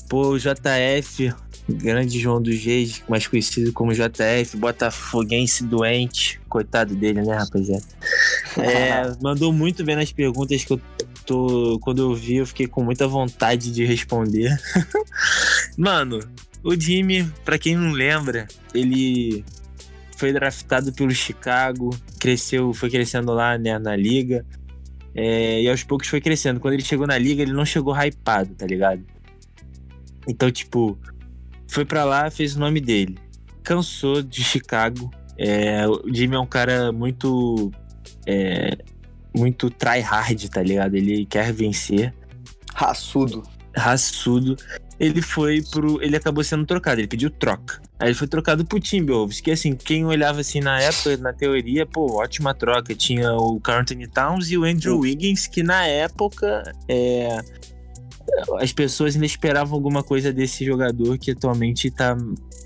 Pô, 0.08 0.30
o 0.30 0.38
JF, 0.38 1.32
grande 1.68 2.18
João 2.18 2.42
dos 2.42 2.58
Reis, 2.62 3.00
mais 3.08 3.26
conhecido 3.28 3.72
como 3.72 3.94
JF, 3.94 4.56
botafoguense 4.56 5.62
doente. 5.64 6.40
Coitado 6.48 6.94
dele, 6.96 7.22
né, 7.22 7.34
rapaziada? 7.36 7.84
É, 8.58 9.12
mandou 9.22 9.52
muito 9.52 9.84
bem 9.84 9.96
nas 9.96 10.12
perguntas 10.12 10.64
que 10.64 10.72
eu 10.72 10.80
tô. 11.24 11.78
Quando 11.80 12.02
eu 12.02 12.14
vi, 12.14 12.36
eu 12.36 12.46
fiquei 12.46 12.66
com 12.66 12.82
muita 12.82 13.06
vontade 13.06 13.72
de 13.72 13.84
responder. 13.84 14.56
Mano, 15.76 16.20
o 16.62 16.74
Jimmy, 16.74 17.24
pra 17.44 17.58
quem 17.58 17.76
não 17.76 17.92
lembra, 17.92 18.46
ele 18.74 19.44
foi 20.16 20.32
draftado 20.32 20.92
pelo 20.92 21.10
Chicago, 21.10 21.90
cresceu, 22.20 22.72
foi 22.72 22.88
crescendo 22.88 23.32
lá 23.32 23.58
né, 23.58 23.78
na 23.78 23.96
liga. 23.96 24.46
é, 25.14 25.62
e 25.62 25.68
aos 25.68 25.82
poucos 25.82 26.08
foi 26.08 26.20
crescendo. 26.20 26.60
Quando 26.60 26.74
ele 26.74 26.84
chegou 26.84 27.06
na 27.06 27.18
liga, 27.18 27.42
ele 27.42 27.52
não 27.52 27.64
chegou 27.64 27.94
hypado, 27.94 28.54
tá 28.54 28.66
ligado? 28.66 29.02
Então, 30.28 30.50
tipo, 30.50 30.96
foi 31.68 31.84
pra 31.84 32.04
lá, 32.04 32.30
fez 32.30 32.54
o 32.54 32.60
nome 32.60 32.80
dele. 32.80 33.18
Cansou 33.62 34.22
de 34.22 34.44
Chicago. 34.44 35.10
É, 35.38 35.86
o 35.88 36.02
Jimmy 36.12 36.36
é 36.36 36.38
um 36.38 36.46
cara 36.46 36.92
muito. 36.92 37.72
É, 38.26 38.76
muito 39.34 39.70
tryhard, 39.70 40.48
tá 40.50 40.62
ligado? 40.62 40.94
Ele 40.94 41.26
quer 41.26 41.52
vencer. 41.52 42.12
Raçudo. 42.74 43.42
Raçudo. 43.74 44.56
Ele 45.00 45.20
foi 45.20 45.62
pro. 45.62 46.00
Ele 46.02 46.16
acabou 46.16 46.44
sendo 46.44 46.64
trocado, 46.64 47.00
ele 47.00 47.08
pediu 47.08 47.30
troca. 47.30 47.80
Aí 47.98 48.08
ele 48.08 48.14
foi 48.14 48.28
trocado 48.28 48.64
pro 48.64 48.78
Timberwolves, 48.78 49.40
que 49.40 49.50
assim, 49.50 49.74
quem 49.74 50.04
olhava 50.04 50.40
assim 50.40 50.60
na 50.60 50.80
época, 50.80 51.16
na 51.16 51.32
teoria, 51.32 51.86
pô, 51.86 52.20
ótima 52.20 52.54
troca. 52.54 52.94
Tinha 52.94 53.32
o 53.34 53.58
Carl 53.60 53.80
Anthony 53.80 54.06
Towns 54.06 54.50
e 54.50 54.58
o 54.58 54.64
Andrew 54.64 55.00
Wiggins, 55.00 55.46
que 55.46 55.62
na 55.62 55.86
época 55.86 56.62
é, 56.88 57.38
as 58.58 58.72
pessoas 58.72 59.14
ainda 59.14 59.26
esperavam 59.26 59.74
alguma 59.74 60.02
coisa 60.02 60.32
desse 60.32 60.64
jogador 60.64 61.18
que 61.18 61.30
atualmente 61.30 61.90
tá. 61.90 62.16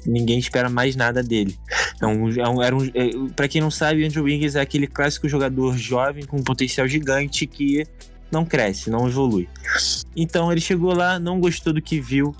Ninguém 0.04 0.38
espera 0.38 0.68
mais 0.68 0.94
nada 0.94 1.22
dele. 1.22 1.58
É 2.00 2.06
um, 2.06 2.30
é 2.30 2.48
um, 2.48 2.62
era 2.62 2.76
um, 2.76 2.84
é, 2.86 3.10
pra 3.34 3.48
quem 3.48 3.60
não 3.60 3.70
sabe, 3.70 4.04
Andrew 4.04 4.24
Wiggins 4.24 4.54
é 4.54 4.60
aquele 4.60 4.86
clássico 4.86 5.28
jogador 5.28 5.76
jovem 5.76 6.24
com 6.24 6.36
um 6.36 6.44
potencial 6.44 6.86
gigante 6.86 7.46
que 7.46 7.84
não 8.30 8.44
cresce, 8.44 8.90
não 8.90 9.08
evolui. 9.08 9.48
Então 10.14 10.50
ele 10.52 10.60
chegou 10.60 10.94
lá, 10.94 11.18
não 11.18 11.40
gostou 11.40 11.72
do 11.72 11.82
que 11.82 12.00
viu 12.00 12.34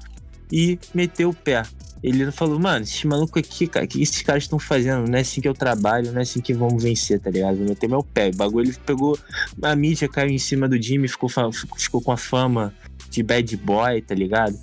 e 0.50 0.78
meteu 0.94 1.30
o 1.30 1.34
pé. 1.34 1.62
ele 2.02 2.30
falou, 2.30 2.58
mano, 2.58 2.84
esses 2.84 3.02
malucos 3.04 3.42
aqui, 3.42 3.66
cara, 3.66 3.84
o 3.84 3.88
que 3.88 4.00
esses 4.00 4.22
caras 4.22 4.44
estão 4.44 4.58
fazendo? 4.58 5.08
Não 5.08 5.18
é 5.18 5.22
assim 5.22 5.40
que 5.40 5.48
eu 5.48 5.54
trabalho, 5.54 6.12
não 6.12 6.20
é 6.20 6.22
assim 6.22 6.40
que 6.40 6.54
vamos 6.54 6.82
vencer, 6.82 7.18
tá 7.18 7.30
ligado? 7.30 7.56
Vou 7.56 7.68
meter 7.68 7.88
meu 7.88 8.02
pé. 8.02 8.28
O 8.28 8.36
bagulho 8.36 8.68
ele 8.68 8.76
pegou. 8.84 9.18
A 9.62 9.74
mídia 9.74 10.08
caiu 10.08 10.30
em 10.30 10.38
cima 10.38 10.68
do 10.68 10.80
Jimmy, 10.80 11.08
ficou, 11.08 11.28
ficou 11.76 12.00
com 12.00 12.12
a 12.12 12.16
fama 12.16 12.72
de 13.16 13.22
bad 13.22 13.56
boy, 13.56 14.02
tá 14.02 14.14
ligado? 14.14 14.58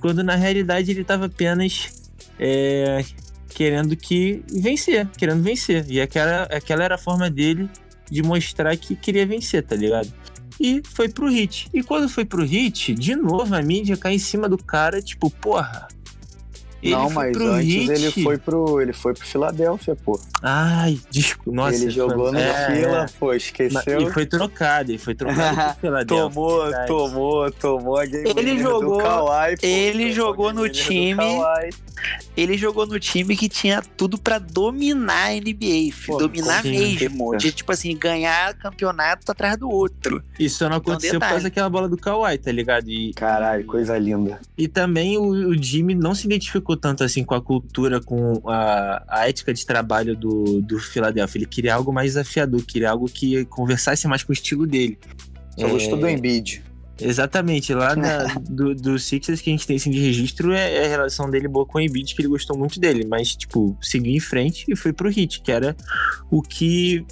Quando 0.00 0.22
na 0.22 0.34
realidade 0.34 0.90
ele 0.90 1.02
tava 1.02 1.26
apenas 1.26 2.12
é, 2.38 3.02
querendo 3.48 3.96
que 3.96 4.42
vencer, 4.52 5.08
querendo 5.16 5.42
vencer. 5.42 5.86
E 5.88 6.00
aquela, 6.00 6.42
aquela 6.44 6.84
era 6.84 6.94
a 6.96 6.98
forma 6.98 7.30
dele 7.30 7.68
de 8.10 8.22
mostrar 8.22 8.76
que 8.76 8.94
queria 8.94 9.26
vencer, 9.26 9.62
tá 9.62 9.74
ligado? 9.74 10.12
E 10.60 10.82
foi 10.84 11.08
pro 11.08 11.28
hit. 11.28 11.68
E 11.72 11.82
quando 11.82 12.08
foi 12.08 12.24
pro 12.24 12.44
hit, 12.44 12.94
de 12.94 13.16
novo 13.16 13.54
a 13.54 13.62
mídia 13.62 13.96
cai 13.96 14.14
em 14.14 14.18
cima 14.18 14.48
do 14.48 14.58
cara, 14.58 15.00
tipo, 15.00 15.30
porra, 15.30 15.88
ele 16.82 16.94
não, 16.94 17.10
mas 17.10 17.36
antes 17.36 17.66
hit. 17.66 17.90
ele 17.90 18.24
foi 18.24 18.38
pro 18.38 18.80
ele 18.80 18.92
foi 18.92 19.14
pro 19.14 19.26
Filadélfia, 19.26 19.96
pô. 19.96 20.20
Ai, 20.42 20.98
desculpa. 21.10 21.56
Nossa, 21.56 21.76
ele 21.76 21.90
jogou 21.90 22.32
no 22.32 22.38
é, 22.38 22.66
Fila, 22.66 23.06
pô, 23.18 23.32
esqueceu. 23.32 24.00
E 24.00 24.12
foi 24.12 24.26
trocado, 24.26 24.90
ele 24.90 24.98
foi 24.98 25.14
trocado 25.14 25.56
pro 25.56 25.80
Filadélfia. 25.80 26.30
tomou, 26.30 26.72
tomou, 26.86 27.50
tomou 27.52 27.98
a 27.98 28.06
game 28.06 28.32
ele 28.36 28.58
jogou, 28.58 28.98
do 28.98 29.02
Kawhi, 29.02 29.56
pô, 29.56 29.66
Ele 29.66 30.12
jogou 30.12 30.52
no 30.52 30.68
time 30.68 31.16
ele 32.36 32.58
jogou 32.58 32.86
no 32.86 33.00
time 33.00 33.36
que 33.36 33.48
tinha 33.48 33.82
tudo 33.96 34.18
para 34.18 34.38
dominar 34.38 35.30
a 35.30 35.34
NBA, 35.34 35.94
Pô, 36.06 36.18
dominar 36.18 36.62
mesmo. 36.62 37.36
De, 37.36 37.50
tipo 37.50 37.72
assim, 37.72 37.96
ganhar 37.96 38.52
campeonato 38.54 39.32
atrás 39.32 39.56
do 39.56 39.68
outro. 39.70 40.22
Isso 40.38 40.62
não 40.64 40.76
então, 40.76 40.92
aconteceu 40.92 41.16
então, 41.16 41.20
por 41.20 41.28
causa 41.28 41.44
daquela 41.44 41.70
bola 41.70 41.88
do 41.88 41.96
Kawhi, 41.96 42.36
tá 42.38 42.52
ligado? 42.52 42.88
E, 42.88 43.14
Caralho, 43.14 43.64
coisa 43.64 43.96
linda. 43.96 44.38
E 44.56 44.68
também 44.68 45.16
o, 45.16 45.22
o 45.22 45.62
Jimmy 45.62 45.94
não 45.94 46.14
se 46.14 46.26
identificou 46.26 46.65
tanto 46.74 47.04
assim 47.04 47.22
com 47.22 47.34
a 47.34 47.42
cultura, 47.42 48.00
com 48.00 48.40
a, 48.48 49.04
a 49.06 49.28
ética 49.28 49.52
de 49.52 49.66
trabalho 49.66 50.16
do, 50.16 50.62
do 50.62 50.78
Philadelphia. 50.78 51.38
Ele 51.38 51.46
queria 51.46 51.74
algo 51.74 51.92
mais 51.92 52.12
desafiador, 52.12 52.62
queria 52.64 52.90
algo 52.90 53.06
que 53.06 53.44
conversasse 53.44 54.08
mais 54.08 54.22
com 54.22 54.32
o 54.32 54.34
estilo 54.34 54.66
dele. 54.66 54.98
Só 55.58 55.66
é... 55.66 55.70
gostou 55.70 55.98
do 55.98 56.08
Embiid. 56.08 56.64
Exatamente, 56.98 57.74
lá 57.74 57.94
na, 57.94 58.24
do, 58.48 58.74
do 58.74 58.98
Sixers 58.98 59.42
que 59.42 59.50
a 59.50 59.52
gente 59.52 59.66
tem 59.66 59.76
assim 59.76 59.90
de 59.90 59.98
registro 59.98 60.52
é, 60.52 60.76
é, 60.76 60.86
a 60.86 60.88
relação 60.88 61.28
dele 61.28 61.46
boa 61.46 61.66
com 61.66 61.76
o 61.76 61.80
Embiid, 61.80 62.14
que 62.14 62.22
ele 62.22 62.28
gostou 62.28 62.56
muito 62.56 62.80
dele, 62.80 63.06
mas, 63.06 63.36
tipo, 63.36 63.76
seguiu 63.82 64.14
em 64.14 64.20
frente 64.20 64.64
e 64.66 64.74
foi 64.74 64.94
pro 64.94 65.10
Hit, 65.10 65.42
que 65.42 65.52
era 65.52 65.76
o 66.30 66.40
que 66.40 67.04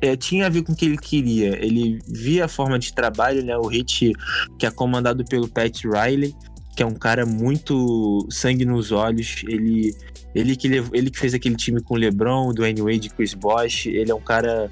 é, 0.00 0.16
tinha 0.16 0.46
a 0.46 0.48
ver 0.48 0.62
com 0.62 0.72
o 0.72 0.76
que 0.76 0.84
ele 0.84 0.96
queria. 0.96 1.56
Ele 1.64 1.98
via 2.06 2.44
a 2.44 2.48
forma 2.48 2.78
de 2.78 2.92
trabalho, 2.94 3.44
né? 3.44 3.56
O 3.56 3.66
Hit, 3.66 4.12
que 4.58 4.64
é 4.64 4.70
comandado 4.70 5.24
pelo 5.24 5.48
Pat 5.48 5.84
Riley, 5.84 6.34
que 6.76 6.82
é 6.82 6.86
um 6.86 6.94
cara 6.94 7.24
muito 7.24 8.28
sangue 8.30 8.66
nos 8.66 8.92
olhos. 8.92 9.42
Ele, 9.48 9.96
ele, 10.34 10.54
que, 10.54 10.68
ele 10.68 11.10
que 11.10 11.18
fez 11.18 11.32
aquele 11.32 11.56
time 11.56 11.80
com 11.80 11.94
o 11.94 11.96
LeBron, 11.96 12.48
o 12.48 12.52
Dwayne 12.52 12.82
Wade, 12.82 13.08
Chris 13.08 13.32
Bosh. 13.32 13.86
Ele 13.86 14.10
é 14.10 14.14
um 14.14 14.20
cara 14.20 14.70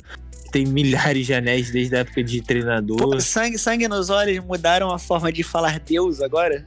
tem 0.53 0.67
milhares 0.67 1.27
de 1.27 1.35
anéis 1.35 1.73
desde 1.73 1.97
a 1.97 2.01
época 2.01 2.23
de 2.23 2.41
treinador. 2.41 2.97
Pô, 2.97 3.19
sangue, 3.19 3.59
sangue 3.59 3.89
nos 3.89 4.09
olhos 4.09 4.39
mudaram 4.45 4.93
a 4.93 5.01
forma 5.01 5.33
de 5.33 5.43
falar 5.43 5.81
Deus 5.81 6.23
agora? 6.23 6.65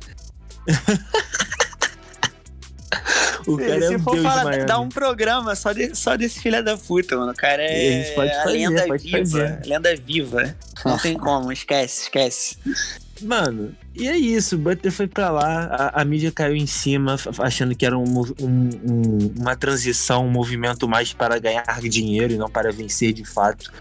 o 3.48 3.58
se, 3.58 3.66
cara 3.66 3.88
se 3.88 3.94
é 3.94 3.98
um 3.98 4.00
for 4.00 4.16
Deus 4.16 4.26
falar, 4.26 4.66
dá 4.66 4.78
um 4.78 4.90
programa 4.90 5.56
só, 5.56 5.72
de, 5.72 5.96
só 5.96 6.18
desse 6.18 6.42
filho 6.42 6.62
da 6.62 6.76
puta, 6.76 7.16
mano. 7.16 7.32
O 7.32 7.36
cara 7.36 7.64
é 7.64 8.12
a, 8.12 8.16
fazer, 8.16 8.52
lenda 8.52 8.98
viva. 8.98 9.18
Fazer. 9.20 9.62
Lenda 9.66 9.96
viva. 9.96 10.58
Não 10.84 10.98
tem 10.98 11.18
como, 11.18 11.50
esquece, 11.54 12.02
esquece. 12.02 12.58
Mano, 13.22 13.76
e 13.96 14.08
é 14.08 14.16
isso, 14.16 14.56
o 14.56 14.60
Butler 14.60 14.92
foi 14.92 15.08
para 15.08 15.30
lá, 15.30 15.66
a, 15.66 16.02
a, 16.02 16.06
mídia 16.06 16.32
caiu 16.32 16.56
em 16.56 16.68
cima, 16.68 17.16
achando 17.40 17.76
que 17.76 17.86
era 17.86 17.98
um, 17.98 18.22
um, 18.40 18.70
um, 18.84 19.34
uma 19.40 19.56
transição, 19.56 20.26
um 20.26 20.30
movimento 20.30 20.88
mais 20.88 21.14
para 21.14 21.40
ganhar 21.40 21.64
dinheiro 21.82 22.34
e 22.34 22.38
não 22.38 22.50
para 22.50 22.72
vencer 22.72 23.14
de 23.14 23.26
fato. 23.26 23.72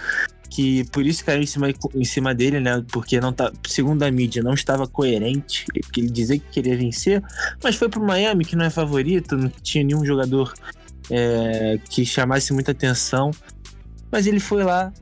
Que 0.48 0.84
por 0.84 1.04
isso 1.04 1.24
caiu 1.24 1.42
em 1.42 1.46
cima, 1.46 1.68
em 1.94 2.04
cima 2.04 2.34
dele, 2.34 2.60
né? 2.60 2.82
Porque 2.90 3.20
não 3.20 3.32
tá, 3.32 3.52
segundo 3.66 4.02
a 4.04 4.10
mídia, 4.10 4.42
não 4.42 4.54
estava 4.54 4.86
coerente, 4.86 5.66
porque 5.82 6.00
ele 6.00 6.08
dizia 6.08 6.38
que 6.38 6.46
queria 6.50 6.76
vencer, 6.76 7.22
mas 7.62 7.76
foi 7.76 7.88
pro 7.90 8.02
Miami, 8.02 8.44
que 8.44 8.56
não 8.56 8.64
é 8.64 8.70
favorito, 8.70 9.36
não 9.36 9.50
tinha 9.50 9.84
nenhum 9.84 10.04
jogador 10.04 10.54
é, 11.10 11.78
que 11.90 12.06
chamasse 12.06 12.52
muita 12.54 12.72
atenção. 12.72 13.32
Mas 14.10 14.26
ele 14.26 14.40
foi 14.40 14.64
lá, 14.64 14.92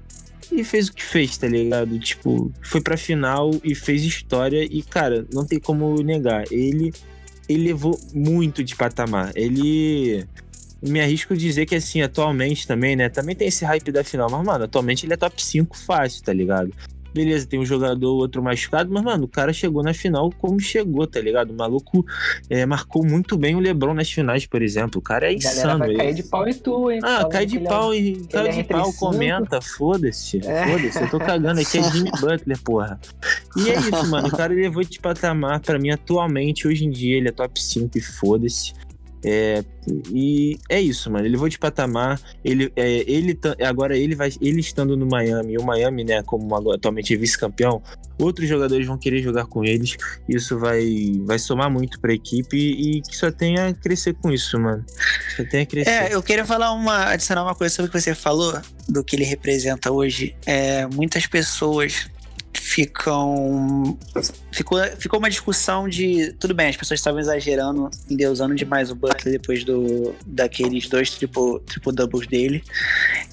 e 0.55 0.65
fez 0.65 0.89
o 0.89 0.93
que 0.93 1.03
fez, 1.03 1.37
tá 1.37 1.49
ligado? 1.49 1.99
Tipo, 1.99 2.53
foi 2.63 2.81
pra 2.81 2.97
final 2.97 3.51
e 3.63 3.75
fez 3.75 4.03
história 4.05 4.65
e, 4.65 4.83
cara, 4.83 5.27
não 5.33 5.45
tem 5.45 5.59
como 5.59 6.01
negar. 6.03 6.45
Ele, 6.51 6.93
ele 7.49 7.65
levou 7.65 7.99
muito 8.15 8.63
de 8.63 8.77
patamar. 8.77 9.33
Ele. 9.35 10.25
Me 10.83 11.01
arrisco 11.01 11.35
dizer 11.35 11.65
que, 11.65 11.75
assim, 11.75 12.03
atualmente 12.03 12.67
também, 12.67 12.95
né? 12.95 13.09
Também 13.09 13.35
tem 13.35 13.49
esse 13.49 13.65
hype 13.65 13.91
da 13.91 14.05
final, 14.05 14.31
mas, 14.31 14.45
mano, 14.45 14.65
atualmente 14.65 15.07
ele 15.07 15.15
é 15.15 15.17
top 15.17 15.43
5 15.43 15.77
fácil, 15.79 16.23
tá 16.23 16.33
ligado? 16.33 16.71
Beleza, 17.15 17.47
tem 17.47 17.61
um 17.61 17.65
jogador, 17.65 18.13
outro 18.15 18.43
machucado, 18.43 18.93
mas, 18.93 19.03
mano, 19.03 19.25
o 19.25 19.29
cara 19.29 19.53
chegou 19.53 19.83
na 19.83 19.95
final 19.95 20.31
como 20.39 20.59
chegou, 20.59 21.07
tá 21.07 21.21
ligado? 21.21 21.53
O 21.53 21.57
maluco 21.57 22.05
é, 22.51 22.67
marcou 22.67 23.05
muito 23.05 23.37
bem 23.39 23.55
o 23.55 23.61
Lebron 23.61 23.95
nas 23.95 24.11
finais, 24.11 24.45
por 24.45 24.61
exemplo. 24.61 24.99
O 24.99 25.03
cara 25.03 25.31
é 25.31 25.35
insano. 25.35 25.79
Vai 25.79 25.95
cair 25.95 26.15
de 26.15 26.23
pau 26.25 26.49
e 26.49 26.55
tu, 26.55 26.91
hein? 26.91 27.01
Ah, 27.03 27.25
cai 27.31 27.47
de 27.47 27.61
pau 27.61 27.95
e 27.95 28.27
cai 28.27 28.51
de 28.51 28.65
pau, 28.65 28.93
comenta, 28.95 29.61
foda-se. 29.61 30.41
É. 30.45 30.67
Foda-se, 30.67 31.01
eu 31.01 31.11
tô 31.11 31.19
cagando 31.19 31.61
aqui, 31.61 31.79
é 31.79 31.83
Jimmy 31.91 32.11
Butler, 32.21 32.59
porra. 32.63 33.01
E 33.57 33.71
é 33.71 33.79
isso, 33.79 34.11
mano. 34.11 34.29
O 34.29 34.31
cara 34.31 34.53
levou 34.55 34.83
de 34.83 34.99
patamar 35.01 35.61
pra 35.61 35.79
mim 35.79 35.91
atualmente, 35.91 36.67
hoje 36.67 36.85
em 36.85 36.91
dia, 36.91 37.17
ele 37.17 37.29
é 37.29 37.33
top 37.33 37.61
5 37.61 37.97
e 37.97 38.01
foda-se. 38.01 38.75
É, 39.25 39.65
e 40.13 40.59
é 40.69 40.81
isso, 40.81 41.11
mano. 41.11 41.25
Ele 41.25 41.33
levou 41.33 41.49
de 41.49 41.59
patamar. 41.59 42.21
Ele, 42.45 42.71
é, 42.77 43.11
ele 43.11 43.39
agora 43.67 43.97
ele 43.97 44.15
vai, 44.15 44.31
ele 44.41 44.61
estando 44.61 44.97
no 44.97 45.07
Miami, 45.07 45.57
o 45.57 45.65
Miami, 45.65 46.05
né, 46.05 46.23
como 46.23 46.55
atualmente 46.73 47.15
é 47.15 47.17
vice-campeão, 47.17 47.83
outros 48.19 48.49
jogadores 48.49 48.87
vão 48.87 48.99
querer 48.99 49.23
jogar 49.23 49.47
com 49.47 49.65
eles. 49.65 49.97
Isso 50.29 50.59
vai, 50.59 51.13
vai 51.25 51.39
somar 51.39 51.71
muito 51.71 51.99
para 52.01 52.13
a 52.13 52.15
equipe 52.15 52.57
e, 52.57 53.01
que 53.03 53.17
só 53.17 53.31
tenha 53.31 53.69
a 53.69 53.75
crescer 53.75 54.15
com 54.15 54.31
isso, 54.31 54.59
mano. 54.59 54.85
Só 55.37 55.45
tenha 55.45 55.63
a 55.63 55.67
crescer. 55.67 55.91
É, 55.91 56.15
eu 56.15 56.23
queria 56.23 56.45
falar 56.45 56.73
uma, 56.73 57.11
adicionar 57.11 57.43
uma 57.43 57.55
coisa 57.55 57.75
sobre 57.75 57.89
o 57.89 57.93
que 57.93 58.01
você 58.01 58.15
falou 58.15 58.61
do 58.89 59.03
que 59.03 59.17
ele 59.17 59.25
representa 59.25 59.91
hoje. 59.91 60.37
É, 60.47 60.87
muitas 60.87 61.27
pessoas 61.27 62.11
ficam. 62.61 63.99
Ficou, 64.51 64.79
ficou 64.99 65.19
uma 65.19 65.31
discussão 65.31 65.89
de. 65.89 66.33
Tudo 66.39 66.55
bem, 66.55 66.69
as 66.69 66.77
pessoas 66.77 67.01
estavam 67.01 67.21
exagerando, 67.21 67.91
endeusando 68.11 68.55
demais 68.55 68.91
o 68.91 68.95
Butler 68.95 69.33
depois 69.33 69.65
do, 69.65 70.15
daqueles 70.27 70.89
dois 70.89 71.11
triple, 71.11 71.61
triple 71.67 71.93
doubles 71.93 72.27
dele. 72.27 72.63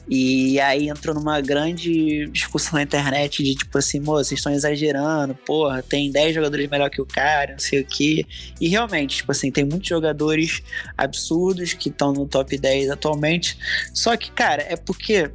E 0.09 0.59
aí 0.59 0.89
entrou 0.89 1.15
numa 1.15 1.39
grande 1.39 2.28
discussão 2.28 2.74
na 2.74 2.84
internet 2.84 3.43
de 3.43 3.55
tipo 3.55 3.78
assim, 3.78 3.99
moço, 3.99 4.26
vocês 4.26 4.39
estão 4.39 4.51
exagerando, 4.51 5.34
porra, 5.34 5.82
tem 5.82 6.11
10 6.11 6.36
jogadores 6.36 6.69
melhor 6.69 6.89
que 6.89 7.01
o 7.01 7.05
cara, 7.05 7.53
não 7.53 7.59
sei 7.59 7.82
o 7.82 7.86
quê. 7.86 8.26
E 8.59 8.67
realmente, 8.67 9.17
tipo 9.17 9.32
assim, 9.32 9.51
tem 9.51 9.63
muitos 9.63 9.88
jogadores 9.88 10.61
absurdos 10.97 11.74
que 11.74 11.89
estão 11.89 12.11
no 12.11 12.28
top 12.28 12.57
10 12.57 12.89
atualmente. 12.89 13.57
Só 13.93 14.17
que, 14.17 14.32
cara, 14.32 14.63
é 14.63 14.76
porque 14.76 15.32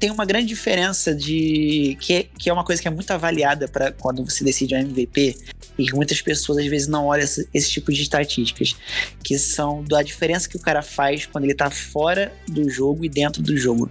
tem 0.00 0.10
uma 0.10 0.24
grande 0.24 0.46
diferença 0.46 1.14
de. 1.14 1.96
que 2.00 2.14
é, 2.14 2.22
que 2.22 2.48
é 2.48 2.52
uma 2.52 2.64
coisa 2.64 2.80
que 2.80 2.88
é 2.88 2.90
muito 2.90 3.10
avaliada 3.10 3.68
para 3.68 3.92
quando 3.92 4.24
você 4.24 4.42
decide 4.42 4.74
um 4.74 4.78
MVP 4.78 5.36
e 5.76 5.84
que 5.84 5.94
muitas 5.94 6.22
pessoas 6.22 6.58
às 6.58 6.66
vezes 6.66 6.88
não 6.88 7.06
olham 7.06 7.22
esse, 7.22 7.46
esse, 7.52 7.70
tipo 7.70 7.92
de 7.92 8.00
estatísticas, 8.00 8.74
que 9.22 9.38
são 9.38 9.84
da 9.84 10.02
diferença 10.02 10.48
que 10.48 10.56
o 10.56 10.60
cara 10.60 10.80
faz 10.80 11.26
quando 11.26 11.44
ele 11.44 11.54
tá 11.54 11.70
fora 11.70 12.32
do 12.48 12.68
jogo 12.70 13.04
e 13.04 13.10
dentro 13.10 13.42
do 13.42 13.54
jogo. 13.56 13.90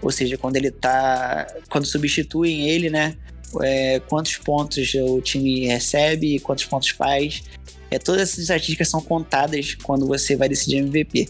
Ou 0.00 0.12
seja, 0.12 0.38
quando 0.38 0.56
ele 0.56 0.70
tá. 0.70 1.44
Quando 1.68 1.86
substituem 1.86 2.70
ele, 2.70 2.88
né? 2.88 3.16
É, 3.62 3.98
quantos 4.08 4.36
pontos 4.36 4.94
o 4.94 5.20
time 5.20 5.66
recebe, 5.66 6.38
quantos 6.38 6.66
pontos 6.66 6.90
faz, 6.90 7.42
é, 7.90 7.98
todas 7.98 8.22
essas 8.22 8.38
estatísticas 8.38 8.88
são 8.88 9.00
contadas 9.00 9.74
quando 9.74 10.06
você 10.06 10.36
vai 10.36 10.48
decidir 10.48 10.78
MVP. 10.78 11.28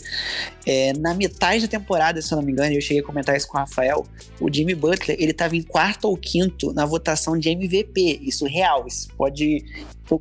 É, 0.67 0.93
na 0.95 1.15
metade 1.15 1.63
da 1.63 1.69
temporada, 1.69 2.21
se 2.21 2.33
eu 2.33 2.37
não 2.37 2.45
me 2.45 2.53
engano, 2.53 2.73
eu 2.73 2.81
cheguei 2.81 3.03
a 3.03 3.07
comentar 3.07 3.37
isso 3.37 3.49
com 3.49 3.57
o 3.57 3.61
Rafael, 3.61 4.07
o 4.41 4.53
Jimmy 4.53 4.75
Butler, 4.75 5.17
ele 5.19 5.31
estava 5.31 5.57
em 5.57 5.63
quarto 5.63 6.07
ou 6.07 6.17
quinto 6.17 6.73
na 6.73 6.85
votação 6.85 7.39
de 7.39 7.49
MVP. 7.49 8.21
Isso 8.23 8.45
real, 8.47 8.87
isso 8.87 9.09
pode, 9.17 9.65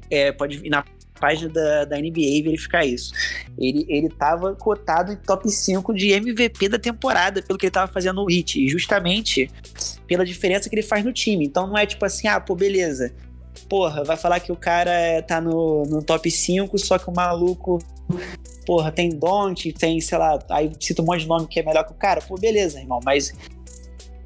é, 0.09 0.31
pode 0.31 0.65
ir 0.65 0.69
na 0.69 0.83
página 1.19 1.49
da, 1.49 1.85
da 1.85 1.97
NBA 1.97 2.43
verificar 2.43 2.85
isso. 2.85 3.11
Ele, 3.57 3.85
ele 3.89 4.09
tava 4.09 4.55
cotado 4.55 5.11
em 5.11 5.17
top 5.17 5.49
5 5.49 5.93
de 5.93 6.11
MVP 6.11 6.69
da 6.69 6.79
temporada, 6.79 7.41
pelo 7.41 7.59
que 7.59 7.65
ele 7.65 7.71
tava 7.71 7.91
fazendo 7.91 8.21
no 8.21 8.25
Hit, 8.25 8.67
justamente 8.69 9.51
pela 10.07 10.25
diferença 10.25 10.69
que 10.69 10.75
ele 10.75 10.81
faz 10.81 11.03
no 11.03 11.11
time. 11.11 11.45
Então 11.45 11.67
não 11.67 11.77
é 11.77 11.85
tipo 11.85 12.03
assim, 12.05 12.27
ah, 12.27 12.39
pô, 12.39 12.55
beleza, 12.55 13.13
porra, 13.69 14.03
vai 14.03 14.17
falar 14.17 14.39
que 14.39 14.51
o 14.51 14.55
cara 14.55 15.21
tá 15.27 15.39
no, 15.39 15.83
no 15.83 16.01
top 16.03 16.29
5, 16.29 16.77
só 16.79 16.97
que 16.97 17.09
o 17.09 17.13
maluco, 17.13 17.77
porra, 18.65 18.91
tem 18.91 19.09
Don't, 19.09 19.71
tem, 19.73 20.01
sei 20.01 20.17
lá, 20.17 20.39
aí 20.49 20.71
cita 20.79 21.01
um 21.01 21.05
monte 21.05 21.21
de 21.21 21.27
nome 21.27 21.47
que 21.47 21.59
é 21.59 21.63
melhor 21.63 21.85
que 21.85 21.91
o 21.91 21.95
cara, 21.95 22.19
pô, 22.21 22.35
beleza, 22.35 22.79
irmão, 22.79 22.99
mas 23.05 23.33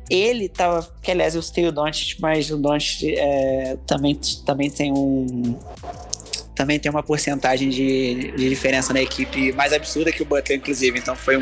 ele 0.10 0.48
tava, 0.50 0.88
que 1.02 1.12
aliás 1.12 1.36
eu 1.36 1.41
citei 1.41 1.66
o 1.68 1.72
Don't, 1.72 2.18
mas 2.22 2.50
o 2.52 2.58
Don't 2.58 3.16
é, 3.18 3.78
também, 3.86 4.20
também 4.46 4.70
tem 4.70 4.91
um 4.91 5.58
também 6.56 6.80
tem 6.80 6.89
uma 6.91 7.02
porcentagem 7.02 7.68
de, 7.70 8.32
de 8.38 8.48
diferença 8.50 8.94
na 8.94 9.02
equipe 9.02 9.52
mais 9.54 9.74
absurda 9.74 10.12
que 10.12 10.22
o 10.22 10.26
Butler, 10.26 10.60
inclusive. 10.60 11.00
Então 11.00 11.16
foi 11.16 11.36
um 11.36 11.41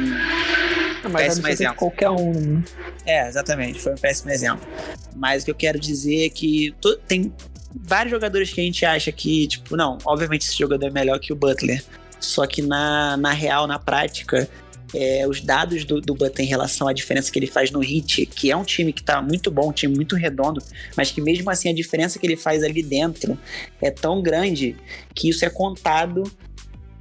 Ah, 1.04 1.10
Mas 1.10 1.24
péssimo 1.24 1.47
absurdo 1.47 1.52
exemplo. 1.52 1.76
qualquer 1.76 2.10
um, 2.12 2.32
né? 2.32 2.64
É, 3.06 3.28
exatamente, 3.28 3.78
foi 3.80 3.91
um 3.91 3.97
péssimo 3.97 4.32
exemplo. 4.32 4.66
Mas 5.14 5.41
o 5.41 5.45
que 5.45 5.52
eu 5.52 5.56
quero 5.56 5.78
dizer 5.78 6.28
é 6.28 6.30
que 6.30 6.74
to- 6.80 6.95
tem 6.99 7.34
vários 7.74 8.11
jogadores 8.11 8.53
que 8.53 8.61
a 8.61 8.63
gente 8.63 8.86
acha 8.86 9.11
que, 9.11 9.47
tipo, 9.47 9.76
não, 9.76 9.97
obviamente 10.05 10.43
esse 10.43 10.57
jogador 10.57 10.88
é 10.88 10.89
melhor 10.89 11.19
que 11.19 11.32
o 11.32 11.36
Butler. 11.36 11.84
Só 12.19 12.45
que 12.45 12.61
na, 12.61 13.17
na 13.17 13.32
real, 13.32 13.65
na 13.65 13.80
prática, 13.80 14.47
é, 14.93 15.28
os 15.28 15.41
dados 15.41 15.86
do, 15.86 16.01
do 16.01 16.13
Butler 16.13 16.45
em 16.45 16.49
relação 16.49 16.88
à 16.88 16.93
diferença 16.93 17.32
que 17.32 17.39
ele 17.39 17.47
faz 17.47 17.72
no 17.72 17.84
Heat, 17.84 18.26
que 18.28 18.51
é 18.51 18.55
um 18.55 18.63
time 18.63 18.91
que 18.93 19.03
tá 19.03 19.22
muito 19.22 19.49
bom, 19.49 19.69
um 19.69 19.74
time 19.74 19.95
muito 19.95 20.15
redondo, 20.15 20.61
mas 20.95 21.11
que 21.11 21.22
mesmo 21.22 21.49
assim 21.49 21.69
a 21.69 21.74
diferença 21.74 22.19
que 22.19 22.28
ele 22.28 22.38
faz 22.38 22.63
ali 22.63 22.84
dentro 22.84 23.38
é 23.82 23.89
tão 23.89 24.22
grande 24.22 24.76
que 25.15 25.30
isso 25.30 25.45
é 25.45 25.49
contado. 25.49 26.24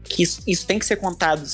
Que 0.04 0.24
isso, 0.24 0.42
isso 0.44 0.66
tem 0.66 0.76
que 0.76 0.84
ser 0.84 0.96
contado 0.96 1.46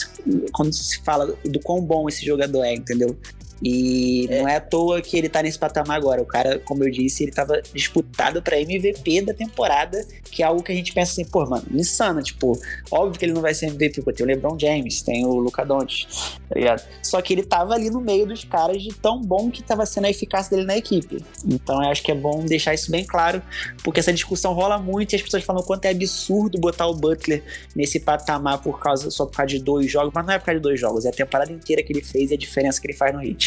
quando 0.51 0.73
se 0.73 1.03
fala 1.03 1.27
do 1.45 1.61
quão 1.61 1.79
bom 1.83 2.09
esse 2.09 2.25
jogador 2.25 2.65
é, 2.65 2.73
entendeu? 2.73 3.19
E 3.63 4.29
não 4.31 4.49
é 4.49 4.57
à 4.57 4.61
toa 4.61 5.01
que 5.01 5.17
ele 5.17 5.29
tá 5.29 5.43
nesse 5.43 5.59
patamar 5.59 5.97
agora. 5.97 6.21
O 6.21 6.27
cara, 6.27 6.59
como 6.59 6.85
eu 6.85 6.91
disse, 6.91 7.23
ele 7.23 7.33
tava 7.33 7.61
disputado 7.73 8.43
pra 8.43 8.61
MVP 8.61 9.23
da 9.23 9.33
temporada, 9.33 10.07
que 10.31 10.43
é 10.43 10.47
algo 10.47 10.63
que 10.63 10.73
a 10.73 10.75
gente 10.75 10.93
pensa 10.93 11.13
assim, 11.13 11.25
pô, 11.25 11.45
mano, 11.47 11.65
insano. 11.73 12.23
Tipo, 12.23 12.59
óbvio 12.91 13.19
que 13.19 13.25
ele 13.25 13.33
não 13.33 13.41
vai 13.41 13.55
ser 13.55 13.67
MVP, 13.67 14.03
pô, 14.03 14.13
tem 14.13 14.25
o 14.25 14.29
LeBron 14.29 14.59
James, 14.59 15.03
tem 15.03 15.25
o 15.25 15.35
Luca 15.37 15.65
Doncic, 15.65 16.07
tá 16.49 16.55
ligado? 16.55 16.83
Só 17.03 17.21
que 17.23 17.33
ele 17.33 17.43
tava 17.43 17.75
ali 17.75 17.89
no 17.91 18.01
meio 18.01 18.27
dos 18.27 18.45
caras 18.45 18.83
de 18.83 18.93
tão 18.95 19.23
bom 19.23 19.51
que 19.51 19.63
tava 19.63 19.87
sendo 19.87 20.07
a 20.07 20.11
eficácia 20.11 20.51
dele 20.51 20.67
na 20.67 20.77
equipe. 20.77 21.25
Então 21.47 21.83
eu 21.83 21.91
acho 21.91 22.03
que 22.03 22.13
é 22.13 22.15
bom 22.15 22.45
deixar 22.45 22.75
isso 22.75 22.91
bem 22.91 23.05
claro, 23.05 23.43
porque 23.83 24.01
essa 24.01 24.13
discussão 24.13 24.53
rola 24.53 24.79
muito 24.79 25.13
e 25.13 25.17
as 25.17 25.23
pessoas 25.23 25.45
falam 25.45 25.63
o 25.63 25.65
quanto 25.65 25.87
é 25.87 25.91
absurdo 25.91 26.59
botar 26.59 26.87
o 26.87 26.95
Butler 26.95 27.43
nesse 27.75 28.01
patamar 28.01 28.61
por 28.61 28.79
causa, 28.79 29.11
só 29.11 29.25
por 29.25 29.37
causa 29.37 29.49
de 29.49 29.61
dois 29.61 29.91
jogos, 29.91 30.13
mas 30.15 30.27
não 30.27 30.35
é 30.35 30.39
por 30.39 30.47
causa 30.47 30.59
de 30.59 30.63
dois 30.63 30.79
jogos, 30.79 31.05
é 31.05 31.09
a 31.09 31.13
temporada 31.13 31.53
inteira 31.53 31.83
que 31.83 31.93
ele 31.93 32.03
fez 32.03 32.31
e 32.31 32.35
a 32.35 32.37
diferença 32.37 32.81
que 32.81 32.87
ele 32.87 32.95
faz 32.95 33.15
no 33.15 33.23
Heat. 33.23 33.46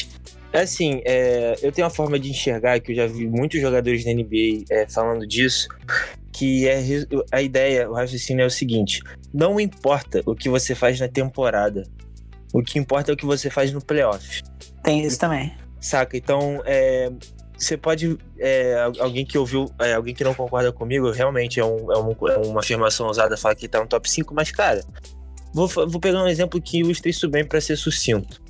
É 0.51 0.61
assim, 0.61 1.01
é, 1.05 1.55
eu 1.61 1.71
tenho 1.71 1.85
uma 1.85 1.93
forma 1.93 2.17
de 2.19 2.29
enxergar 2.31 2.79
que 2.79 2.91
eu 2.91 2.95
já 2.95 3.05
vi 3.07 3.27
muitos 3.27 3.61
jogadores 3.61 4.03
da 4.03 4.11
NBA 4.11 4.63
é, 4.71 4.87
falando 4.87 5.27
disso, 5.27 5.67
que 6.33 6.67
é 6.67 6.81
a 7.31 7.41
ideia, 7.41 7.89
o 7.89 7.93
raciocínio 7.93 8.43
é 8.43 8.47
o 8.47 8.49
seguinte: 8.51 9.01
não 9.33 9.59
importa 9.59 10.21
o 10.25 10.33
que 10.35 10.49
você 10.49 10.73
faz 10.73 10.99
na 10.99 11.07
temporada, 11.07 11.83
o 12.51 12.63
que 12.63 12.79
importa 12.79 13.11
é 13.11 13.13
o 13.13 13.17
que 13.17 13.25
você 13.27 13.49
faz 13.49 13.71
no 13.71 13.79
playoff. 13.83 14.41
Tem 14.83 15.03
isso 15.05 15.19
também. 15.19 15.53
Saca? 15.79 16.17
Então, 16.17 16.61
é, 16.65 17.11
você 17.55 17.77
pode. 17.77 18.17
é, 18.39 18.73
al- 18.81 18.93
alguém 19.01 19.23
que 19.25 19.37
ouviu, 19.37 19.69
é, 19.79 19.93
alguém 19.93 20.15
que 20.15 20.23
não 20.23 20.33
concorda 20.33 20.71
comigo, 20.71 21.11
realmente 21.11 21.59
é, 21.59 21.63
um- 21.65 21.91
é 21.91 21.97
um- 21.99 22.27
é 22.27 22.37
uma 22.47 22.61
afirmação 22.61 23.05
ousada 23.05 23.37
falar 23.37 23.53
que 23.53 23.67
tá 23.67 23.79
no 23.79 23.85
top 23.87 24.09
5, 24.09 24.33
mas, 24.33 24.49
cara, 24.49 24.83
vou, 25.53 25.67
vou 25.67 25.99
pegar 25.99 26.23
um 26.23 26.27
exemplo 26.27 26.59
que 26.59 26.79
ilustra 26.79 27.09
isso 27.09 27.29
bem 27.29 27.45
pra 27.45 27.61
ser 27.61 27.75
sucinto. 27.75 28.41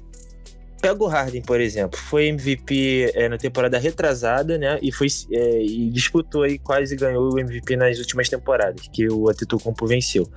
Pega 0.81 1.03
o 1.03 1.07
Harden, 1.07 1.41
por 1.41 1.59
exemplo, 1.59 1.99
foi 1.99 2.27
MVP 2.27 3.11
é, 3.13 3.27
na 3.27 3.37
temporada 3.37 3.77
retrasada, 3.77 4.57
né? 4.57 4.79
E 4.81 4.91
foi 4.91 5.07
é, 5.31 5.61
e 5.61 5.89
disputou 5.89 6.43
aí, 6.43 6.57
quase 6.57 6.95
ganhou 6.95 7.33
o 7.33 7.39
MVP 7.39 7.75
nas 7.75 7.99
últimas 7.99 8.29
temporadas, 8.29 8.87
que 8.87 9.07
o 9.09 9.29
Antetokounmpo 9.29 9.85
venceu. 9.85 10.27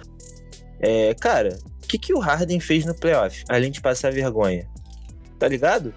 É, 0.80 1.14
cara, 1.14 1.56
o 1.84 1.86
que, 1.86 1.96
que 1.96 2.12
o 2.12 2.18
Harden 2.18 2.58
fez 2.58 2.84
no 2.84 2.94
playoff, 2.94 3.44
além 3.48 3.70
de 3.70 3.80
passar 3.80 4.12
vergonha? 4.12 4.66
Tá 5.38 5.46
ligado? 5.46 5.94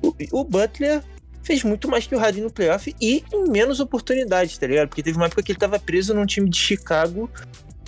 O, 0.00 0.14
o 0.40 0.44
Butler 0.44 1.02
fez 1.42 1.64
muito 1.64 1.88
mais 1.88 2.06
que 2.06 2.14
o 2.14 2.18
Harden 2.18 2.44
no 2.44 2.50
playoff 2.50 2.94
e 3.00 3.24
em 3.32 3.50
menos 3.50 3.80
oportunidades, 3.80 4.56
tá 4.58 4.66
ligado? 4.66 4.88
Porque 4.88 5.02
teve 5.02 5.16
uma 5.16 5.26
época 5.26 5.42
que 5.42 5.52
ele 5.52 5.58
tava 5.58 5.78
preso 5.78 6.14
num 6.14 6.26
time 6.26 6.48
de 6.48 6.58
Chicago 6.58 7.30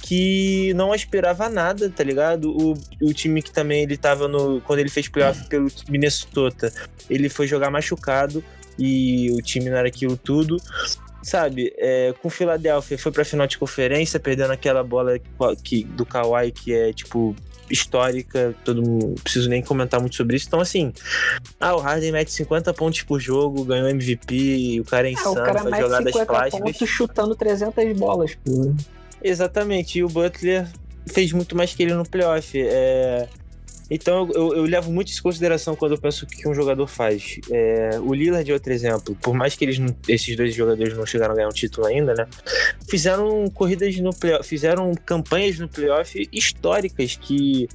que 0.02 0.74
não 0.74 0.92
aspirava 0.92 1.46
a 1.46 1.48
nada, 1.48 1.88
tá 1.88 2.02
ligado? 2.02 2.50
O, 2.50 2.74
o 3.00 3.14
time 3.14 3.40
que 3.40 3.52
também 3.52 3.84
ele 3.84 3.96
tava 3.96 4.26
no. 4.26 4.60
Quando 4.62 4.80
ele 4.80 4.88
fez 4.88 5.08
playoff 5.08 5.48
pelo 5.48 5.68
Minnesota, 5.88 6.72
ele 7.08 7.28
foi 7.28 7.46
jogar 7.46 7.70
machucado 7.70 8.42
e 8.78 9.30
o 9.30 9.40
time 9.40 9.70
não 9.70 9.76
era 9.76 9.88
aquilo 9.88 10.16
tudo. 10.16 10.56
Sabe, 11.22 11.72
é, 11.78 12.12
com 12.20 12.26
o 12.26 12.30
foi 12.98 13.12
pra 13.12 13.24
final 13.24 13.46
de 13.46 13.56
conferência, 13.56 14.18
perdendo 14.18 14.52
aquela 14.52 14.82
bola 14.82 15.20
que, 15.62 15.84
do 15.84 16.04
Kawhi 16.04 16.50
que 16.50 16.74
é 16.74 16.92
tipo 16.92 17.36
histórica, 17.72 18.54
todo 18.64 18.82
mundo, 18.82 19.06
não 19.08 19.14
preciso 19.14 19.48
nem 19.48 19.62
comentar 19.62 19.98
muito 19.98 20.14
sobre 20.14 20.36
isso. 20.36 20.46
Então, 20.46 20.60
assim, 20.60 20.92
ah, 21.58 21.74
o 21.74 21.78
Harden 21.78 22.12
mete 22.12 22.30
50 22.32 22.72
pontos 22.74 23.02
por 23.02 23.18
jogo, 23.18 23.64
ganhou 23.64 23.88
MVP, 23.88 24.80
o 24.80 24.84
cara 24.84 25.08
é 25.08 25.10
Ah, 25.10 25.12
insano, 25.12 25.32
o 25.32 25.44
cara 25.44 25.60
faz 25.60 25.70
mete 25.70 25.80
jogadas 25.80 26.12
50 26.12 26.26
plásticas. 26.26 26.72
pontos 26.72 26.88
chutando 26.88 27.34
300 27.34 27.98
bolas, 27.98 28.34
pô. 28.34 28.74
Exatamente, 29.22 29.98
e 29.98 30.04
o 30.04 30.08
Butler 30.08 30.68
fez 31.06 31.32
muito 31.32 31.56
mais 31.56 31.74
que 31.74 31.82
ele 31.82 31.94
no 31.94 32.04
playoff. 32.04 32.60
É... 32.60 33.28
Então 33.94 34.28
eu, 34.34 34.54
eu- 34.56 34.62
levo 34.64 34.90
muito 34.90 35.08
isso 35.08 35.20
em 35.20 35.22
consideração 35.22 35.76
quando 35.76 35.92
eu 35.92 35.98
penso 36.00 36.24
o 36.24 36.28
que 36.28 36.48
um 36.48 36.54
jogador 36.54 36.86
faz. 36.86 37.38
É, 37.50 38.00
O 38.00 38.14
Lillard 38.14 38.50
é 38.50 38.54
outro 38.54 38.72
exemplo. 38.72 39.14
Por 39.20 39.34
mais 39.34 39.54
que 39.54 39.64
eles 39.64 39.78
não- 39.78 39.94
esses 40.08 40.34
dois 40.34 40.54
jogadores 40.54 40.96
não 40.96 41.04
chegaram 41.04 41.32
a 41.32 41.36
ganhar 41.36 41.48
um 41.48 41.52
título 41.52 41.86
ainda, 41.86 42.14
né? 42.14 42.26
Fizeram 42.88 43.48
corridas 43.50 43.94
no 43.98 44.14
playoff, 44.14 44.48
fizeram 44.48 44.92
campanhas 45.04 45.58
no 45.58 45.68
playoff 45.68 46.28
históricas 46.32 47.16
que. 47.16 47.68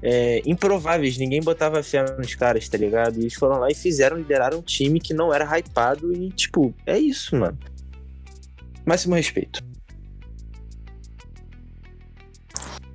é, 0.00 0.40
improváveis, 0.46 1.18
ninguém 1.18 1.40
botava 1.42 1.82
fé 1.82 2.04
nos 2.16 2.32
caras, 2.36 2.68
tá 2.68 2.78
ligado? 2.78 3.16
E 3.18 3.22
eles 3.22 3.34
foram 3.34 3.58
lá 3.58 3.68
e 3.68 3.74
fizeram, 3.74 4.16
lideraram 4.16 4.58
um 4.60 4.62
time 4.62 5.00
que 5.00 5.12
não 5.12 5.34
era 5.34 5.44
hypado 5.58 6.12
e, 6.14 6.30
tipo, 6.30 6.72
é 6.86 6.96
isso, 6.96 7.34
mano. 7.34 7.58
Máximo 8.86 9.16
respeito. 9.16 9.60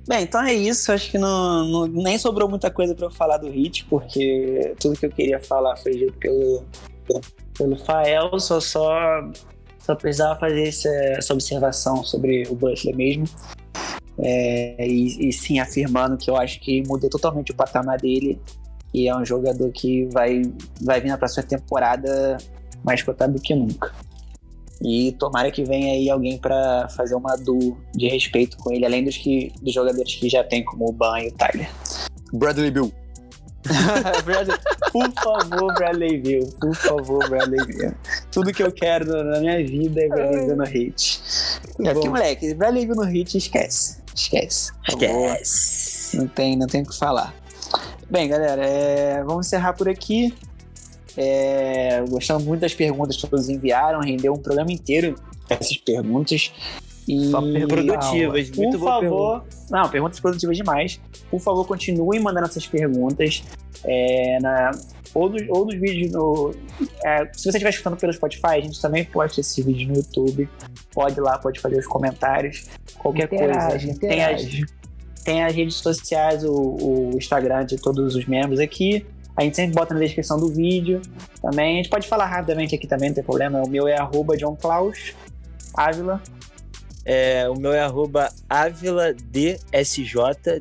Bem, 0.06 0.24
então 0.24 0.42
é 0.42 0.52
isso. 0.52 0.92
Acho 0.92 1.10
que 1.10 1.18
não, 1.18 1.64
não- 1.66 1.86
nem 1.86 2.18
sobrou 2.18 2.48
muita 2.48 2.70
coisa 2.70 2.94
pra 2.94 3.06
eu 3.06 3.10
falar 3.10 3.38
do 3.38 3.48
Hit, 3.50 3.84
porque 3.86 4.74
tudo 4.78 4.98
que 4.98 5.06
eu 5.06 5.10
queria 5.10 5.40
falar 5.40 5.76
foi 5.76 5.92
dito 5.92 6.12
pelo, 6.18 6.64
pelo 7.56 7.76
Fael. 7.76 8.38
Só, 8.38 8.60
só, 8.60 8.90
só 9.78 9.94
precisava 9.94 10.38
fazer 10.38 10.68
essa, 10.68 10.88
essa 10.88 11.32
observação 11.32 12.04
sobre 12.04 12.42
o 12.48 12.54
Butler 12.54 12.94
mesmo. 12.94 13.24
É, 14.18 14.86
e, 14.86 15.28
e 15.28 15.32
sim, 15.32 15.58
afirmando 15.58 16.16
que 16.16 16.30
eu 16.30 16.36
acho 16.36 16.60
que 16.60 16.82
mudou 16.86 17.08
totalmente 17.08 17.52
o 17.52 17.54
patamar 17.54 17.98
dele. 17.98 18.40
E 18.92 19.08
é 19.08 19.16
um 19.16 19.24
jogador 19.24 19.72
que 19.72 20.04
vai, 20.12 20.42
vai 20.80 21.00
vir 21.00 21.08
na 21.08 21.18
próxima 21.18 21.42
temporada 21.42 22.36
mais 22.84 23.02
cotado 23.02 23.32
do 23.32 23.40
que 23.40 23.54
nunca. 23.54 23.92
E 24.84 25.12
tomara 25.12 25.50
que 25.50 25.64
venha 25.64 25.94
aí 25.94 26.10
alguém 26.10 26.36
pra 26.36 26.86
fazer 26.90 27.14
uma 27.14 27.36
duo 27.36 27.78
de 27.94 28.06
respeito 28.06 28.58
com 28.58 28.70
ele, 28.70 28.84
além 28.84 29.02
dos, 29.02 29.16
que, 29.16 29.50
dos 29.62 29.72
jogadores 29.72 30.14
que 30.14 30.28
já 30.28 30.44
tem, 30.44 30.62
como 30.62 30.90
o 30.90 30.92
Ban 30.92 31.20
e 31.20 31.28
o 31.28 31.32
Tyler. 31.32 31.70
Bradley 32.34 32.70
Bill. 32.70 32.92
Bradley, 34.26 34.58
por 34.92 35.10
favor, 35.12 35.74
Bradley 35.74 36.20
Bill. 36.20 36.46
Por 36.60 36.74
favor, 36.74 37.30
Bradley 37.30 37.64
Bill. 37.64 37.94
Tudo 38.30 38.52
que 38.52 38.62
eu 38.62 38.70
quero 38.70 39.24
na 39.24 39.40
minha 39.40 39.64
vida 39.64 40.02
é 40.02 40.08
Bradley 40.08 40.46
Bill 40.46 40.56
no 40.56 40.64
hit. 40.64 41.22
É 41.82 41.94
porque, 41.94 42.08
moleque, 42.10 42.54
Bradley 42.54 42.84
Bill 42.84 42.96
no 42.96 43.04
hit, 43.04 43.38
esquece. 43.38 44.02
Esquece. 44.14 44.70
Esquece. 44.86 46.16
Não 46.18 46.28
tem, 46.28 46.56
não 46.56 46.66
tem 46.66 46.82
o 46.82 46.86
que 46.86 46.96
falar. 46.96 47.34
Bem, 48.10 48.28
galera, 48.28 48.64
é, 48.64 49.24
vamos 49.24 49.46
encerrar 49.46 49.72
por 49.72 49.88
aqui. 49.88 50.34
É, 51.16 52.02
gostamos 52.08 52.44
muito 52.44 52.60
das 52.60 52.74
perguntas 52.74 53.16
que 53.16 53.26
todos 53.26 53.48
enviaram, 53.48 54.00
rendeu 54.00 54.32
um 54.32 54.38
programa 54.38 54.72
inteiro 54.72 55.14
essas 55.48 55.76
perguntas. 55.76 56.52
E, 57.06 57.30
Só 57.30 57.42
perguntas 57.42 57.68
Produtivas, 57.68 58.50
por 58.50 58.56
muito 58.56 58.78
boa 58.78 59.00
favor, 59.00 59.44
não, 59.70 59.88
perguntas 59.88 60.20
produtivas 60.20 60.56
demais. 60.56 61.00
Por 61.30 61.40
favor, 61.40 61.66
continuem 61.66 62.20
mandando 62.20 62.46
essas 62.46 62.66
perguntas. 62.66 63.42
é, 63.84 64.38
na, 64.40 64.70
ou, 65.14 65.28
dos, 65.28 65.42
ou 65.48 65.64
dos 65.64 65.78
vídeos 65.78 66.10
no. 66.10 66.54
é, 67.04 67.26
se 67.32 67.44
você 67.44 67.50
estiver 67.50 67.70
escutando 67.70 67.96
pelo 67.96 68.12
Spotify, 68.12 68.46
a 68.46 68.60
gente 68.60 68.80
também 68.80 69.04
posta 69.04 69.40
esses 69.40 69.64
vídeos 69.64 69.88
no 69.88 69.96
YouTube. 69.96 70.48
Pode 70.92 71.18
ir 71.18 71.22
lá, 71.22 71.38
pode 71.38 71.60
fazer 71.60 71.78
os 71.78 71.86
comentários. 71.86 72.66
Qualquer 72.98 73.26
Interage, 73.32 73.86
coisa. 73.86 74.00
Tem 74.00 74.24
as, 74.24 74.42
interage. 74.42 74.66
tem 75.24 75.44
as 75.44 75.54
redes 75.54 75.76
sociais, 75.76 76.44
o, 76.44 76.52
o 76.52 77.10
Instagram 77.16 77.64
de 77.64 77.76
todos 77.76 78.16
os 78.16 78.26
membros 78.26 78.58
aqui. 78.58 79.06
A 79.36 79.42
gente 79.42 79.56
sempre 79.56 79.74
bota 79.74 79.94
na 79.94 80.00
descrição 80.00 80.38
do 80.38 80.48
vídeo 80.48 81.02
também. 81.42 81.74
A 81.74 81.82
gente 81.82 81.90
pode 81.90 82.06
falar 82.06 82.26
rapidamente 82.26 82.74
aqui 82.74 82.86
também, 82.86 83.08
não 83.08 83.14
tem 83.14 83.24
problema. 83.24 83.62
O 83.62 83.68
meu 83.68 83.88
é 83.88 83.98
arroba 83.98 84.36
John 84.36 84.54
Klaus 84.54 85.14
Ávila. 85.74 86.22
É, 87.04 87.48
o 87.50 87.58
meu 87.58 87.72
é 87.72 87.80
arroba 87.80 88.30
AvilaDSJ, 88.48 90.14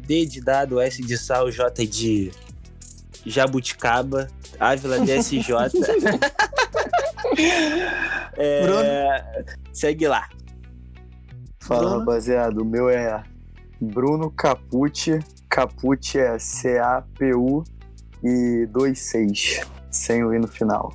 D 0.06 0.26
de 0.26 0.42
dado, 0.42 0.82
S 0.82 1.02
de 1.02 1.18
sal, 1.18 1.50
J 1.50 1.88
de 1.88 2.32
jabuticaba, 3.26 4.28
Ávila 4.60 5.00
DSJ. 5.00 5.54
é, 8.38 9.46
segue 9.72 10.08
lá. 10.08 10.28
Fala, 11.62 11.82
Bruno? 11.82 12.00
rapaziada. 12.00 12.62
O 12.62 12.66
meu 12.66 12.90
é 12.90 13.24
Bruno 13.80 14.32
Capucci. 14.32 15.20
Capucci 15.48 16.20
é 16.20 16.40
C-A-P-U 16.40 17.64
e 18.24 18.68
26. 18.76 19.62
Sem 19.92 20.24
o 20.24 20.34
I 20.34 20.40
no 20.40 20.48
final. 20.48 20.94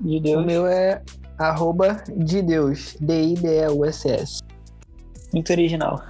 De 0.00 0.16
O 0.16 0.20
Deus. 0.20 0.46
meu 0.46 0.66
é 0.66 1.02
arroba 1.38 2.02
de 2.16 2.42
Deus, 2.42 2.96
D-I-D-E-U-S-S. 3.00 4.40
Muito 5.32 5.50
original. 5.52 6.02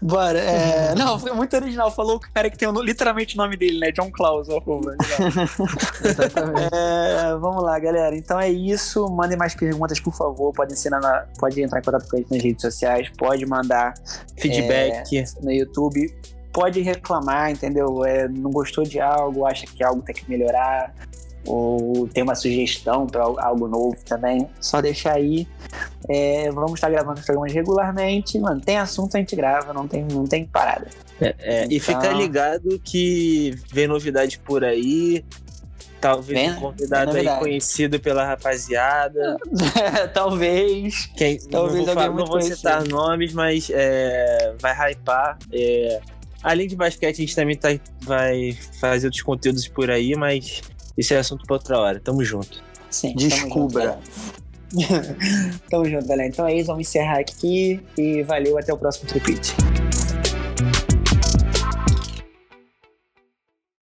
Bora. 0.00 0.38
É... 0.38 0.94
Não, 0.96 1.18
foi 1.18 1.32
muito 1.32 1.54
original. 1.56 1.90
Falou 1.90 2.16
o 2.16 2.20
cara 2.20 2.48
que 2.50 2.56
tem 2.56 2.68
o- 2.68 2.82
literalmente 2.82 3.34
o 3.34 3.38
nome 3.38 3.56
dele, 3.56 3.78
né? 3.78 3.90
John 3.92 4.10
Klaus. 4.10 4.48
arroba. 4.48 4.96
Exatamente. 6.04 6.68
É, 6.72 7.36
vamos 7.36 7.62
lá, 7.62 7.78
galera. 7.78 8.16
Então 8.16 8.38
é 8.40 8.48
isso. 8.50 9.06
Mandem 9.08 9.36
mais 9.36 9.54
perguntas, 9.54 9.98
por 10.00 10.14
favor. 10.14 10.52
Podem 10.52 10.76
ser 10.76 10.90
na, 10.90 11.26
pode 11.38 11.60
entrar 11.60 11.80
em 11.80 11.82
contato 11.82 12.08
com 12.08 12.16
a 12.16 12.18
gente 12.20 12.30
nas 12.32 12.42
redes 12.42 12.62
sociais. 12.62 13.10
Pode 13.18 13.44
mandar 13.46 13.94
Feedback. 14.38 15.24
no 15.42 15.50
YouTube. 15.52 16.14
Pode 16.58 16.80
reclamar, 16.80 17.50
entendeu? 17.50 18.04
É, 18.04 18.26
não 18.28 18.50
gostou 18.50 18.82
de 18.84 18.98
algo, 19.00 19.46
acha 19.46 19.64
que 19.66 19.84
algo 19.84 20.02
tem 20.02 20.14
que 20.14 20.28
melhorar, 20.28 20.92
ou 21.46 22.08
tem 22.12 22.22
uma 22.24 22.34
sugestão 22.34 23.06
para 23.06 23.22
algo 23.22 23.68
novo 23.68 23.96
também, 24.04 24.48
só 24.60 24.80
deixar 24.80 25.14
aí. 25.14 25.46
É, 26.08 26.50
vamos 26.50 26.74
estar 26.74 26.90
gravando 26.90 27.20
os 27.20 27.24
programas 27.26 27.52
regularmente. 27.52 28.38
Mano, 28.40 28.60
tem 28.60 28.76
assunto, 28.76 29.14
a 29.16 29.20
gente 29.20 29.36
grava, 29.36 29.72
não 29.72 29.86
tem, 29.86 30.04
não 30.10 30.24
tem 30.24 30.44
parada. 30.46 30.88
É, 31.20 31.62
e 31.70 31.76
Então- 31.76 31.80
fica 32.00 32.12
ligado 32.12 32.78
que 32.84 33.54
vem 33.72 33.86
novidade 33.86 34.38
por 34.40 34.64
aí. 34.64 35.24
Talvez 36.00 36.38
Vem- 36.38 36.52
um 36.52 36.60
convidado 36.60 37.16
aí 37.16 37.26
conhecido 37.38 37.98
pela 37.98 38.24
rapaziada. 38.24 39.36
Talvez. 40.14 41.06
Quem, 41.16 41.38
Talvez 41.38 41.78
não 41.78 41.84
vou, 41.86 41.94
falar- 41.94 42.14
não 42.14 42.26
vou 42.26 42.40
citar 42.42 42.86
nomes, 42.86 43.32
mas 43.32 43.68
é, 43.72 44.54
vai 44.60 44.92
hypar. 44.92 45.38
é. 45.52 46.00
Além 46.42 46.68
de 46.68 46.76
basquete, 46.76 47.16
a 47.16 47.20
gente 47.20 47.34
também 47.34 47.56
tá, 47.56 47.68
vai 48.02 48.52
fazer 48.80 49.06
outros 49.06 49.22
conteúdos 49.22 49.68
por 49.68 49.90
aí, 49.90 50.14
mas 50.16 50.62
isso 50.96 51.14
é 51.14 51.18
assunto 51.18 51.44
pra 51.46 51.54
outra 51.56 51.78
hora. 51.78 52.00
Tamo 52.00 52.24
junto. 52.24 52.62
Sim, 52.90 53.14
Descubra. 53.14 53.98
Tamo 53.98 54.84
junto, 54.84 54.88
galera. 54.94 55.58
Tamo 55.70 55.84
junto, 55.84 56.06
galera. 56.06 56.28
Então 56.28 56.46
é 56.46 56.54
isso, 56.54 56.66
vamos 56.66 56.88
encerrar 56.88 57.18
aqui 57.20 57.80
e 57.96 58.22
valeu, 58.22 58.58
até 58.58 58.72
o 58.72 58.76
próximo 58.76 59.08
tripite. 59.08 59.54